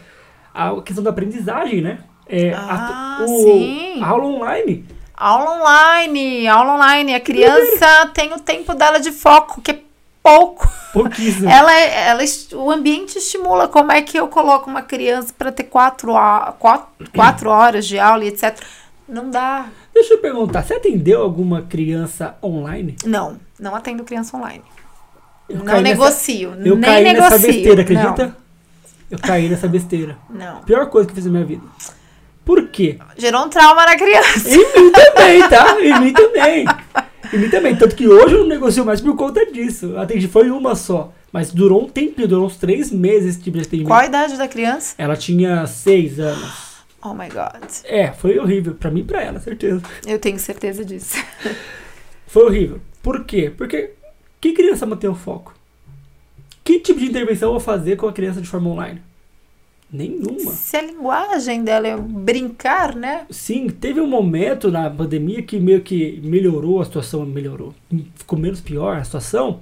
[0.54, 2.00] a questão da aprendizagem, né?
[2.26, 4.86] É, ah, a, o, a aula online
[5.16, 7.14] Aula online, aula online.
[7.14, 9.80] A criança tem o tempo dela de foco, que é
[10.22, 10.68] pouco.
[10.92, 11.50] Pouquíssimo.
[11.52, 13.68] Ela, ela, o ambiente estimula.
[13.68, 16.14] Como é que eu coloco uma criança para ter quatro,
[16.60, 18.58] quatro, quatro horas de aula e etc.
[19.08, 19.68] Não dá.
[19.94, 22.96] Deixa eu perguntar, você atendeu alguma criança online?
[23.06, 24.64] Não, não atendo criança online.
[25.50, 27.32] Eu não negocio, nessa, eu nem caí negocio.
[27.32, 28.26] nessa besteira, acredita?
[28.28, 28.36] Não.
[29.12, 30.18] Eu caí nessa besteira.
[30.30, 30.62] Não.
[30.64, 31.64] Pior coisa que eu fiz na minha vida.
[32.46, 32.98] Por quê?
[33.18, 34.50] Gerou um trauma na criança.
[34.50, 35.82] Em mim também, tá?
[35.82, 36.66] Em mim também.
[37.34, 37.76] Em mim também.
[37.76, 39.98] Tanto que hoje eu não negocio mais por conta disso.
[39.98, 41.14] Atendi foi uma só.
[41.32, 43.88] Mas durou um tempo, durou uns três meses esse tipo de atendimento.
[43.88, 44.94] Qual a idade da criança?
[44.98, 46.74] Ela tinha seis anos.
[47.02, 47.70] Oh my god.
[47.86, 48.76] É, foi horrível.
[48.76, 49.82] Pra mim e pra ela, certeza.
[50.06, 51.18] Eu tenho certeza disso.
[52.28, 52.82] Foi horrível.
[53.02, 53.52] Por quê?
[53.56, 53.92] Porque
[54.40, 55.54] que criança mantém o foco?
[56.64, 59.02] Que tipo de intervenção eu vou fazer com a criança de forma online?
[59.94, 60.52] Nenhuma.
[60.52, 63.28] Se a linguagem dela é brincar, né?
[63.30, 67.76] Sim, teve um momento na pandemia que meio que melhorou a situação, melhorou.
[68.16, 69.60] Ficou menos pior a situação.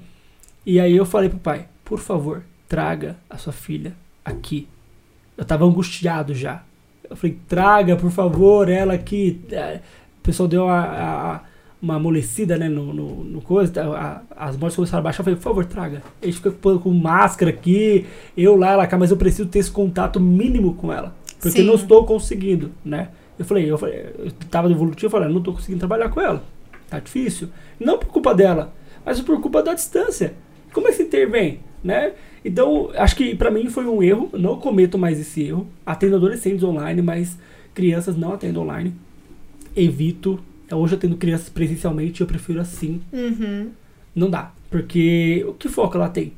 [0.65, 4.69] E aí eu falei pro pai, por favor, traga a sua filha aqui.
[5.35, 6.63] Eu tava angustiado já.
[7.09, 9.41] Eu falei, traga, por favor, ela aqui.
[9.51, 9.81] É,
[10.19, 11.41] o pessoal deu a, a
[11.81, 15.37] uma amolecida, né, no, no, no coisa, a, as mortes começaram a baixar, eu falei,
[15.37, 16.03] por favor, traga.
[16.21, 18.05] Ele fica com máscara aqui,
[18.37, 21.65] eu lá, ela cá, mas eu preciso ter esse contato mínimo com ela, porque Sim.
[21.65, 23.09] não estou conseguindo, né.
[23.39, 26.43] Eu falei, eu, falei, eu tava evolutivo, eu falei, não estou conseguindo trabalhar com ela,
[26.87, 27.49] tá difícil.
[27.79, 28.71] Não por culpa dela,
[29.03, 30.35] mas por culpa da distância.
[30.71, 32.13] Como é que se intervém, né?
[32.45, 35.67] Então, acho que para mim foi um erro, não cometo mais esse erro.
[35.85, 37.37] Atendo adolescentes online, mas
[37.73, 38.93] crianças não atendo online.
[39.75, 40.39] Evito
[40.75, 43.01] Hoje eu tendo crianças presencialmente, eu prefiro assim.
[43.11, 43.71] Uhum.
[44.15, 44.51] Não dá.
[44.69, 46.33] Porque o que foco ela tem?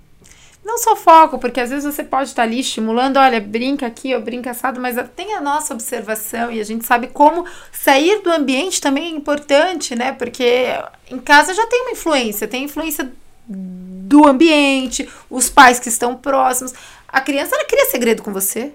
[0.64, 4.22] Não só foco, porque às vezes você pode estar ali estimulando, olha, brinca aqui ou
[4.22, 8.80] brinca assado, mas tem a nossa observação e a gente sabe como sair do ambiente
[8.80, 10.14] também é importante, né?
[10.14, 10.68] Porque
[11.12, 13.12] em casa já tem uma influência, tem influência
[13.46, 16.74] do ambiente, os pais que estão próximos.
[17.08, 18.72] A criança, ela cria segredo com você.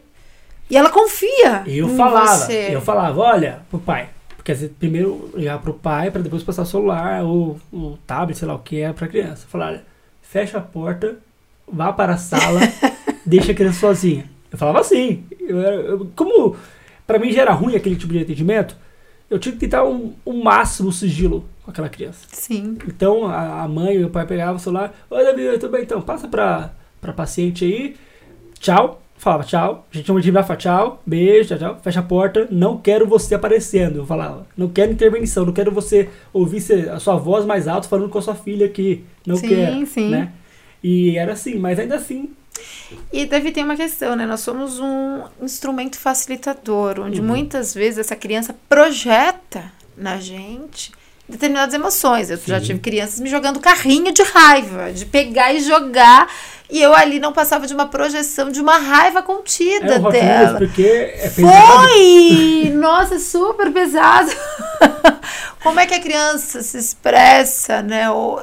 [0.71, 1.63] E ela confia.
[1.67, 2.69] Eu falava, você.
[2.71, 4.11] eu falava, olha, pro pai,
[4.49, 8.49] Quer dizer, primeiro ligar pro pai para depois passar o celular ou o tablet, sei
[8.49, 9.47] lá o que é pra criança.
[9.47, 9.85] Falar, olha,
[10.23, 11.19] fecha a porta,
[11.71, 12.61] vá para a sala,
[13.27, 14.25] deixa a criança sozinha.
[14.51, 15.23] Eu falava assim.
[15.39, 16.57] Eu, eu, como
[17.07, 18.75] para mim já era ruim aquele tipo de atendimento,
[19.29, 22.27] eu tinha que tentar um, um máximo sigilo com aquela criança.
[22.33, 22.79] Sim.
[22.87, 26.01] Então a, a mãe e o pai pegavam o celular, oi Davi, tudo bem então,
[26.01, 26.71] passa pra,
[27.03, 27.97] pra paciente aí,
[28.59, 32.49] tchau falava tchau, a gente chama de falava tchau, beijo, tchau, tchau, fecha a porta,
[32.51, 33.97] não quero você aparecendo.
[33.97, 38.09] Eu falava, não quero intervenção, não quero você ouvir a sua voz mais alta falando
[38.09, 40.09] com a sua filha aqui, não sim, quero, sim.
[40.09, 40.33] né?
[40.83, 42.31] E era assim, mas ainda assim.
[43.13, 44.27] E deve ter uma questão, né?
[44.27, 47.27] Nós somos um instrumento facilitador, onde uhum.
[47.27, 50.93] muitas vezes essa criança projeta na gente
[51.29, 52.31] determinadas emoções.
[52.31, 52.45] Eu Sim.
[52.47, 56.29] já tive crianças me jogando carrinho de raiva, de pegar e jogar.
[56.71, 60.59] E eu ali não passava de uma projeção de uma raiva contida é dela.
[60.59, 62.71] porque é Foi!
[62.75, 64.31] Nossa, super pesado.
[65.63, 68.11] Como é que a criança se expressa, né?
[68.11, 68.43] Ou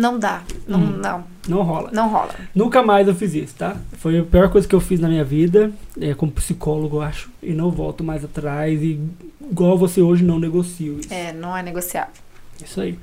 [0.00, 0.42] não dá.
[0.66, 1.24] Não, hum, não.
[1.46, 1.90] Não rola.
[1.92, 2.34] Não rola.
[2.54, 3.76] Nunca mais eu fiz isso, tá?
[3.98, 5.70] Foi a pior coisa que eu fiz na minha vida,
[6.00, 7.30] é, como psicólogo, eu acho.
[7.42, 8.82] E não volto mais atrás.
[8.82, 8.98] E
[9.50, 11.12] igual você hoje, não negocio isso.
[11.12, 12.14] É, não é negociável.
[12.64, 12.98] Isso aí.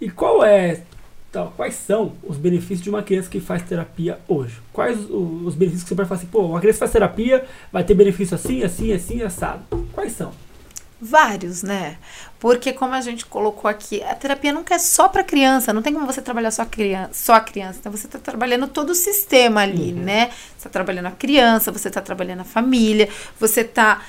[0.00, 0.82] E qual é.
[1.30, 4.60] Então, quais são os benefícios de uma criança que faz terapia hoje?
[4.72, 7.84] Quais os benefícios que você vai falar assim, pô, uma criança que faz terapia vai
[7.84, 9.62] ter benefício assim, assim, assim, assado?
[9.94, 10.32] Quais são?
[11.04, 11.96] Vários, né?
[12.38, 15.92] Porque como a gente colocou aqui, a terapia nunca é só para criança, não tem
[15.92, 17.80] como você trabalhar só a criança, só a criança.
[17.80, 19.98] Então você está trabalhando todo o sistema ali, uhum.
[19.98, 20.30] né?
[20.56, 23.08] Você está trabalhando a criança, você está trabalhando a família,
[23.40, 24.00] você está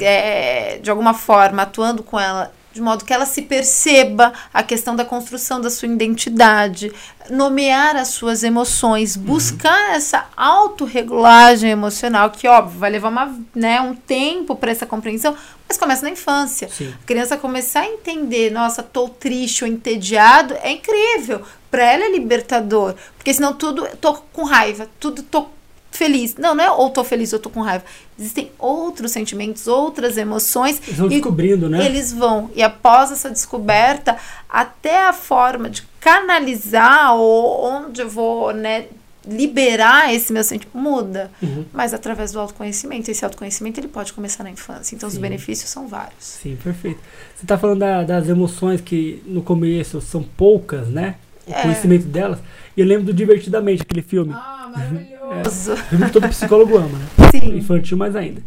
[0.00, 4.94] é, de alguma forma atuando com ela de modo que ela se perceba a questão
[4.94, 6.92] da construção da sua identidade,
[7.28, 9.22] nomear as suas emoções, uhum.
[9.22, 9.94] buscar uhum.
[9.94, 15.36] essa autorregulagem emocional, que óbvio vai levar uma, né, um tempo para essa compreensão,
[15.68, 16.68] mas começa na infância.
[16.68, 16.92] Sim.
[17.02, 21.42] A criança começar a entender, nossa, tô triste ou entediado, é incrível.
[21.70, 25.46] Para ela é libertador, porque senão tudo tô com raiva, tudo tô
[25.90, 26.36] feliz.
[26.36, 27.84] Não, não é ou tô feliz ou tô com raiva.
[28.18, 30.80] Existem outros sentimentos, outras emoções.
[30.86, 31.84] Eles vão descobrindo, né?
[31.84, 32.50] Eles vão.
[32.54, 34.16] E após essa descoberta,
[34.48, 38.86] até a forma de canalizar ou onde eu vou, né,
[39.26, 41.64] liberar esse meu sentimento muda, uhum.
[41.72, 43.10] mas através do autoconhecimento.
[43.10, 44.94] Esse autoconhecimento ele pode começar na infância.
[44.94, 45.16] Então Sim.
[45.16, 46.24] os benefícios são vários.
[46.24, 47.00] Sim, perfeito.
[47.36, 51.16] Você está falando da, das emoções que no começo são poucas, né?
[51.46, 51.62] O é.
[51.62, 52.38] conhecimento delas.
[52.76, 54.32] E eu lembro do Divertidamente, aquele filme.
[54.34, 55.72] Ah, maravilhoso.
[55.72, 57.06] É, todo psicólogo ama, né?
[57.30, 57.56] Sim.
[57.56, 58.42] Infantil mais ainda.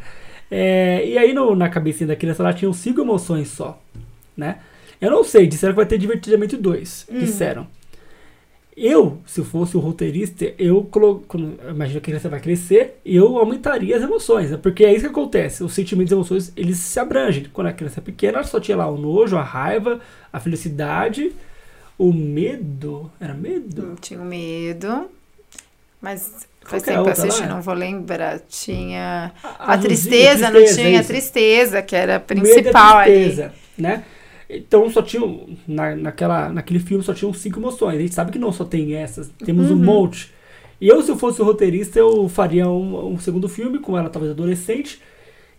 [0.50, 3.82] É, e aí no, na cabecinha da criança ela tinha cinco emoções só,
[4.36, 4.60] né?
[5.02, 7.06] Eu não sei, disseram que vai ter Divertidamente dois.
[7.12, 7.20] Hum.
[7.20, 7.68] Disseram.
[8.76, 13.96] Eu, se fosse o roteirista, eu coloco, imagina que a criança vai crescer, eu aumentaria
[13.96, 14.58] as emoções, né?
[14.58, 15.64] porque é isso que acontece.
[15.64, 17.46] Os sentimentos e emoções, eles se abrangem.
[17.54, 20.00] Quando a criança é pequena, ela só tinha lá o nojo, a raiva,
[20.32, 21.32] a felicidade,
[21.98, 23.12] o medo.
[23.20, 23.96] Era medo?
[24.00, 25.10] Tinha o medo.
[26.02, 28.40] Mas faz tempo que eu assisti, não vou lembrar.
[28.42, 33.12] Tinha a, a, a tristeza, tristeza, não tinha a tristeza, que era a principal medo
[33.12, 33.54] tristeza, ali.
[33.78, 34.04] Né?
[34.50, 35.22] Então só tinha.
[35.68, 37.98] Na, naquela, naquele filme só tinham cinco emoções.
[37.98, 39.78] A gente sabe que não só tem essas, temos uhum.
[39.78, 40.34] um monte.
[40.82, 44.10] E eu, se eu fosse o roteirista, eu faria um, um segundo filme com ela,
[44.10, 45.02] talvez adolescente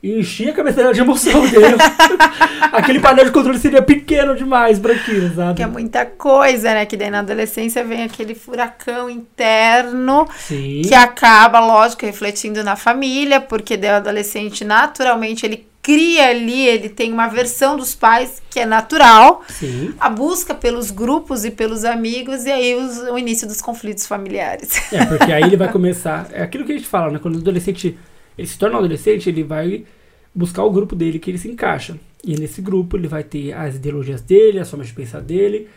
[0.05, 1.77] e enchia a cabeça dela de emoção dele.
[2.71, 5.55] Aquele painel de controle seria pequeno demais para aquilo, sabe?
[5.55, 6.85] Que é muita coisa, né?
[6.85, 10.83] Que daí na adolescência vem aquele furacão interno Sim.
[10.87, 16.91] que acaba, lógico, refletindo na família, porque daí o adolescente naturalmente ele cria ali, ele
[16.91, 19.95] tem uma versão dos pais que é natural, Sim.
[19.99, 24.93] a busca pelos grupos e pelos amigos, e aí os, o início dos conflitos familiares.
[24.93, 26.27] É, porque aí ele vai começar.
[26.31, 27.19] É aquilo que a gente fala, né?
[27.19, 27.97] Quando o adolescente
[28.37, 29.85] ele se torna um adolescente, ele vai
[30.35, 31.99] buscar o grupo dele que ele se encaixa.
[32.23, 35.69] E nesse grupo ele vai ter as ideologias dele, as formas de pensar dele,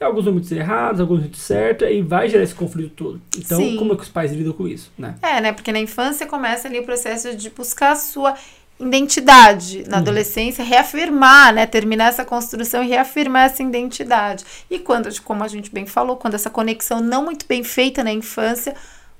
[0.00, 3.20] alguns muito errados, alguns muito certos, e vai gerar esse conflito todo.
[3.36, 3.76] Então, Sim.
[3.76, 5.14] como é que os pais lidam com isso, né?
[5.22, 5.52] É, né?
[5.52, 8.34] Porque na infância começa ali o processo de buscar a sua
[8.78, 10.02] identidade na uhum.
[10.02, 14.44] adolescência, reafirmar, né, terminar essa construção e reafirmar essa identidade.
[14.68, 18.12] E quando, como a gente bem falou, quando essa conexão não muito bem feita na
[18.12, 18.74] infância,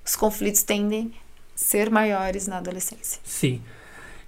[0.05, 1.12] os conflitos tendem
[1.55, 3.20] ser maiores na adolescência.
[3.24, 3.61] Sim.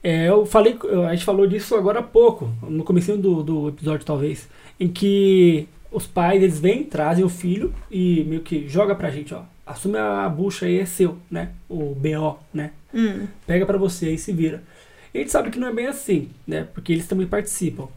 [0.02, 4.06] É, eu falei, a gente falou disso agora há pouco, no começo do, do episódio
[4.06, 4.48] talvez,
[4.78, 9.34] em que os pais eles vêm, trazem o filho e meio que joga pra gente,
[9.34, 11.50] ó, assume a bucha aí é seu, né?
[11.68, 12.70] O BO, né?
[12.94, 13.26] Hum.
[13.46, 14.62] Pega para você e se vira.
[15.12, 16.68] E a gente sabe que não é bem assim, né?
[16.72, 17.88] Porque eles também participam.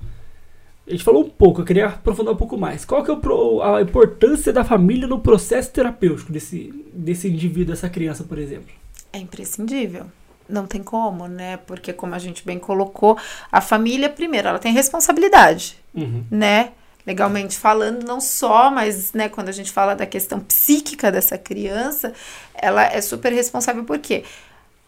[0.88, 2.84] A gente falou um pouco, eu queria aprofundar um pouco mais.
[2.84, 7.88] Qual que é o, a importância da família no processo terapêutico desse, desse indivíduo, dessa
[7.88, 8.79] criança, por exemplo?
[9.12, 10.06] É imprescindível.
[10.48, 11.58] Não tem como, né?
[11.58, 13.18] Porque, como a gente bem colocou,
[13.52, 16.24] a família, primeiro, ela tem responsabilidade, uhum.
[16.32, 16.72] né?
[17.06, 22.14] Legalmente falando, não só, mas, né, quando a gente fala da questão psíquica dessa criança,
[22.54, 24.24] ela é super responsável, porque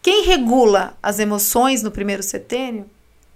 [0.01, 2.89] quem regula as emoções no primeiro setênio,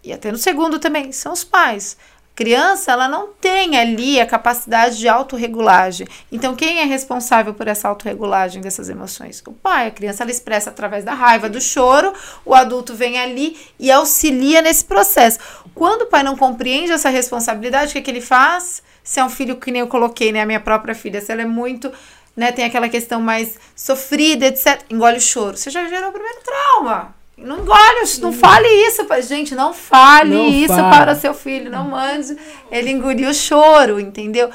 [0.04, 1.98] e até no segundo também, são os pais
[2.36, 6.06] criança ela não tem ali a capacidade de autorregulagem.
[6.30, 9.42] Então, quem é responsável por essa autorregulagem dessas emoções?
[9.48, 9.88] O pai.
[9.88, 12.14] A criança ela expressa através da raiva, do choro,
[12.44, 15.40] o adulto vem ali e auxilia nesse processo.
[15.74, 18.84] Quando o pai não compreende essa responsabilidade, o que, é que ele faz?
[19.02, 20.42] Se é um filho que nem eu coloquei, né?
[20.42, 21.92] A minha própria filha, se ela é muito.
[22.36, 24.82] Né, tem aquela questão mais sofrida, etc.
[24.90, 25.56] Engole o choro.
[25.56, 29.02] Você já gerou o primeiro trauma Não engole, não fale isso.
[29.24, 30.90] Gente, não fale Não isso fala.
[30.90, 31.70] para seu filho.
[31.70, 32.36] Não mande
[32.72, 34.50] ele engolir o choro, entendeu?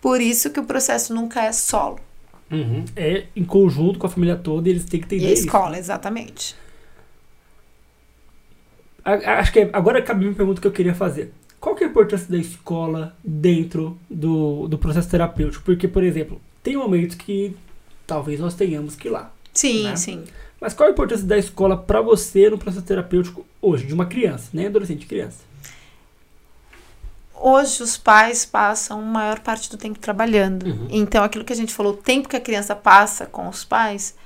[0.00, 1.98] Por isso que o processo nunca é solo.
[2.50, 2.84] Uhum.
[2.94, 5.46] É em conjunto com a família toda e eles têm que E entender a isso.
[5.46, 6.54] escola, exatamente.
[9.04, 11.32] A- a- Acho que é- agora cabe uma pergunta que eu queria fazer.
[11.60, 15.64] Qual que é a importância da escola dentro do, do processo terapêutico?
[15.64, 17.56] Porque, por exemplo, tem momentos que
[18.06, 19.32] talvez nós tenhamos que ir lá.
[19.52, 19.96] Sim, Né?
[19.96, 20.24] sim.
[20.66, 24.48] Mas qual a importância da escola para você no processo terapêutico hoje, de uma criança,
[24.52, 25.36] nem adolescente, criança?
[27.36, 30.66] Hoje os pais passam a maior parte do tempo trabalhando.
[30.66, 30.88] Uhum.
[30.90, 34.16] Então, aquilo que a gente falou, o tempo que a criança passa com os pais,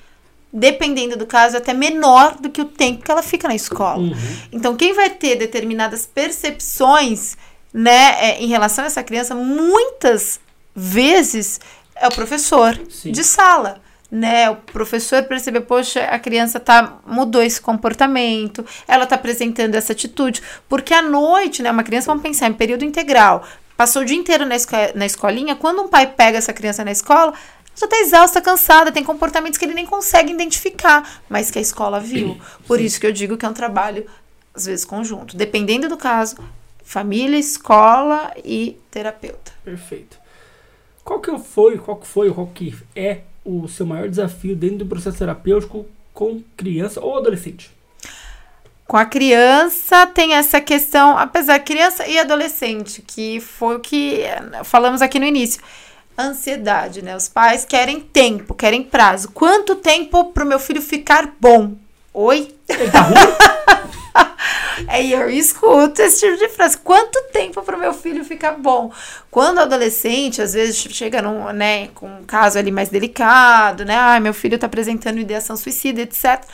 [0.50, 3.98] dependendo do caso, é até menor do que o tempo que ela fica na escola.
[3.98, 4.14] Uhum.
[4.50, 7.36] Então, quem vai ter determinadas percepções,
[7.70, 10.40] né, é, em relação a essa criança, muitas
[10.74, 11.60] vezes
[11.94, 13.12] é o professor Sim.
[13.12, 13.82] de sala.
[14.10, 19.92] Né, o professor perceber, poxa, a criança tá mudou esse comportamento, ela tá apresentando essa
[19.92, 23.44] atitude, porque à noite, né, uma criança, vamos pensar em período integral,
[23.76, 26.90] passou o dia inteiro na, esco na escolinha, quando um pai pega essa criança na
[26.90, 27.32] escola,
[27.80, 31.98] já tá exausta, cansada, tem comportamentos que ele nem consegue identificar, mas que a escola
[31.98, 32.38] viu.
[32.66, 34.06] Por isso que eu digo que é um trabalho,
[34.54, 35.36] às vezes, conjunto.
[35.36, 36.36] Dependendo do caso,
[36.84, 39.52] família, escola e terapeuta.
[39.64, 40.18] Perfeito.
[41.02, 44.86] Qual que foi, qual que foi, qual que é o seu maior desafio dentro do
[44.86, 47.70] processo terapêutico com criança ou adolescente?
[48.86, 54.64] Com a criança tem essa questão, apesar criança e adolescente, que foi o que eh,
[54.64, 55.62] falamos aqui no início.
[56.18, 57.16] Ansiedade, né?
[57.16, 59.30] Os pais querem tempo, querem prazo.
[59.30, 61.74] Quanto tempo pro meu filho ficar bom?
[62.12, 62.52] Oi?
[62.68, 63.14] Ele tá ruim?
[64.88, 66.78] Aí eu escuto esse tipo de frase.
[66.78, 68.92] Quanto tempo para o meu filho ficar bom?
[69.30, 73.94] Quando adolescente, às vezes chega num, né, com um caso ali mais delicado, né?
[73.94, 76.44] Ai, meu filho está apresentando ideação suicida, etc.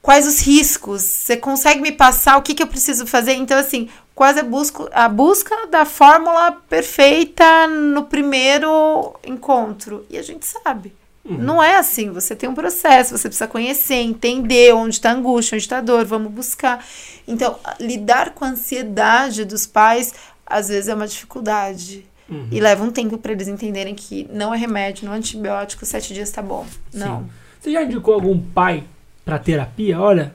[0.00, 1.02] Quais os riscos?
[1.02, 3.34] Você consegue me passar o que, que eu preciso fazer?
[3.34, 10.04] Então, assim, quase a busca, a busca da fórmula perfeita no primeiro encontro.
[10.10, 10.92] E a gente sabe.
[11.24, 15.54] Não é assim, você tem um processo, você precisa conhecer, entender onde está a angústia,
[15.54, 16.84] onde está a dor, vamos buscar.
[17.28, 20.12] Então, lidar com a ansiedade dos pais,
[20.44, 22.04] às vezes é uma dificuldade.
[22.50, 26.14] E leva um tempo para eles entenderem que não é remédio, não é antibiótico, sete
[26.14, 26.66] dias tá bom.
[26.92, 27.20] Não.
[27.20, 27.30] Sim.
[27.60, 28.84] Você já indicou algum pai
[29.22, 30.00] pra terapia?
[30.00, 30.32] Olha.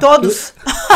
[0.00, 0.54] Todos.
[0.66, 0.95] Eu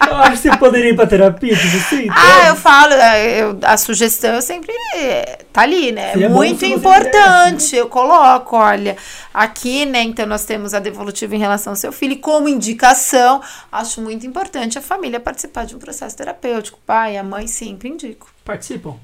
[0.00, 2.06] acho que você poderia ir pra terapia, tipo assim.
[2.10, 6.12] Ah, eu falo, é, eu- a sugestão sempre é, tá ali, né?
[6.12, 7.76] Seria Muito importante.
[7.76, 8.96] Eu coloco, olha,
[9.32, 10.02] aqui, né?
[10.02, 12.14] Então nós temos a devolutiva em relação ao seu filho.
[12.14, 13.40] E como indicação,
[13.70, 16.78] acho muito importante a família participar de um processo terapêutico.
[16.82, 18.28] O pai, a mãe, sempre indico.
[18.44, 18.96] Participam.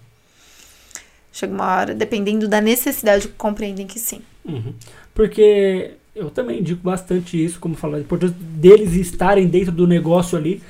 [1.33, 4.23] Chega uma hora, dependendo da necessidade, compreendem que sim.
[4.45, 4.73] Uhum.
[5.15, 10.39] Porque eu também indico bastante isso, como falar, a importância deles estarem dentro do negócio
[10.39, 10.63] ali.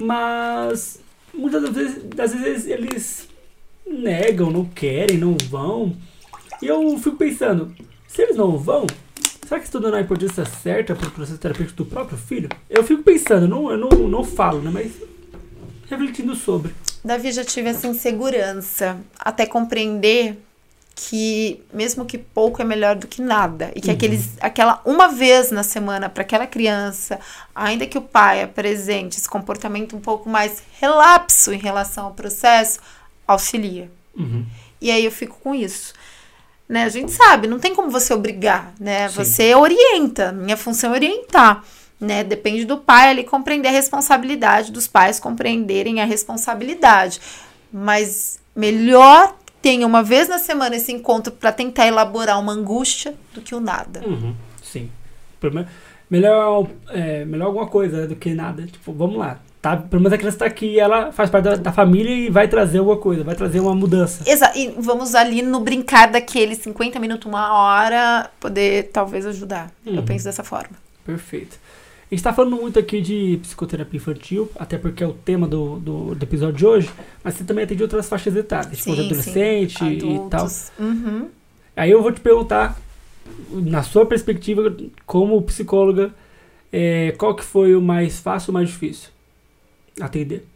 [0.00, 1.00] Mas
[1.32, 3.28] muitas das vezes, das vezes eles
[3.86, 5.96] negam, não querem, não vão.
[6.62, 7.74] E eu fico pensando,
[8.08, 8.86] se eles não vão,
[9.46, 12.48] será que estão dando a importância certa para o processo terapêutico do próprio filho?
[12.68, 14.70] Eu fico pensando, não, eu não, não falo, né?
[14.72, 14.92] Mas
[15.88, 16.74] refletindo sobre.
[17.04, 20.38] Davi já tive essa insegurança até compreender
[20.94, 25.50] que mesmo que pouco é melhor do que nada e que aqueles, aquela uma vez
[25.50, 27.18] na semana para aquela criança,
[27.54, 32.78] ainda que o pai apresente esse comportamento um pouco mais relapso em relação ao processo,
[33.26, 33.90] auxilia.
[34.16, 34.46] Uhum.
[34.80, 35.92] E aí eu fico com isso.
[36.68, 36.84] Né?
[36.84, 39.08] A gente sabe, não tem como você obrigar, né?
[39.08, 39.14] Sim.
[39.16, 41.62] Você orienta, minha função é orientar,
[42.00, 42.24] né?
[42.24, 47.20] Depende do pai ali compreender a responsabilidade, dos pais compreenderem a responsabilidade.
[47.70, 53.40] Mas melhor tenha uma vez na semana esse encontro para tentar elaborar uma angústia do
[53.40, 54.02] que o nada.
[54.06, 54.90] Uhum, sim.
[56.10, 58.66] Melhor, é, melhor alguma coisa né, do que nada.
[58.66, 59.40] Tipo, vamos lá.
[59.62, 62.46] Tá, pelo menos a criança tá aqui, ela faz parte da, da família e vai
[62.46, 64.22] trazer alguma coisa, vai trazer uma mudança.
[64.30, 69.70] Exa e vamos ali no brincar daqueles 50 minutos, uma hora, poder talvez ajudar.
[69.86, 70.04] Eu Uhum.
[70.04, 70.76] penso dessa forma.
[71.06, 71.58] Perfeito.
[72.10, 75.78] A gente tá falando muito aqui de psicoterapia infantil, até porque é o tema do,
[75.78, 76.90] do, do episódio de hoje,
[77.22, 80.26] mas você também atende outras faixas etárias, tipo adolescente sim.
[80.26, 80.46] e tal.
[80.78, 81.28] Uhum.
[81.74, 82.78] Aí eu vou te perguntar,
[83.50, 84.76] na sua perspectiva,
[85.06, 86.14] como psicóloga,
[86.70, 89.08] é, qual que foi o mais fácil ou mais difícil
[90.00, 90.46] atender?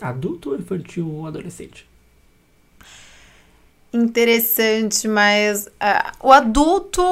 [0.00, 1.89] Adulto infantil ou adolescente?
[3.92, 7.02] Interessante, mas ah, o adulto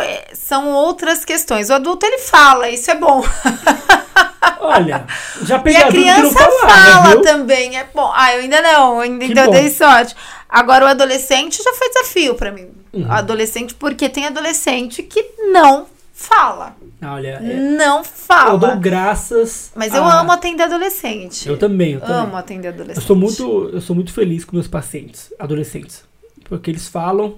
[0.00, 1.70] eh, são outras questões.
[1.70, 3.24] O adulto ele fala, isso é bom.
[4.60, 5.06] Olha,
[5.42, 7.22] já E peguei a que não criança fala viu?
[7.22, 8.10] também, é bom.
[8.14, 10.14] Ah, eu ainda não, ainda Que então eu dei sorte.
[10.48, 12.68] Agora o adolescente já foi desafio pra mim.
[12.92, 13.10] Uhum.
[13.10, 15.22] Adolescente, porque tem adolescente que
[15.52, 16.74] não fala.
[17.02, 18.52] Olha, é, Não fala.
[18.54, 19.70] eu dou graças.
[19.74, 21.46] Mas eu a- amo atender adolescente.
[21.48, 22.16] Eu também, eu também.
[22.16, 22.96] amo atender adolescente.
[22.96, 26.04] Eu sou muito, eu sou muito feliz com meus pacientes, adolescentes,
[26.48, 27.36] porque eles falam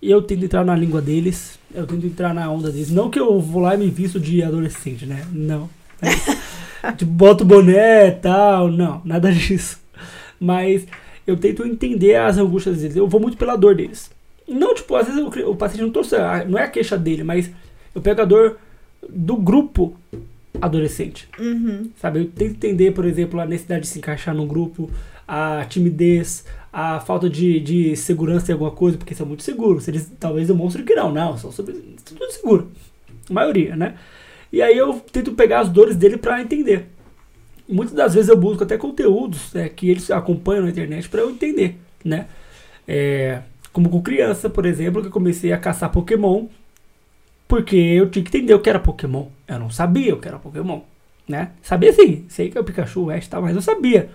[0.00, 2.90] e eu tento entrar na língua deles, eu tento entrar na onda deles.
[2.90, 5.26] Não que eu vou lá e me visto de adolescente, né?
[5.32, 5.68] Não.
[6.02, 9.78] É, tipo, boto boné e tal, não, nada disso.
[10.38, 10.86] Mas
[11.26, 12.96] eu tento entender as angústias deles.
[12.96, 14.10] Eu vou muito pela dor deles.
[14.46, 17.24] Não, tipo, às vezes o, o paciente não trouxe, a- não é a queixa dele,
[17.24, 17.50] mas
[17.94, 18.58] eu pego a dor
[19.08, 19.96] do grupo
[20.60, 21.28] adolescente.
[21.38, 21.90] Uhum.
[22.00, 24.90] Sabe, eu tento entender, por exemplo, a necessidade de se encaixar num grupo,
[25.26, 26.44] a timidez,
[26.78, 29.88] a falta de, de segurança em alguma coisa, porque são muito seguros.
[29.88, 31.72] Eles talvez demonstrem que não, não, são sobre,
[32.04, 32.70] tudo seguro.
[33.30, 33.94] A maioria, né?
[34.52, 36.88] E aí eu tento pegar as dores dele pra entender.
[37.66, 41.30] Muitas das vezes eu busco até conteúdos né, que eles acompanham na internet pra eu
[41.30, 42.26] entender, né?
[42.86, 43.40] É,
[43.72, 46.44] como com criança, por exemplo, que eu comecei a caçar Pokémon
[47.48, 49.28] porque eu tinha que entender o que era Pokémon.
[49.48, 50.82] Eu não sabia o que era Pokémon,
[51.26, 51.52] né?
[51.62, 54.10] Sabia sim, sei que é o Pikachu, o Ash e tal, mas não sabia.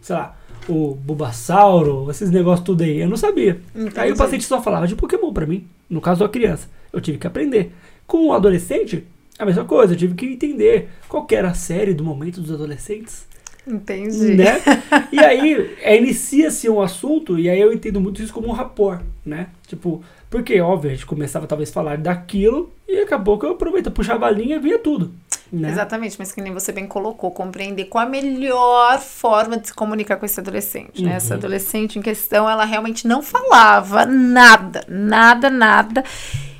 [0.00, 0.34] Sei lá,
[0.68, 3.60] o Bulbasauro, esses negócios tudo aí, eu não sabia.
[3.74, 3.98] Entendi.
[3.98, 6.68] Aí o paciente só falava de Pokémon pra mim, no caso da criança.
[6.92, 7.72] Eu tive que aprender.
[8.06, 9.04] Com o adolescente,
[9.38, 12.52] a mesma coisa, eu tive que entender qual que era a série do momento dos
[12.52, 13.26] adolescentes
[13.66, 14.34] Entendi.
[14.34, 14.60] né?
[15.12, 19.00] E aí é, inicia-se um assunto e aí eu entendo muito isso como um rapport,
[19.24, 19.48] né?
[19.66, 23.90] Tipo, porque óbvio, a gente começava talvez a falar daquilo e acabou que eu aproveito,
[23.90, 25.12] puxava a linha e via tudo,
[25.52, 25.70] né?
[25.70, 30.16] Exatamente, mas que nem você bem colocou, compreender qual a melhor forma de se comunicar
[30.16, 31.10] com esse adolescente, né?
[31.10, 31.16] Uhum.
[31.16, 36.04] Essa adolescente em questão, ela realmente não falava nada, nada, nada.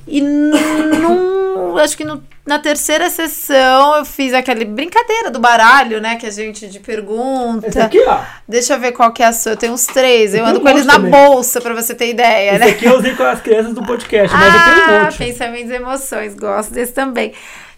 [0.07, 6.15] E num, acho que no- na terceira sessão eu fiz aquela brincadeira do baralho, né?
[6.15, 7.67] Que a gente de pergunta.
[7.69, 8.21] Esse aqui, ó.
[8.49, 9.53] Deixa eu ver qual que é a sua.
[9.53, 10.33] Eu tenho uns três.
[10.33, 11.11] Eu Eu ando com eles monte na também.
[11.11, 12.71] bolsa, pra você ter ideia, Esse né?
[12.71, 15.19] aqui eu usei com as crianças do podcast, mas eu tenho um Ah, monte.
[15.19, 17.33] pensamentos e emoções, gosto desse também.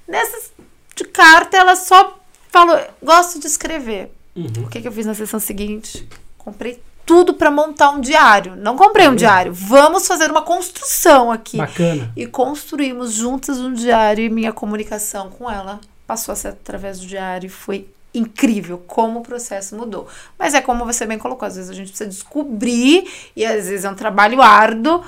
[0.07, 0.53] Nessas
[0.99, 2.19] de carta, ela só
[2.51, 4.11] falou, gosto de escrever.
[4.35, 4.65] Uhum.
[4.65, 6.09] O que, que eu fiz na sessão seguinte?
[6.37, 8.55] Comprei tudo pra montar um diário.
[8.55, 9.53] Não comprei um diário.
[9.53, 11.57] Vamos fazer uma construção aqui.
[11.57, 12.13] Bacana.
[12.15, 17.07] E construímos juntas um diário e minha comunicação com ela passou a ser através do
[17.07, 20.09] diário e foi incrível como o processo mudou.
[20.39, 23.85] Mas é como você bem colocou, às vezes a gente precisa descobrir e às vezes
[23.85, 25.03] é um trabalho árduo.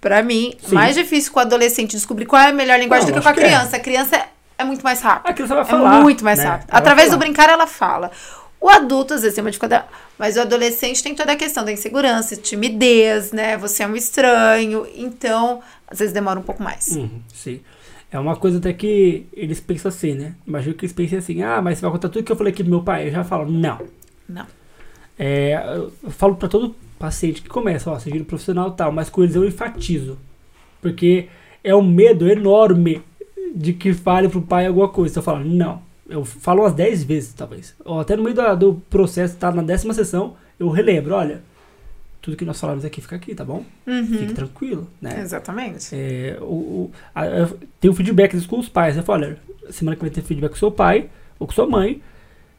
[0.00, 0.74] Pra mim, Sim.
[0.74, 3.28] mais difícil com o adolescente descobrir qual é a melhor linguagem Não, do que com
[3.28, 3.34] a é.
[3.34, 3.76] criança.
[3.76, 4.26] A criança
[4.62, 5.30] é, é muito mais rápido.
[5.30, 6.00] A criança vai É falar.
[6.00, 6.44] muito mais né?
[6.44, 6.68] rápido.
[6.70, 8.10] Ela Através do brincar, ela fala.
[8.60, 9.86] O adulto, às vezes, tem uma dificuldade.
[10.18, 13.56] Mas o adolescente tem toda a questão da insegurança, timidez, né?
[13.56, 14.86] Você é um estranho.
[14.94, 16.86] Então, às vezes demora um pouco mais.
[16.88, 17.60] Uhum, sim.
[18.10, 20.34] É uma coisa até que eles pensam assim, né?
[20.46, 22.62] Imagino que eles pensem assim, ah, mas você vai contar tudo que eu falei aqui
[22.62, 23.08] pro meu pai.
[23.08, 23.80] Eu já falo, não.
[24.28, 24.46] Não.
[25.18, 25.54] É,
[26.04, 29.34] eu falo pra todo paciente que começa, ó, seja profissional e tal, mas com eles
[29.34, 30.18] eu enfatizo.
[30.80, 31.28] Porque
[31.64, 33.02] é um medo enorme
[33.54, 35.18] de que fale pro pai alguma coisa.
[35.18, 35.80] Eu falo, não.
[36.08, 37.74] Eu falo umas 10 vezes, talvez.
[37.84, 41.40] Ou até no meio da- do processo, tá na décima sessão, eu relembro, olha,
[42.20, 43.64] tudo que nós falamos aqui fica aqui, tá bom?
[43.84, 44.34] Fique Uhum.
[44.34, 45.20] tranquilo, né?
[45.20, 45.88] Exatamente.
[45.94, 47.48] É, o, o, a-
[47.80, 48.96] tem o feedback disso com os pais.
[48.96, 49.38] Eu falo, olha,
[49.70, 52.00] semana que vem tem feedback com seu pai ou com sua mãe.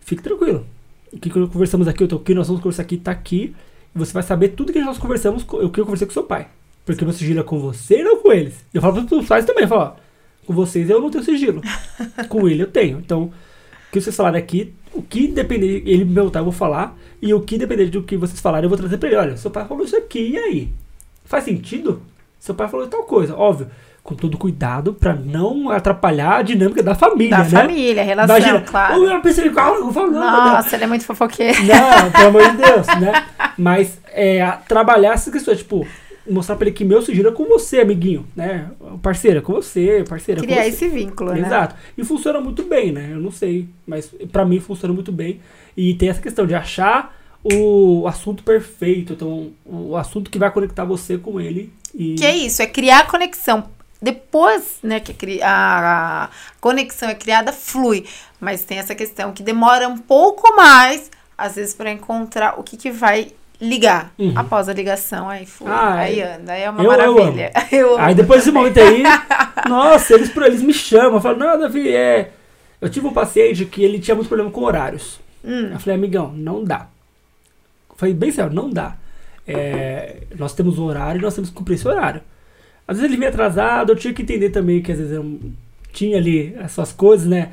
[0.02, 0.66] Fique tranquilo.
[1.12, 3.56] O que nós conversamos aqui, eu tô aqui, nós vamos conversar aqui, tá aqui.
[3.96, 6.48] Você vai saber tudo que nós conversamos, co- o que eu conversei com seu pai.
[6.86, 8.56] Porque sigilo é com você e não com eles.
[8.74, 10.03] Eu falo para os pais também, eu falo, ó,
[10.46, 11.62] com vocês eu não tenho sigilo.
[12.30, 13.00] com ele eu tenho.
[13.00, 13.32] Então, o
[13.92, 16.98] que vocês falarem aqui, o que depender, ele me perguntar, eu vou falar.
[17.22, 19.18] E o que depender do que vocês falarem, eu vou trazer pra ele.
[19.18, 20.70] Olha, seu pai falou isso aqui, e aí?
[21.24, 22.02] Faz sentido?
[22.40, 23.68] Seu pai falou tal coisa, óbvio.
[24.04, 27.50] Com todo cuidado pra não atrapalhar a dinâmica da família, Da né?
[27.50, 29.02] família, relação, Imagina, claro.
[29.02, 30.54] "Ô, eu pensei, calma, eu falo, não, não, não.
[30.56, 31.58] Nossa, ele é muito fofoqueiro.
[31.64, 33.26] Não, pelo amor de Deus, né?
[33.58, 35.88] Mas é, trabalhar essas questões, tipo,
[36.30, 38.70] mostrar pra ele que meu sigilo é com você, amiguinho, né?
[39.02, 40.70] Parceiro, é com você, parceira, com Criar você.
[40.70, 41.42] esse vínculo, né?
[41.42, 41.76] Exato.
[41.98, 43.10] E funciona muito bem, né?
[43.12, 45.42] Eu não sei, mas pra mim funciona muito bem.
[45.76, 50.86] E tem essa questão de achar o assunto perfeito, então o assunto que vai conectar
[50.86, 51.74] você com ele.
[51.94, 52.16] E...
[52.16, 53.66] Que é isso, é criar conexão.
[54.02, 58.06] Depois, né, que a, a conexão é criada, flui.
[58.40, 62.76] Mas tem essa questão que demora um pouco mais, às vezes, para encontrar o que,
[62.76, 63.32] que vai
[63.62, 64.14] ligar.
[64.18, 64.34] Uhum.
[64.36, 65.70] Após a ligação, aí flui.
[65.72, 66.36] Ah, aí é.
[66.36, 67.52] anda, aí é uma Eu- eu maravilha.
[67.72, 69.04] Eu Aí amo depois desse momento aí,
[69.70, 72.32] nossa, eles, eles me chamam, falam, não, Davi, é.
[72.82, 75.20] Eu tive um paciente que ele tinha muito problema com horários.
[75.44, 75.70] Hum.
[75.72, 76.88] Eu falei, amigão, não dá.
[77.90, 78.96] Eu falei, bem sério, não dá.
[79.48, 82.22] É, nós temos um horário e nós temos que cumprir esse horário.
[82.88, 85.40] Às vezes ele vinha atrasado, eu tinha que entender também que às vezes eu
[85.94, 87.52] tinha ali essas coisas, né?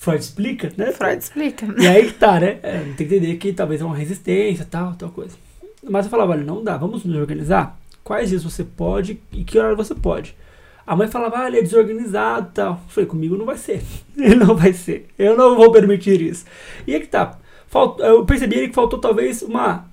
[0.00, 0.92] Freud explica, né?
[0.92, 1.66] Freud explica.
[1.78, 2.58] E aí que tá, né?
[2.62, 5.36] É, tem que entender que talvez é uma resistência, tal, tal coisa.
[5.86, 7.78] Mas eu falava, olha, não dá, vamos nos organizar.
[8.02, 10.34] Quais dias você pode e que horário você pode?
[10.86, 12.72] A mãe falava, ah, ele é desorganizado e tal.
[12.72, 13.82] Eu falei, comigo não vai ser.
[14.16, 15.06] Ele não vai ser.
[15.18, 16.46] Eu não vou permitir isso.
[16.86, 17.38] E aí que tá.
[17.98, 19.84] Eu percebi que faltou talvez uma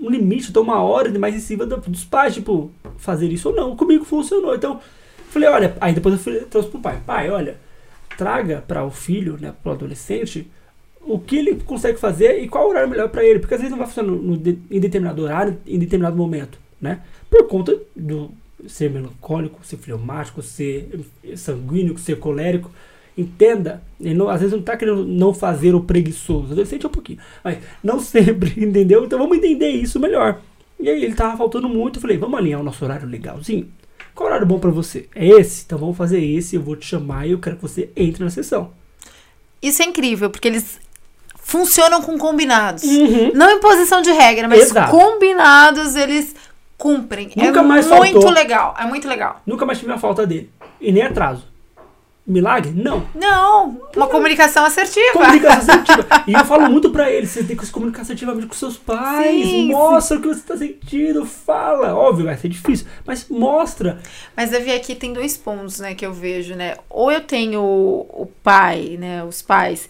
[0.00, 3.76] um limite, então uma hora mais em cima dos pais, tipo, fazer isso ou não.
[3.76, 4.54] Comigo funcionou.
[4.54, 4.80] Então,
[5.28, 7.58] falei, olha, aí depois eu falei, trouxe pro pai, pai, olha,
[8.20, 10.46] traga para o filho, né, pro adolescente,
[11.00, 13.78] o que ele consegue fazer e qual horário melhor para ele, porque às vezes não
[13.78, 14.34] vai funcionar no, no,
[14.70, 17.00] em determinado horário, em determinado momento, né?
[17.30, 18.30] Por conta do
[18.68, 21.00] ser melancólico, ser fleumático, ser
[21.34, 22.70] sanguíneo, ser colérico.
[23.16, 26.92] Entenda, ele não, às vezes não está querendo não fazer o preguiçoso, adolescente é um
[26.92, 29.02] pouquinho, mas não sempre, entendeu?
[29.06, 30.42] Então vamos entender isso melhor.
[30.78, 33.66] E aí ele tava faltando muito, eu falei, vamos alinhar o nosso horário legalzinho.
[34.14, 35.08] Qual horário bom para você?
[35.14, 35.64] É esse?
[35.64, 38.30] Então vamos fazer esse, eu vou te chamar e eu quero que você entre na
[38.30, 38.72] sessão.
[39.62, 40.80] Isso é incrível, porque eles
[41.36, 42.82] funcionam com combinados.
[42.84, 43.32] Uhum.
[43.34, 44.90] Não em posição de regra, mas Exato.
[44.90, 46.34] combinados eles
[46.78, 47.30] cumprem.
[47.36, 48.30] Nunca é mais muito faltou.
[48.30, 48.74] legal.
[48.78, 49.42] É muito legal.
[49.46, 50.50] Nunca mais tive a falta dele.
[50.80, 51.49] E nem atraso.
[52.30, 52.72] Milagre?
[52.72, 53.06] Não.
[53.12, 53.80] Não.
[53.96, 55.12] Uma comunicação assertiva.
[55.12, 56.06] Comunicação assertiva.
[56.28, 59.44] e eu falo muito pra eles: você tem que se comunicar assertivamente com seus pais.
[59.44, 60.20] Sim, mostra sim.
[60.20, 61.26] o que você tá sentindo.
[61.26, 61.94] Fala.
[61.94, 62.86] Óbvio, vai ser difícil.
[63.04, 63.98] Mas mostra.
[64.36, 66.76] Mas, Davi, aqui tem dois pontos, né, que eu vejo, né?
[66.88, 69.24] Ou eu tenho o pai, né?
[69.24, 69.88] Os pais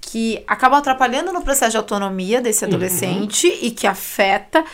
[0.00, 2.70] que acabam atrapalhando no processo de autonomia desse uhum.
[2.70, 3.58] adolescente uhum.
[3.60, 4.64] e que afeta.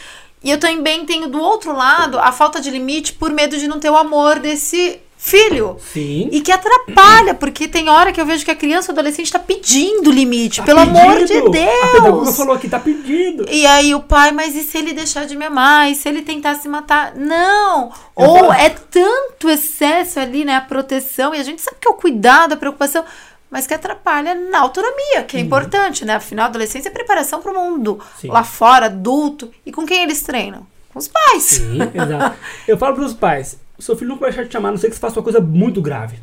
[0.45, 3.80] E eu também tenho do outro lado a falta de limite por medo de não
[3.80, 5.77] ter o amor desse filho.
[5.93, 6.29] Sim.
[6.33, 9.39] E que atrapalha, porque tem hora que eu vejo que a criança ou adolescente está
[9.39, 10.99] pedindo limite, tá pelo pedindo.
[10.99, 11.85] amor de Deus.
[11.85, 13.49] A pedagoga falou que tá pedindo.
[13.49, 15.89] E aí o pai, mas e se ele deixar de me amar?
[15.89, 17.14] E se ele tentar se matar?
[17.14, 17.93] Não.
[18.18, 21.91] Eu ou é tanto excesso ali, né, a proteção, e a gente sabe que é
[21.91, 23.05] o cuidado, a preocupação,
[23.49, 25.47] mas que atrapalha na autonomia, que é uhum.
[25.47, 26.16] importante, né?
[26.16, 28.27] Afinal, a adolescência é preparação para o mundo Sim.
[28.29, 29.53] lá fora, adulto.
[29.64, 30.66] E com quem eles treinam?
[30.93, 31.43] Com os pais.
[31.45, 32.37] Sim, exato.
[32.66, 34.78] Eu falo para os pais, o seu filho nunca vai deixar de chamar, a não
[34.78, 36.16] sei que você faça uma coisa muito grave.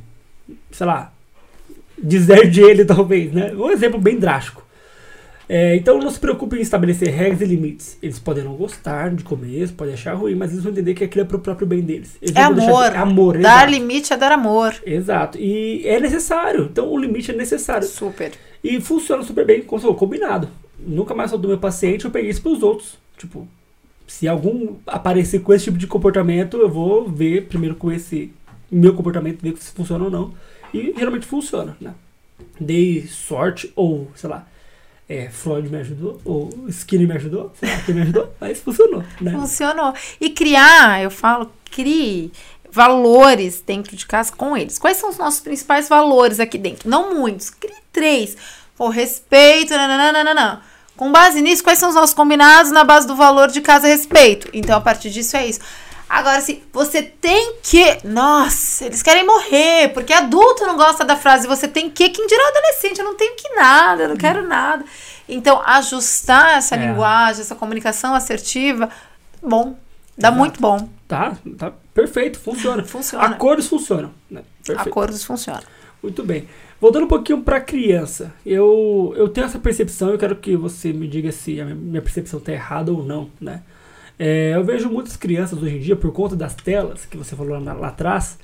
[0.71, 1.11] Sei lá,
[2.01, 3.51] deserde ele talvez, né?
[3.53, 4.65] Um exemplo bem drástico.
[5.49, 7.97] É, então não se preocupe em estabelecer regras e limites.
[8.01, 11.25] Eles podem não gostar de comer, podem achar ruim, mas eles vão entender que aquilo
[11.25, 12.15] é pro próprio bem deles.
[12.21, 12.91] Eles é amor.
[12.91, 13.37] De, amor.
[13.39, 13.71] Dar exato.
[13.71, 14.75] limite é dar amor.
[14.85, 15.37] Exato.
[15.37, 16.69] E é necessário.
[16.71, 17.85] Então o limite é necessário.
[17.85, 18.31] Super.
[18.63, 20.47] E funciona super bem, como combinado.
[20.79, 22.97] Nunca mais sou do meu paciente, eu peguei isso pros outros.
[23.17, 23.45] Tipo,
[24.09, 28.33] se algum aparecer com esse tipo de comportamento, eu vou ver primeiro com esse
[28.71, 30.33] meu comportamento, ver se funciona ou não.
[30.73, 31.93] E geralmente funciona, né?
[32.59, 34.47] Dei sorte, ou sei lá,
[35.07, 39.03] é, Freud me ajudou, ou Skinny me ajudou, sei lá quem me ajudou, mas funcionou,
[39.21, 39.31] né?
[39.31, 39.93] Funcionou.
[40.19, 42.31] E criar, eu falo, crie
[42.71, 44.79] valores dentro de casa com eles.
[44.79, 46.89] Quais são os nossos principais valores aqui dentro?
[46.89, 48.35] Não muitos, crie três.
[48.77, 50.61] O respeito, nananana.
[50.99, 53.89] Com base nisso, quais são os nossos combinados na base do valor de casa a
[53.89, 54.49] respeito?
[54.51, 55.61] Então, a partir disso é isso.
[56.09, 57.99] Agora, se você tem que.
[58.03, 62.09] Nossa, eles querem morrer, porque adulto não gosta da frase você tem que.
[62.09, 62.99] Quem dirá adolescente?
[62.99, 64.83] Eu não tenho que nada, eu não quero nada.
[65.29, 66.79] Então, ajustar essa é.
[66.79, 68.89] linguagem, essa comunicação assertiva,
[69.41, 69.77] bom.
[70.17, 70.37] Dá Exato.
[70.37, 70.89] muito bom.
[71.07, 72.83] Tá, tá perfeito, funciona.
[72.83, 73.25] funciona.
[73.25, 74.11] Acordos funcionam.
[74.29, 74.41] Né?
[74.75, 75.63] Acordos funcionam.
[76.03, 76.45] Muito bem.
[76.79, 81.07] Voltando um pouquinho para criança, eu, eu tenho essa percepção, eu quero que você me
[81.07, 83.63] diga se a minha percepção está errada ou não, né?
[84.17, 87.59] É, eu vejo muitas crianças hoje em dia, por conta das telas que você falou
[87.59, 88.37] lá, lá atrás,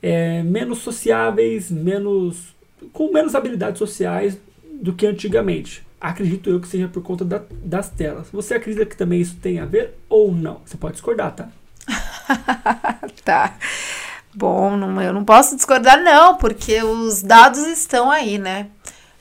[0.00, 2.54] é, menos sociáveis, menos
[2.92, 4.38] com menos habilidades sociais
[4.80, 5.84] do que antigamente.
[6.00, 8.28] Acredito eu que seja por conta da, das telas.
[8.32, 10.60] Você acredita que também isso tem a ver ou não?
[10.64, 11.48] Você pode discordar, tá?
[13.24, 13.56] tá.
[14.34, 18.68] Bom, não, eu não posso discordar, não, porque os dados estão aí, né?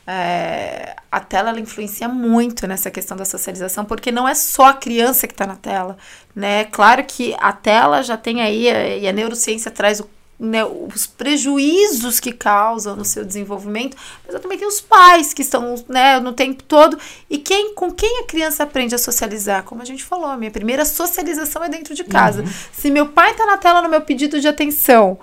[0.07, 4.73] É, a tela ela influencia muito nessa questão da socialização, porque não é só a
[4.73, 5.97] criança que está na tela,
[6.35, 6.65] né?
[6.65, 8.67] Claro que a tela já tem aí,
[9.01, 10.09] e a neurociência traz o
[10.41, 15.43] né, os prejuízos que causam no seu desenvolvimento, mas eu também tenho os pais que
[15.43, 16.97] estão né, no tempo todo.
[17.29, 19.63] E quem com quem a criança aprende a socializar?
[19.63, 22.41] Como a gente falou, a minha primeira socialização é dentro de casa.
[22.41, 22.49] Uhum.
[22.73, 25.19] Se meu pai está na tela no meu pedido de atenção,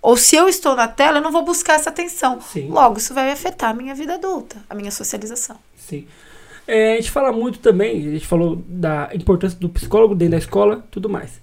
[0.00, 2.40] ou se eu estou na tela, eu não vou buscar essa atenção.
[2.40, 2.68] Sim.
[2.68, 5.56] Logo, isso vai afetar a minha vida adulta, a minha socialização.
[5.76, 6.06] Sim.
[6.64, 10.38] É, a gente fala muito também, a gente falou da importância do psicólogo dentro da
[10.38, 11.40] escola tudo mais.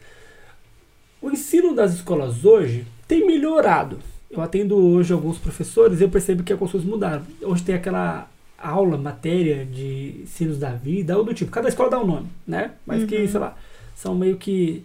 [1.22, 4.00] O ensino das escolas hoje tem melhorado.
[4.30, 7.24] Eu atendo hoje alguns professores e eu percebo que algumas coisas mudaram.
[7.42, 8.28] Hoje tem aquela
[8.58, 12.72] aula, matéria de ensinos da vida, ou do tipo, cada escola dá um nome, né?
[12.86, 13.08] Mas uhum.
[13.08, 13.56] que, sei lá,
[13.96, 14.84] são meio que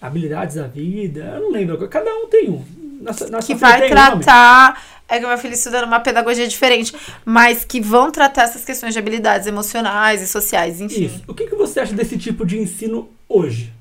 [0.00, 2.64] habilidades da vida, eu não lembro, cada um tem um.
[3.00, 6.94] Nossa, nossa que vai tratar, é que meu filho estuda numa pedagogia diferente,
[7.24, 11.06] mas que vão tratar essas questões de habilidades emocionais e sociais, enfim.
[11.06, 11.22] Isso.
[11.26, 13.72] O que, que você acha desse tipo de ensino hoje?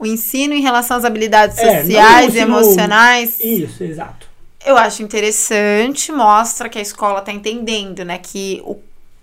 [0.00, 3.38] O ensino em relação às habilidades É, sociais e emocionais.
[3.38, 4.26] Isso, exato.
[4.66, 8.76] Eu acho interessante, mostra que a escola tá entendendo, né, que o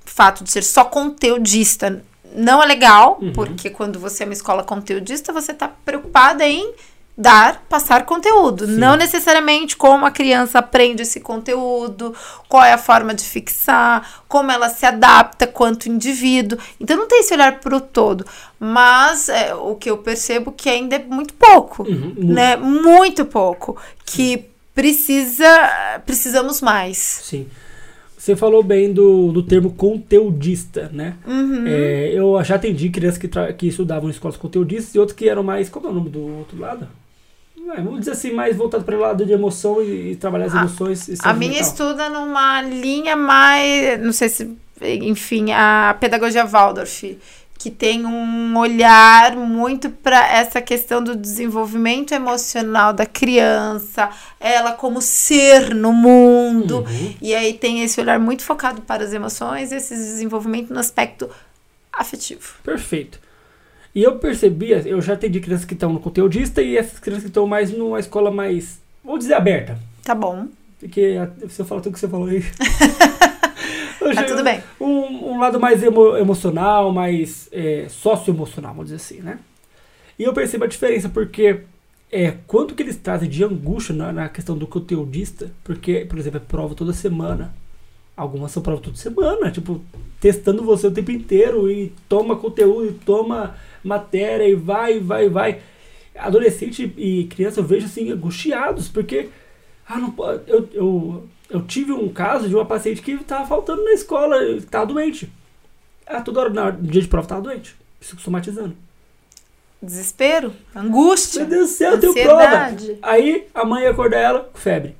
[0.06, 2.02] fato de ser só conteudista
[2.36, 3.34] não é legal, Uhum.
[3.34, 6.74] porque quando você é uma escola conteudista, você tá preocupada em
[7.18, 8.76] dar, passar conteúdo, Sim.
[8.76, 12.13] não necessariamente como a criança aprende esse conteúdo,
[12.47, 16.59] qual é a forma de fixar, como ela se adapta quanto indivíduo.
[16.80, 18.24] Então não tem esse olhar pro todo,
[18.59, 22.55] mas é, o que eu percebo que ainda é muito pouco Uhum, né?
[22.55, 23.78] Muito pouco.
[24.05, 25.45] Que precisa.
[26.05, 26.97] Precisamos mais.
[26.97, 27.47] Sim.
[28.18, 31.15] Você falou bem do, do termo conteudista, né?
[31.26, 31.65] Uhum.
[31.65, 35.43] É, eu já atendi crianças que, que estudavam em escolas conteudistas e outros que eram
[35.43, 35.70] mais.
[35.70, 36.88] Como é o nome do outro lado?
[37.76, 40.55] É, vamos dizer assim, mais voltado para o lado de emoção e, e trabalhar as
[40.55, 41.07] A- emoções.
[41.07, 43.99] e A saúde minha estuda numa linha mais.
[44.01, 44.57] Não sei se.
[44.82, 47.18] Enfim, a pedagogia Waldorf.
[47.59, 55.01] Que tem um olhar muito para essa questão do desenvolvimento emocional da criança, ela como
[55.01, 56.82] ser no mundo.
[56.88, 57.15] Uhum.
[57.20, 61.28] E aí tem esse olhar muito focado para as emoções, esse desenvolvimento no aspecto
[61.91, 62.53] afetivo.
[62.63, 63.20] Perfeito.
[63.98, 67.30] E eu percebia, eu já atendi crianças que estão no conteudista e essas crianças que
[67.30, 69.80] estão mais numa escola mais, vou dizer, aberta.
[70.04, 70.45] Tá bom.
[70.80, 72.43] Porque a- se eu falar tudo que você falou aí.
[74.00, 74.62] Tá já- tudo bem.
[74.80, 79.39] Um, um lado mais emo- emocional, mais é, socioemocional, vamos dizer assim, né?
[80.18, 81.62] E eu percebo a diferença, porque
[82.12, 86.38] é, quanto que eles trazem de angústia na, na questão do conteudista, porque, por exemplo,
[86.38, 87.54] é prova toda semana.
[88.16, 89.82] Algumas são prova toda semana, tipo,
[90.22, 95.62] testando você o tempo inteiro e toma conteúdo, e toma matéria e vai, vai, vai.
[96.16, 99.30] Adolescente e criança eu vejo assim, angustiados, porque
[99.88, 100.50] ah, não pode.
[100.50, 104.86] Eu, eu, eu tive um caso de uma paciente que estava faltando na escola, estava
[104.86, 105.32] doente.
[106.06, 108.76] Ah, toda hora, no dia de prova, estava doente, psicossomatizando.
[109.82, 112.76] Desespero, angústia, Meu Deus do céu, eu tenho prova.
[113.02, 114.96] Aí a mãe acorda ela com febre.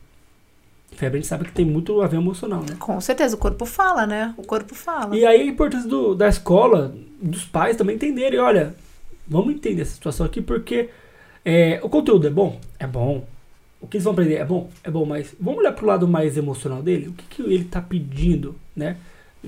[0.98, 2.76] Febre a gente sabe que tem muito a ver emocional, né?
[2.80, 4.34] Com certeza, o corpo fala, né?
[4.36, 5.16] O corpo fala.
[5.16, 6.92] E aí a importância do, da escola,
[7.22, 8.76] dos pais também entenderem, olha,
[9.28, 10.90] vamos entender essa situação aqui, porque
[11.46, 12.60] é, o conteúdo é bom?
[12.80, 13.28] É bom.
[13.80, 14.72] O que eles vão aprender é bom?
[14.84, 17.10] É bom, mas vamos olhar pro lado mais emocional dele?
[17.10, 18.98] O que, que ele tá pedindo, né?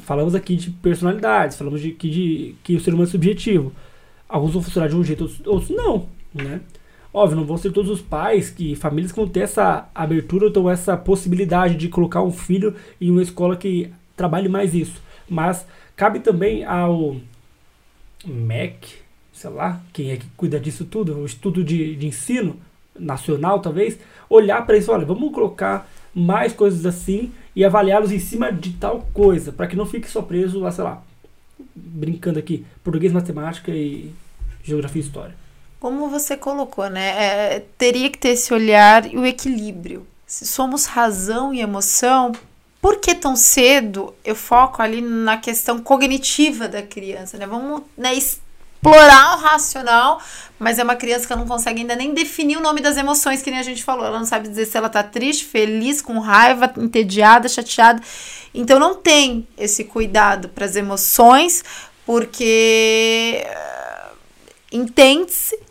[0.02, 3.74] Falamos aqui de personalidades, falamos de, que, de que o ser humano é subjetivo.
[4.30, 6.62] Alguns vão funcionar de um jeito, outros, outros não, né?
[7.20, 10.50] Óbvio, não vão ser todos os pais que famílias que vão ter essa abertura ou
[10.50, 15.02] então essa possibilidade de colocar um filho em uma escola que trabalhe mais isso.
[15.28, 15.68] Mas
[15.98, 17.18] cabe também ao
[18.26, 19.00] MEC,
[19.34, 22.56] sei lá, quem é que cuida disso tudo, o estudo de, de ensino
[22.98, 24.00] nacional talvez,
[24.30, 29.10] olhar para isso, olha, vamos colocar mais coisas assim e avaliá-los em cima de tal
[29.14, 31.04] coisa, para que não fique só preso lá, sei lá,
[31.76, 34.10] brincando aqui, português, matemática e
[34.64, 35.49] geografia e história.
[35.80, 37.08] Como você colocou, né?
[37.10, 40.06] É, teria que ter esse olhar e o equilíbrio.
[40.28, 42.34] Se somos razão e emoção,
[42.82, 47.48] por que tão cedo eu foco ali na questão cognitiva da criança, né?
[47.48, 50.22] Vamos né, explorar o racional,
[50.58, 53.50] mas é uma criança que não consegue ainda nem definir o nome das emoções, que
[53.50, 54.06] nem a gente falou.
[54.06, 58.02] Ela não sabe dizer se ela tá triste, feliz, com raiva, entediada, chateada.
[58.54, 61.64] Então não tem esse cuidado para as emoções,
[62.06, 64.06] porque eh,
[64.72, 65.69] entende-se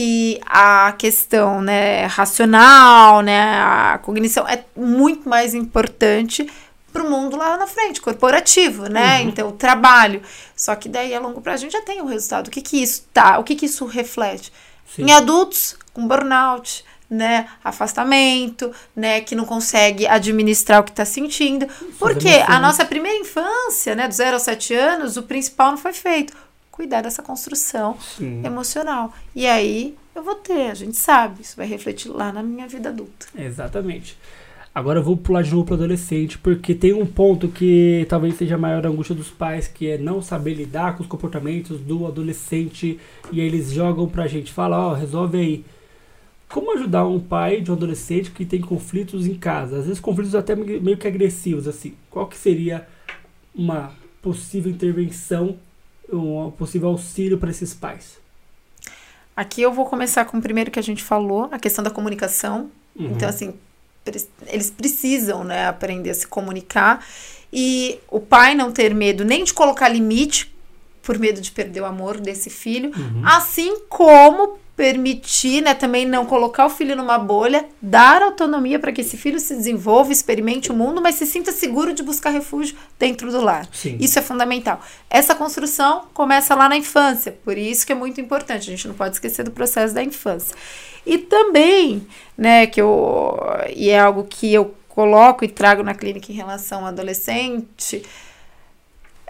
[0.00, 6.50] que a questão né, racional, né, a cognição é muito mais importante
[6.90, 9.20] para o mundo lá na frente, corporativo, né?
[9.20, 9.28] Uhum.
[9.28, 10.22] Então, o trabalho.
[10.56, 12.48] Só que daí, a longo prazo, a gente já tem o resultado.
[12.48, 13.38] O que que isso tá?
[13.38, 14.50] O que que isso reflete?
[14.96, 15.02] Sim.
[15.02, 17.46] Em adultos, com burnout, né?
[17.62, 19.20] Afastamento, né?
[19.20, 21.68] Que não consegue administrar o que está sentindo.
[21.98, 22.60] Porque a emoções.
[22.62, 24.08] nossa primeira infância, né?
[24.08, 26.32] Do 0 aos 7 anos, o principal não foi feito.
[26.80, 28.40] Cuidar dessa construção Sim.
[28.42, 29.12] emocional.
[29.36, 32.88] E aí eu vou ter, a gente sabe, isso vai refletir lá na minha vida
[32.88, 33.26] adulta.
[33.36, 34.16] Exatamente.
[34.74, 38.54] Agora eu vou pular de novo para adolescente, porque tem um ponto que talvez seja
[38.54, 42.98] a maior angústia dos pais, que é não saber lidar com os comportamentos do adolescente.
[43.30, 45.64] E eles jogam pra gente, fala, ó, resolve aí.
[46.48, 49.80] Como ajudar um pai de um adolescente que tem conflitos em casa?
[49.80, 51.92] Às vezes conflitos até meio que agressivos, assim.
[52.08, 52.88] Qual que seria
[53.54, 53.92] uma
[54.22, 55.58] possível intervenção,
[56.12, 58.18] um possível auxílio para esses pais?
[59.36, 62.70] Aqui eu vou começar com o primeiro que a gente falou, a questão da comunicação.
[62.94, 63.12] Uhum.
[63.12, 63.54] Então, assim,
[64.46, 67.04] eles precisam, né, aprender a se comunicar.
[67.52, 70.54] E o pai não ter medo nem de colocar limite,
[71.02, 73.22] por medo de perder o amor desse filho, Uhum.
[73.24, 79.02] assim como permitir, né, também não colocar o filho numa bolha, dar autonomia para que
[79.02, 83.30] esse filho se desenvolva, experimente o mundo, mas se sinta seguro de buscar refúgio dentro
[83.30, 83.68] do lar.
[83.74, 83.98] Sim.
[84.00, 84.80] Isso é fundamental.
[85.10, 88.70] Essa construção começa lá na infância, por isso que é muito importante.
[88.70, 90.56] A gente não pode esquecer do processo da infância.
[91.04, 93.38] E também, né, que eu
[93.76, 98.02] e é algo que eu coloco e trago na clínica em relação ao adolescente,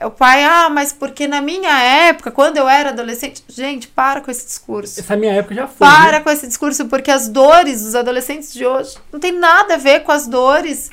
[0.06, 1.78] o pai, ah, mas porque na minha
[2.08, 3.42] época, quando eu era adolescente.
[3.48, 4.98] Gente, para com esse discurso.
[5.00, 5.86] Essa minha época já foi.
[5.86, 6.20] Para né?
[6.20, 10.00] com esse discurso, porque as dores dos adolescentes de hoje não tem nada a ver
[10.00, 10.90] com as dores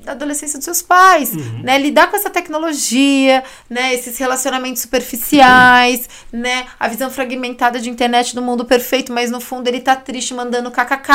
[0.00, 1.62] da adolescência dos seus pais, Uhum.
[1.62, 1.78] né?
[1.78, 3.94] Lidar com essa tecnologia, né?
[3.94, 6.66] Esses relacionamentos superficiais, né?
[6.78, 10.70] A visão fragmentada de internet do mundo perfeito, mas no fundo ele tá triste mandando
[10.70, 11.10] kkk.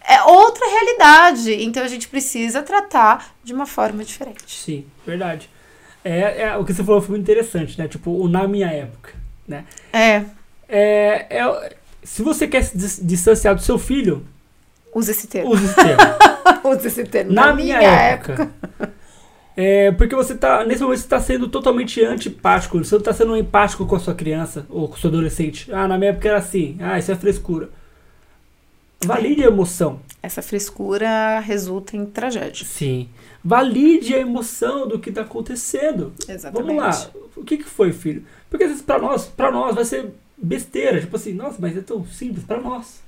[0.00, 1.52] É outra realidade.
[1.64, 4.44] Então a gente precisa tratar de uma forma diferente.
[4.46, 5.50] Sim, verdade.
[6.10, 7.86] É, é, o que você falou foi muito interessante, né?
[7.86, 9.12] Tipo, o na minha época,
[9.46, 9.64] né?
[9.92, 10.24] É,
[10.68, 14.24] É, é, se você quer se dis- distanciar do seu filho,
[14.94, 15.50] usa esse termo.
[15.50, 16.02] use esse termo.
[16.64, 17.32] Usa esse termo.
[17.32, 18.50] Na, minha, época.
[19.56, 23.36] É, porque você tá, nesse momento você tá sendo totalmente antipático, você não tá sendo
[23.36, 25.70] empático com a sua criança ou com o seu adolescente.
[25.72, 26.76] Ah, na minha época era assim.
[26.80, 27.68] Ah, isso é frescura.
[29.04, 30.00] Valide a emoção.
[30.22, 32.64] Essa frescura resulta em tragédia.
[32.64, 33.08] Sim.
[33.48, 36.12] Valide a emoção do que tá acontecendo.
[36.28, 36.66] Exatamente.
[36.66, 37.10] Vamos lá.
[37.34, 38.22] O que que foi, filho?
[38.50, 41.80] Porque às vezes pra nós, pra nós vai ser besteira, tipo assim, nossa, mas é
[41.80, 43.00] tão simples pra nós,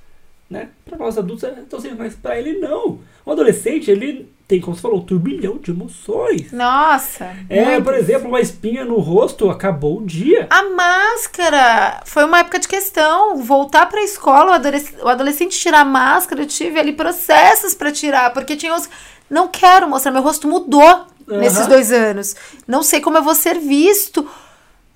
[0.49, 0.69] né?
[0.83, 2.97] Pra nós adultos é tão simples, mas pra ele não.
[3.23, 6.51] O adolescente, ele tem, como você falou, um turbilhão de emoções.
[6.51, 7.33] Nossa.
[7.49, 7.83] É, muito.
[7.85, 10.45] por exemplo, uma espinha no rosto, acabou o dia.
[10.49, 13.37] A máscara foi uma época de questão.
[13.37, 17.91] Voltar pra escola, o adolesc- o adolescente tirar a máscara, eu tive ali processos pra
[17.93, 18.89] tirar, porque tinha os.
[19.29, 22.35] Não quero mostrar, meu rosto mudou nesses dois anos.
[22.67, 24.27] Não sei como eu vou ser visto.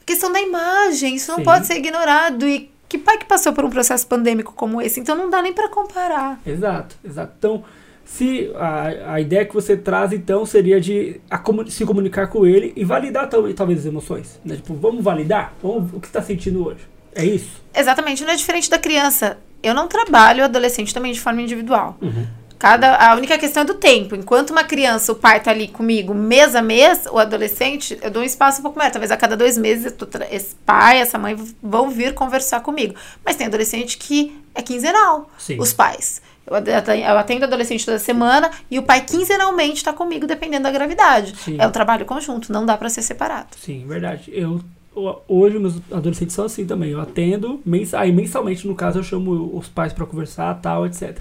[0.06, 1.44] Questão da imagem, isso não Sim.
[1.46, 2.46] pode ser ignorado.
[2.46, 5.00] E que pai que passou por um processo pandêmico como esse?
[5.00, 6.40] Então não dá nem pra comparar.
[6.46, 7.34] Exato, exato.
[7.40, 7.64] Então,
[8.06, 12.72] se a, a ideia que você traz, então, seria de a se comunicar com ele
[12.76, 14.40] e validar tal- talvez as emoções.
[14.46, 14.56] Né?
[14.58, 15.54] Tipo, vamos validar?
[15.62, 16.82] Vamos, o que você está sentindo hoje?
[17.14, 17.62] É isso?
[17.74, 19.38] Exatamente, não é diferente da criança.
[19.64, 21.98] Eu não trabalho adolescente também de forma individual.
[22.02, 22.28] Uhum.
[22.60, 24.16] Cada, a única questão é do tempo.
[24.16, 28.22] Enquanto uma criança, o pai tá ali comigo mês a mês, o adolescente, eu dou
[28.22, 28.92] um espaço um pouco maior.
[28.92, 29.94] Talvez a cada dois meses
[30.32, 32.96] esse pai, essa mãe vão vir conversar comigo.
[33.26, 35.60] Mas tem adolescente que é quinzenal, Sim.
[35.60, 36.22] os pais.
[36.48, 41.36] Eu atendo adolescente toda semana e o pai quinzenalmente tá comigo, dependendo da gravidade.
[41.38, 41.58] Sim.
[41.60, 43.50] É um trabalho conjunto, não dá pra ser separado.
[43.60, 44.32] Sim, verdade.
[44.34, 44.62] Eu
[44.96, 46.92] ho- hoje meus adolescentes são assim também.
[46.92, 51.20] Eu atendo mens aí mensalmente, no caso, eu chamo os pais para conversar, tal, etc.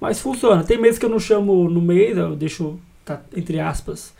[0.00, 0.62] Mas funciona.
[0.62, 4.14] Tem meses que eu não chamo no mês, eu deixo tá, entre aspas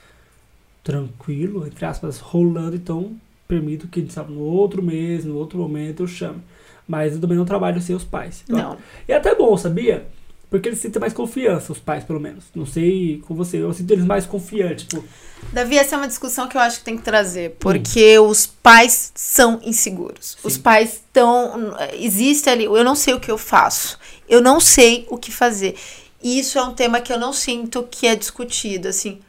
[0.82, 3.12] tranquilo, entre aspas rolando, então
[3.48, 6.40] permito que sabe, no outro mês, no outro momento eu chame.
[6.86, 8.44] Mas eu também não trabalho sem os pais.
[8.48, 8.77] Eu Não.
[9.09, 10.07] e é até bom, sabia?
[10.48, 12.44] Porque eles sentem mais confiança, os pais, pelo menos.
[12.55, 14.86] Não sei com você, eu sinto eles mais confiantes.
[14.86, 15.05] Tipo,
[15.52, 19.10] Davi, essa é uma discussão que eu acho que tem que trazer, porque os pais
[19.14, 20.36] são inseguros.
[20.44, 20.60] Os Sim.
[20.62, 21.74] pais estão.
[21.94, 22.64] Existe ali.
[22.64, 23.98] Eu não sei o que eu faço.
[24.28, 25.74] Eu não sei o que fazer.
[26.23, 29.20] E isso é um tema que eu não sinto que é discutido, assim.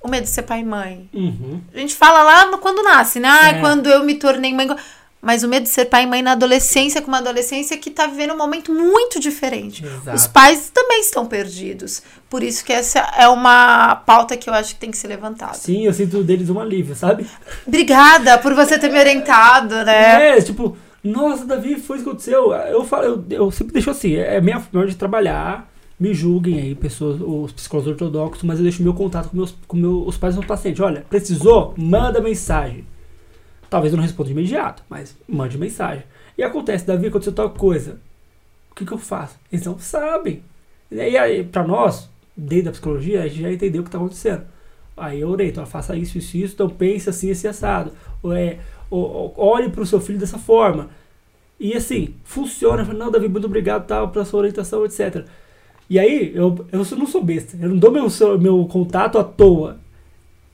[0.00, 1.08] O medo de ser pai e mãe.
[1.14, 3.28] uhum, A gente fala lá quando nasce, né?
[3.28, 3.60] Ah, É.
[3.60, 4.66] quando eu me tornei mãe.
[5.22, 8.08] Mas o medo de ser pai e mãe na adolescência, com uma adolescência que tá
[8.08, 9.84] vivendo um momento muito diferente.
[9.84, 10.16] Exato.
[10.16, 12.02] Os pais também estão perdidos.
[12.28, 15.54] Por isso que essa é uma pauta que eu acho que tem que ser levantada.
[15.54, 17.24] sim, eu sinto deles um alívio, sabe?
[17.64, 20.36] Obrigada por você ter me orientado, né?
[20.36, 22.52] É, tipo, nossa, Davi, foi isso que aconteceu.
[22.52, 25.70] Eu, falo, eu, eu sempre deixo assim, é minha forma de trabalhar.
[26.00, 29.76] Me julguem aí, pessoas, os psicólogos ortodoxos, mas eu deixo meu contato com, meus, com
[29.76, 30.80] meus, os pais dos pacientes.
[30.80, 31.74] Olha, precisou?
[31.76, 32.84] Manda mensagem.
[33.72, 36.04] Talvez eu não responda de imediato, mas mande mensagem.
[36.36, 37.98] E acontece, Davi, aconteceu tal coisa.
[38.70, 39.38] O que, que eu faço?
[39.50, 40.42] Eles não sabem.
[40.90, 44.42] E aí, pra nós, dentro da psicologia, a gente já entendeu o que está acontecendo.
[44.94, 47.92] Aí eu orei, então faça isso, isso, isso, então pense assim, esse assado.
[48.22, 48.58] Ou é,
[48.90, 50.90] ou- ou- olhe para o seu filho dessa forma.
[51.58, 52.82] E assim, funciona.
[52.82, 55.24] Eu Não, Davi, muito obrigado tal, pela sua orientação, etc.
[55.88, 57.56] E aí, eu, eu não sou besta.
[57.58, 58.06] Eu não dou meu,
[58.38, 59.78] meu contato à toa.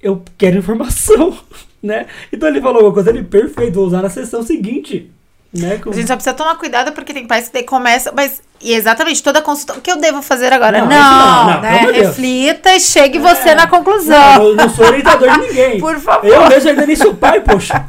[0.00, 1.36] Eu quero informação,
[1.82, 2.06] né?
[2.32, 5.10] Então ele falou alguma coisa ali, perfeito, vou usar na sessão seguinte.
[5.52, 5.78] Né?
[5.78, 8.74] Com- A gente só precisa tomar cuidado porque tem pais que daí começa, mas e
[8.74, 9.74] exatamente toda consulta.
[9.74, 10.80] O que eu devo fazer agora?
[10.80, 11.78] Não, Não, não, não, né?
[11.90, 13.54] Reflita e chegue você É.
[13.54, 14.42] na Não, conclusão.
[14.44, 15.78] eu não sou orientador de ninguém.
[15.80, 16.26] Por favor.
[16.28, 17.82] Eu mesmo ainda nem sou pai, poxa.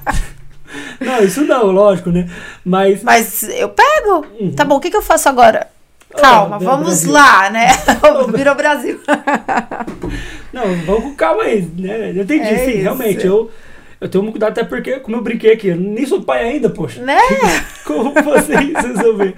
[1.01, 2.29] Não, isso não, lógico, né?
[2.63, 3.03] Mas.
[3.03, 4.25] Mas eu pego.
[4.39, 4.53] Uhum.
[4.53, 5.67] Tá bom, o que, que eu faço agora?
[6.15, 7.11] Calma, Ah, vamos Brasil.
[7.11, 7.67] lá, né?
[8.35, 8.99] Virou Brasil.
[10.53, 12.11] Não, vamos com calma aí, né?
[12.15, 12.81] Eu entendi, É sim, isso.
[12.81, 13.25] realmente.
[13.25, 13.51] Eu,
[14.01, 16.69] Eu tenho um cuidado até porque, como eu brinquei aqui, eu nem sou pai ainda,
[16.69, 17.03] poxa.
[17.03, 17.19] Né?
[17.85, 19.35] como vocês resolver.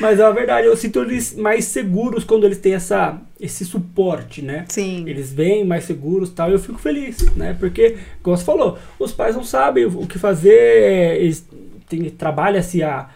[0.00, 4.40] Mas é a verdade, eu sinto eles mais seguros quando eles têm essa, esse suporte,
[4.40, 4.64] né?
[4.68, 5.04] Sim.
[5.06, 7.54] Eles vêm mais seguros e tal, e eu fico feliz, né?
[7.58, 11.46] Porque, como você falou, os pais não sabem o que fazer, eles
[11.86, 13.10] têm, trabalha-se a,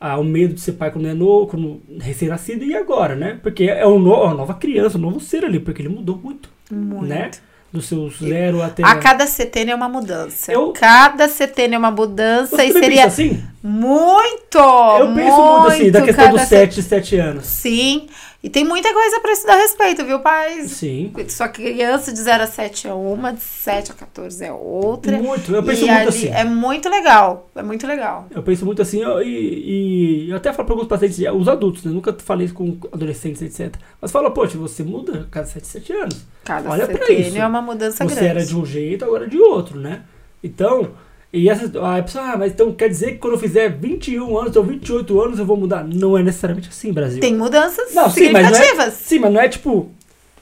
[0.00, 3.38] a, o medo de ser pai quando é novo, quando recém-nascido, e agora, né?
[3.40, 6.48] Porque é um no, uma nova criança, um novo ser ali, porque ele mudou muito,
[6.68, 7.06] Muito.
[7.06, 7.30] né?
[7.72, 8.82] Do seu zero até...
[8.84, 10.52] A cada setênio é uma mudança.
[10.52, 13.42] Eu- Cada setênio é uma mudança Você e seria pensa assim?
[13.62, 14.58] muito.
[14.58, 17.46] Eu penso muito assim, da questão dos se- 7 7 anos.
[17.46, 18.06] Sim.
[18.42, 20.72] E tem muita coisa pra se dar respeito, viu, pais?
[20.72, 21.12] Sim.
[21.28, 25.16] Sua criança de 0 a 7 é uma, de 7 a 14 é outra.
[25.16, 26.26] Muito, eu penso muito assim.
[26.28, 27.48] É muito legal.
[27.54, 28.26] É muito legal.
[28.34, 31.84] Eu penso muito assim, eu- e, e eu até falo para alguns pacientes, os adultos,
[31.84, 31.92] né?
[31.92, 33.76] Nunca falei isso com adolescentes, etc.
[34.00, 36.26] Mas fala, poxa, você muda a cada 7, 7 anos.
[36.44, 37.38] Cada Olha pra isso.
[37.38, 38.28] é uma mudança você grande.
[38.28, 40.02] era de um jeito, agora de outro, né?
[40.42, 40.90] Então,
[41.32, 44.36] e essa, aí a pessoa, ah, mas então quer dizer que quando eu fizer 21
[44.38, 45.82] anos ou 28 anos eu vou mudar?
[45.84, 47.20] Não é necessariamente assim, Brasil.
[47.20, 48.94] Tem mudanças Não, sim, mas não é- significativas.
[48.94, 49.90] Sim, mas não é tipo,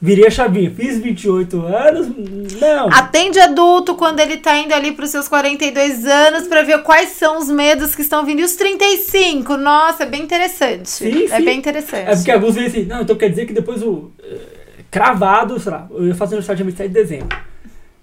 [0.02, 2.08] virei a chavinha, fiz 28 anos,
[2.60, 2.88] não.
[2.92, 7.38] Atende adulto quando ele tá indo ali pros seus 42 anos pra ver quais são
[7.38, 8.40] os medos que estão vindo.
[8.40, 9.56] E os 35?
[9.56, 10.88] Nossa, é bem interessante.
[10.90, 11.44] Sim, É sim.
[11.44, 12.08] bem interessante.
[12.10, 14.10] É porque alguns veem assim, não, então quer dizer que depois o.
[14.22, 14.38] eh,
[14.90, 17.38] cravado, sei lá, eu ia fazer aniversário dia 27 de dezembro.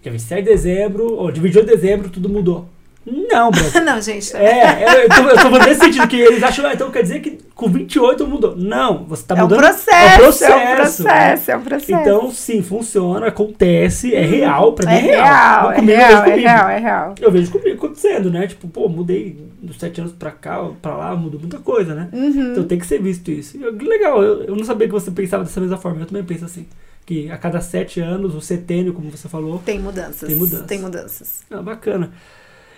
[0.01, 2.69] Dia 27 de dezembro, ou dia 28 de dezembro, tudo mudou.
[3.10, 3.82] Não, Brasil.
[3.86, 4.36] Não, gente.
[4.36, 7.04] É, eu, eu, tô, eu tô falando nesse sentido, que eles acham, ah, então quer
[7.04, 8.56] dizer que com 28 mudou.
[8.56, 9.60] Não, você tá é um mudando.
[9.60, 9.94] processo.
[9.96, 10.52] É um processo.
[10.52, 11.52] É um processo.
[11.52, 11.92] É um processo.
[12.02, 15.24] Então, sim, funciona, acontece, é real, pra mim é é real.
[15.26, 17.16] real, é comigo, eu real, é real, é real.
[17.22, 18.46] Eu vejo comigo acontecendo, né?
[18.48, 22.10] Tipo, pô, mudei dos 7 anos pra cá, pra lá, mudou muita coisa, né?
[22.12, 22.52] Uhum.
[22.52, 23.58] Então tem que ser visto isso.
[23.58, 26.02] Eu- legal, eu, eu não sabia que você pensava dessa mesma forma.
[26.02, 26.66] Eu também penso assim.
[27.06, 29.60] Que a cada sete anos, o setênio, como você falou.
[29.66, 30.28] Tem mudanças.
[30.28, 30.66] Tem mudanças.
[30.68, 31.44] Tem mudanças.
[31.50, 32.12] Ah, bacana.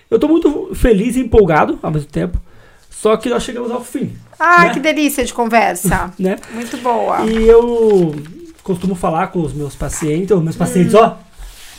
[0.10, 2.40] Eu tô muito feliz e empolgado ao mesmo tempo.
[2.90, 4.74] Só que nós chegamos ao fim, Ah, Né?
[4.74, 6.12] que delícia de conversa.
[6.20, 6.38] né?
[6.52, 7.26] Muito boa.
[7.26, 8.14] E eu
[8.64, 11.18] costumo falar com os meus pacientes, os meus pacientes, ó.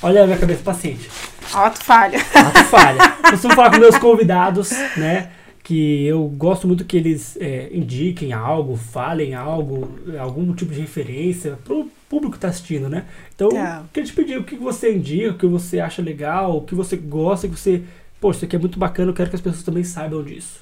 [0.02, 1.10] Olha a minha cabeça paciente.
[1.52, 2.18] Auto falha.
[2.34, 3.00] Ato falha.
[3.30, 5.30] Costumo falar com meus convidados, né?
[5.62, 11.58] Que eu gosto muito que eles é, indiquem algo, falem algo, algum tipo de referência
[11.64, 13.04] pro público que tá assistindo, né?
[13.34, 13.82] Então, Tá.
[13.92, 16.96] queria te pedir o que você indica, o que você acha legal, o que você
[16.96, 17.82] gosta, que você.
[18.20, 20.60] Poxa, isso aqui é muito bacana, eu quero que as pessoas também saibam disso.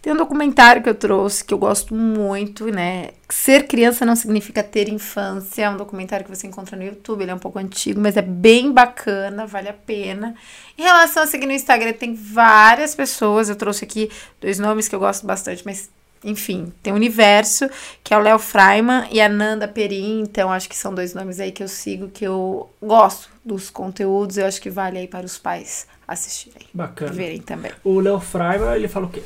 [0.00, 3.10] Tem um documentário que eu trouxe que eu gosto muito, né?
[3.28, 5.64] Ser criança não significa ter infância.
[5.64, 7.22] É um documentário que você encontra no YouTube.
[7.22, 10.36] Ele é um pouco antigo, mas é bem bacana, vale a pena.
[10.78, 13.48] Em relação a seguir no Instagram, tem várias pessoas.
[13.48, 14.08] Eu trouxe aqui
[14.40, 15.90] dois nomes que eu gosto bastante, mas
[16.24, 17.68] enfim, tem o Universo,
[18.02, 20.20] que é o Léo Freiman e a Nanda Perim.
[20.20, 24.36] Então, acho que são dois nomes aí que eu sigo, que eu gosto dos conteúdos.
[24.36, 27.12] Eu acho que vale aí para os pais assistirem, Bacana.
[27.12, 27.70] verem também.
[27.84, 29.22] O Léo Fraiva, ele fala o quê?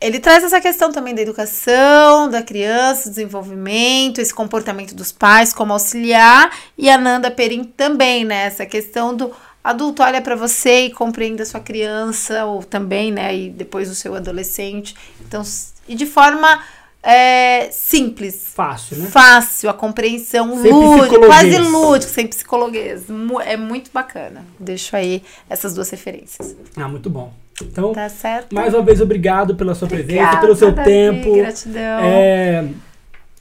[0.00, 5.72] Ele traz essa questão também da educação, da criança, desenvolvimento, esse comportamento dos pais, como
[5.72, 8.46] auxiliar, e a Nanda Perim também, né?
[8.46, 9.32] Essa questão do
[9.62, 13.34] adulto olha para você e compreende a sua criança, ou também, né?
[13.36, 14.94] E depois o seu adolescente.
[15.20, 15.42] Então,
[15.88, 16.62] e de forma
[17.02, 18.52] é, simples.
[18.54, 19.06] Fácil, né?
[19.10, 23.04] Fácil, a compreensão Sem lúdica, quase lúdico, sem psicologuês.
[23.44, 24.44] É muito bacana.
[24.58, 26.54] Deixo aí essas duas referências.
[26.76, 27.32] Ah, muito bom.
[27.60, 28.54] Então, Tá certo?
[28.54, 31.36] mais uma vez, obrigado pela sua presença, Obrigada, pelo seu Davi, tempo.
[31.36, 32.00] Gratidão.
[32.00, 32.64] É,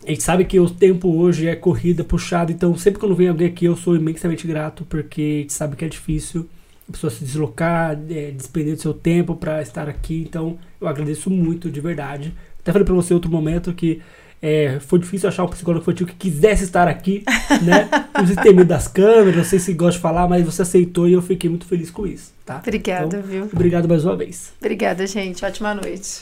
[0.06, 3.48] a gente sabe que o tempo hoje é corrida, puxado, então sempre quando vem alguém
[3.48, 6.50] aqui eu sou imensamente grato, porque a gente sabe que é difícil
[6.90, 11.30] a pessoa se deslocar, é, despender do seu tempo para estar aqui, então eu agradeço
[11.30, 12.34] muito, de verdade.
[12.60, 14.02] Até falei para você em outro momento que
[14.42, 17.24] é, foi difícil achar um psicólogo infantil que quisesse estar aqui,
[17.62, 17.88] né?
[18.14, 20.64] Não sei se tem medo das câmeras, não sei se gosta de falar, mas você
[20.64, 22.58] aceitou e eu fiquei muito feliz com isso, tá?
[22.58, 23.44] Obrigada, Então, viu?
[23.54, 24.52] Obrigado mais uma vez.
[24.60, 25.46] Obrigada, gente.
[25.46, 26.22] Ótima noite.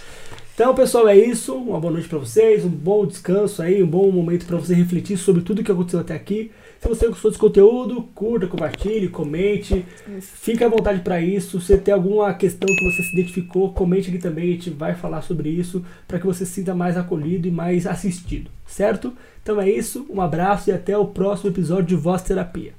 [0.60, 1.56] Então, pessoal, é isso.
[1.56, 5.16] Uma boa noite para vocês, um bom descanso aí, um bom momento para você refletir
[5.16, 6.52] sobre tudo que aconteceu até aqui.
[6.82, 9.86] Se você gostou desse conteúdo, curta, compartilhe, comente.
[10.20, 11.62] Fique à vontade para isso.
[11.62, 14.50] Se tem alguma questão que você se identificou, comente aqui também.
[14.50, 17.88] A gente vai falar sobre isso para que você se sinta mais acolhido e mais
[17.88, 19.14] assistido, certo?
[19.42, 20.06] Então é isso.
[20.10, 22.74] Um abraço e até o próximo episódio de Voz Terapia.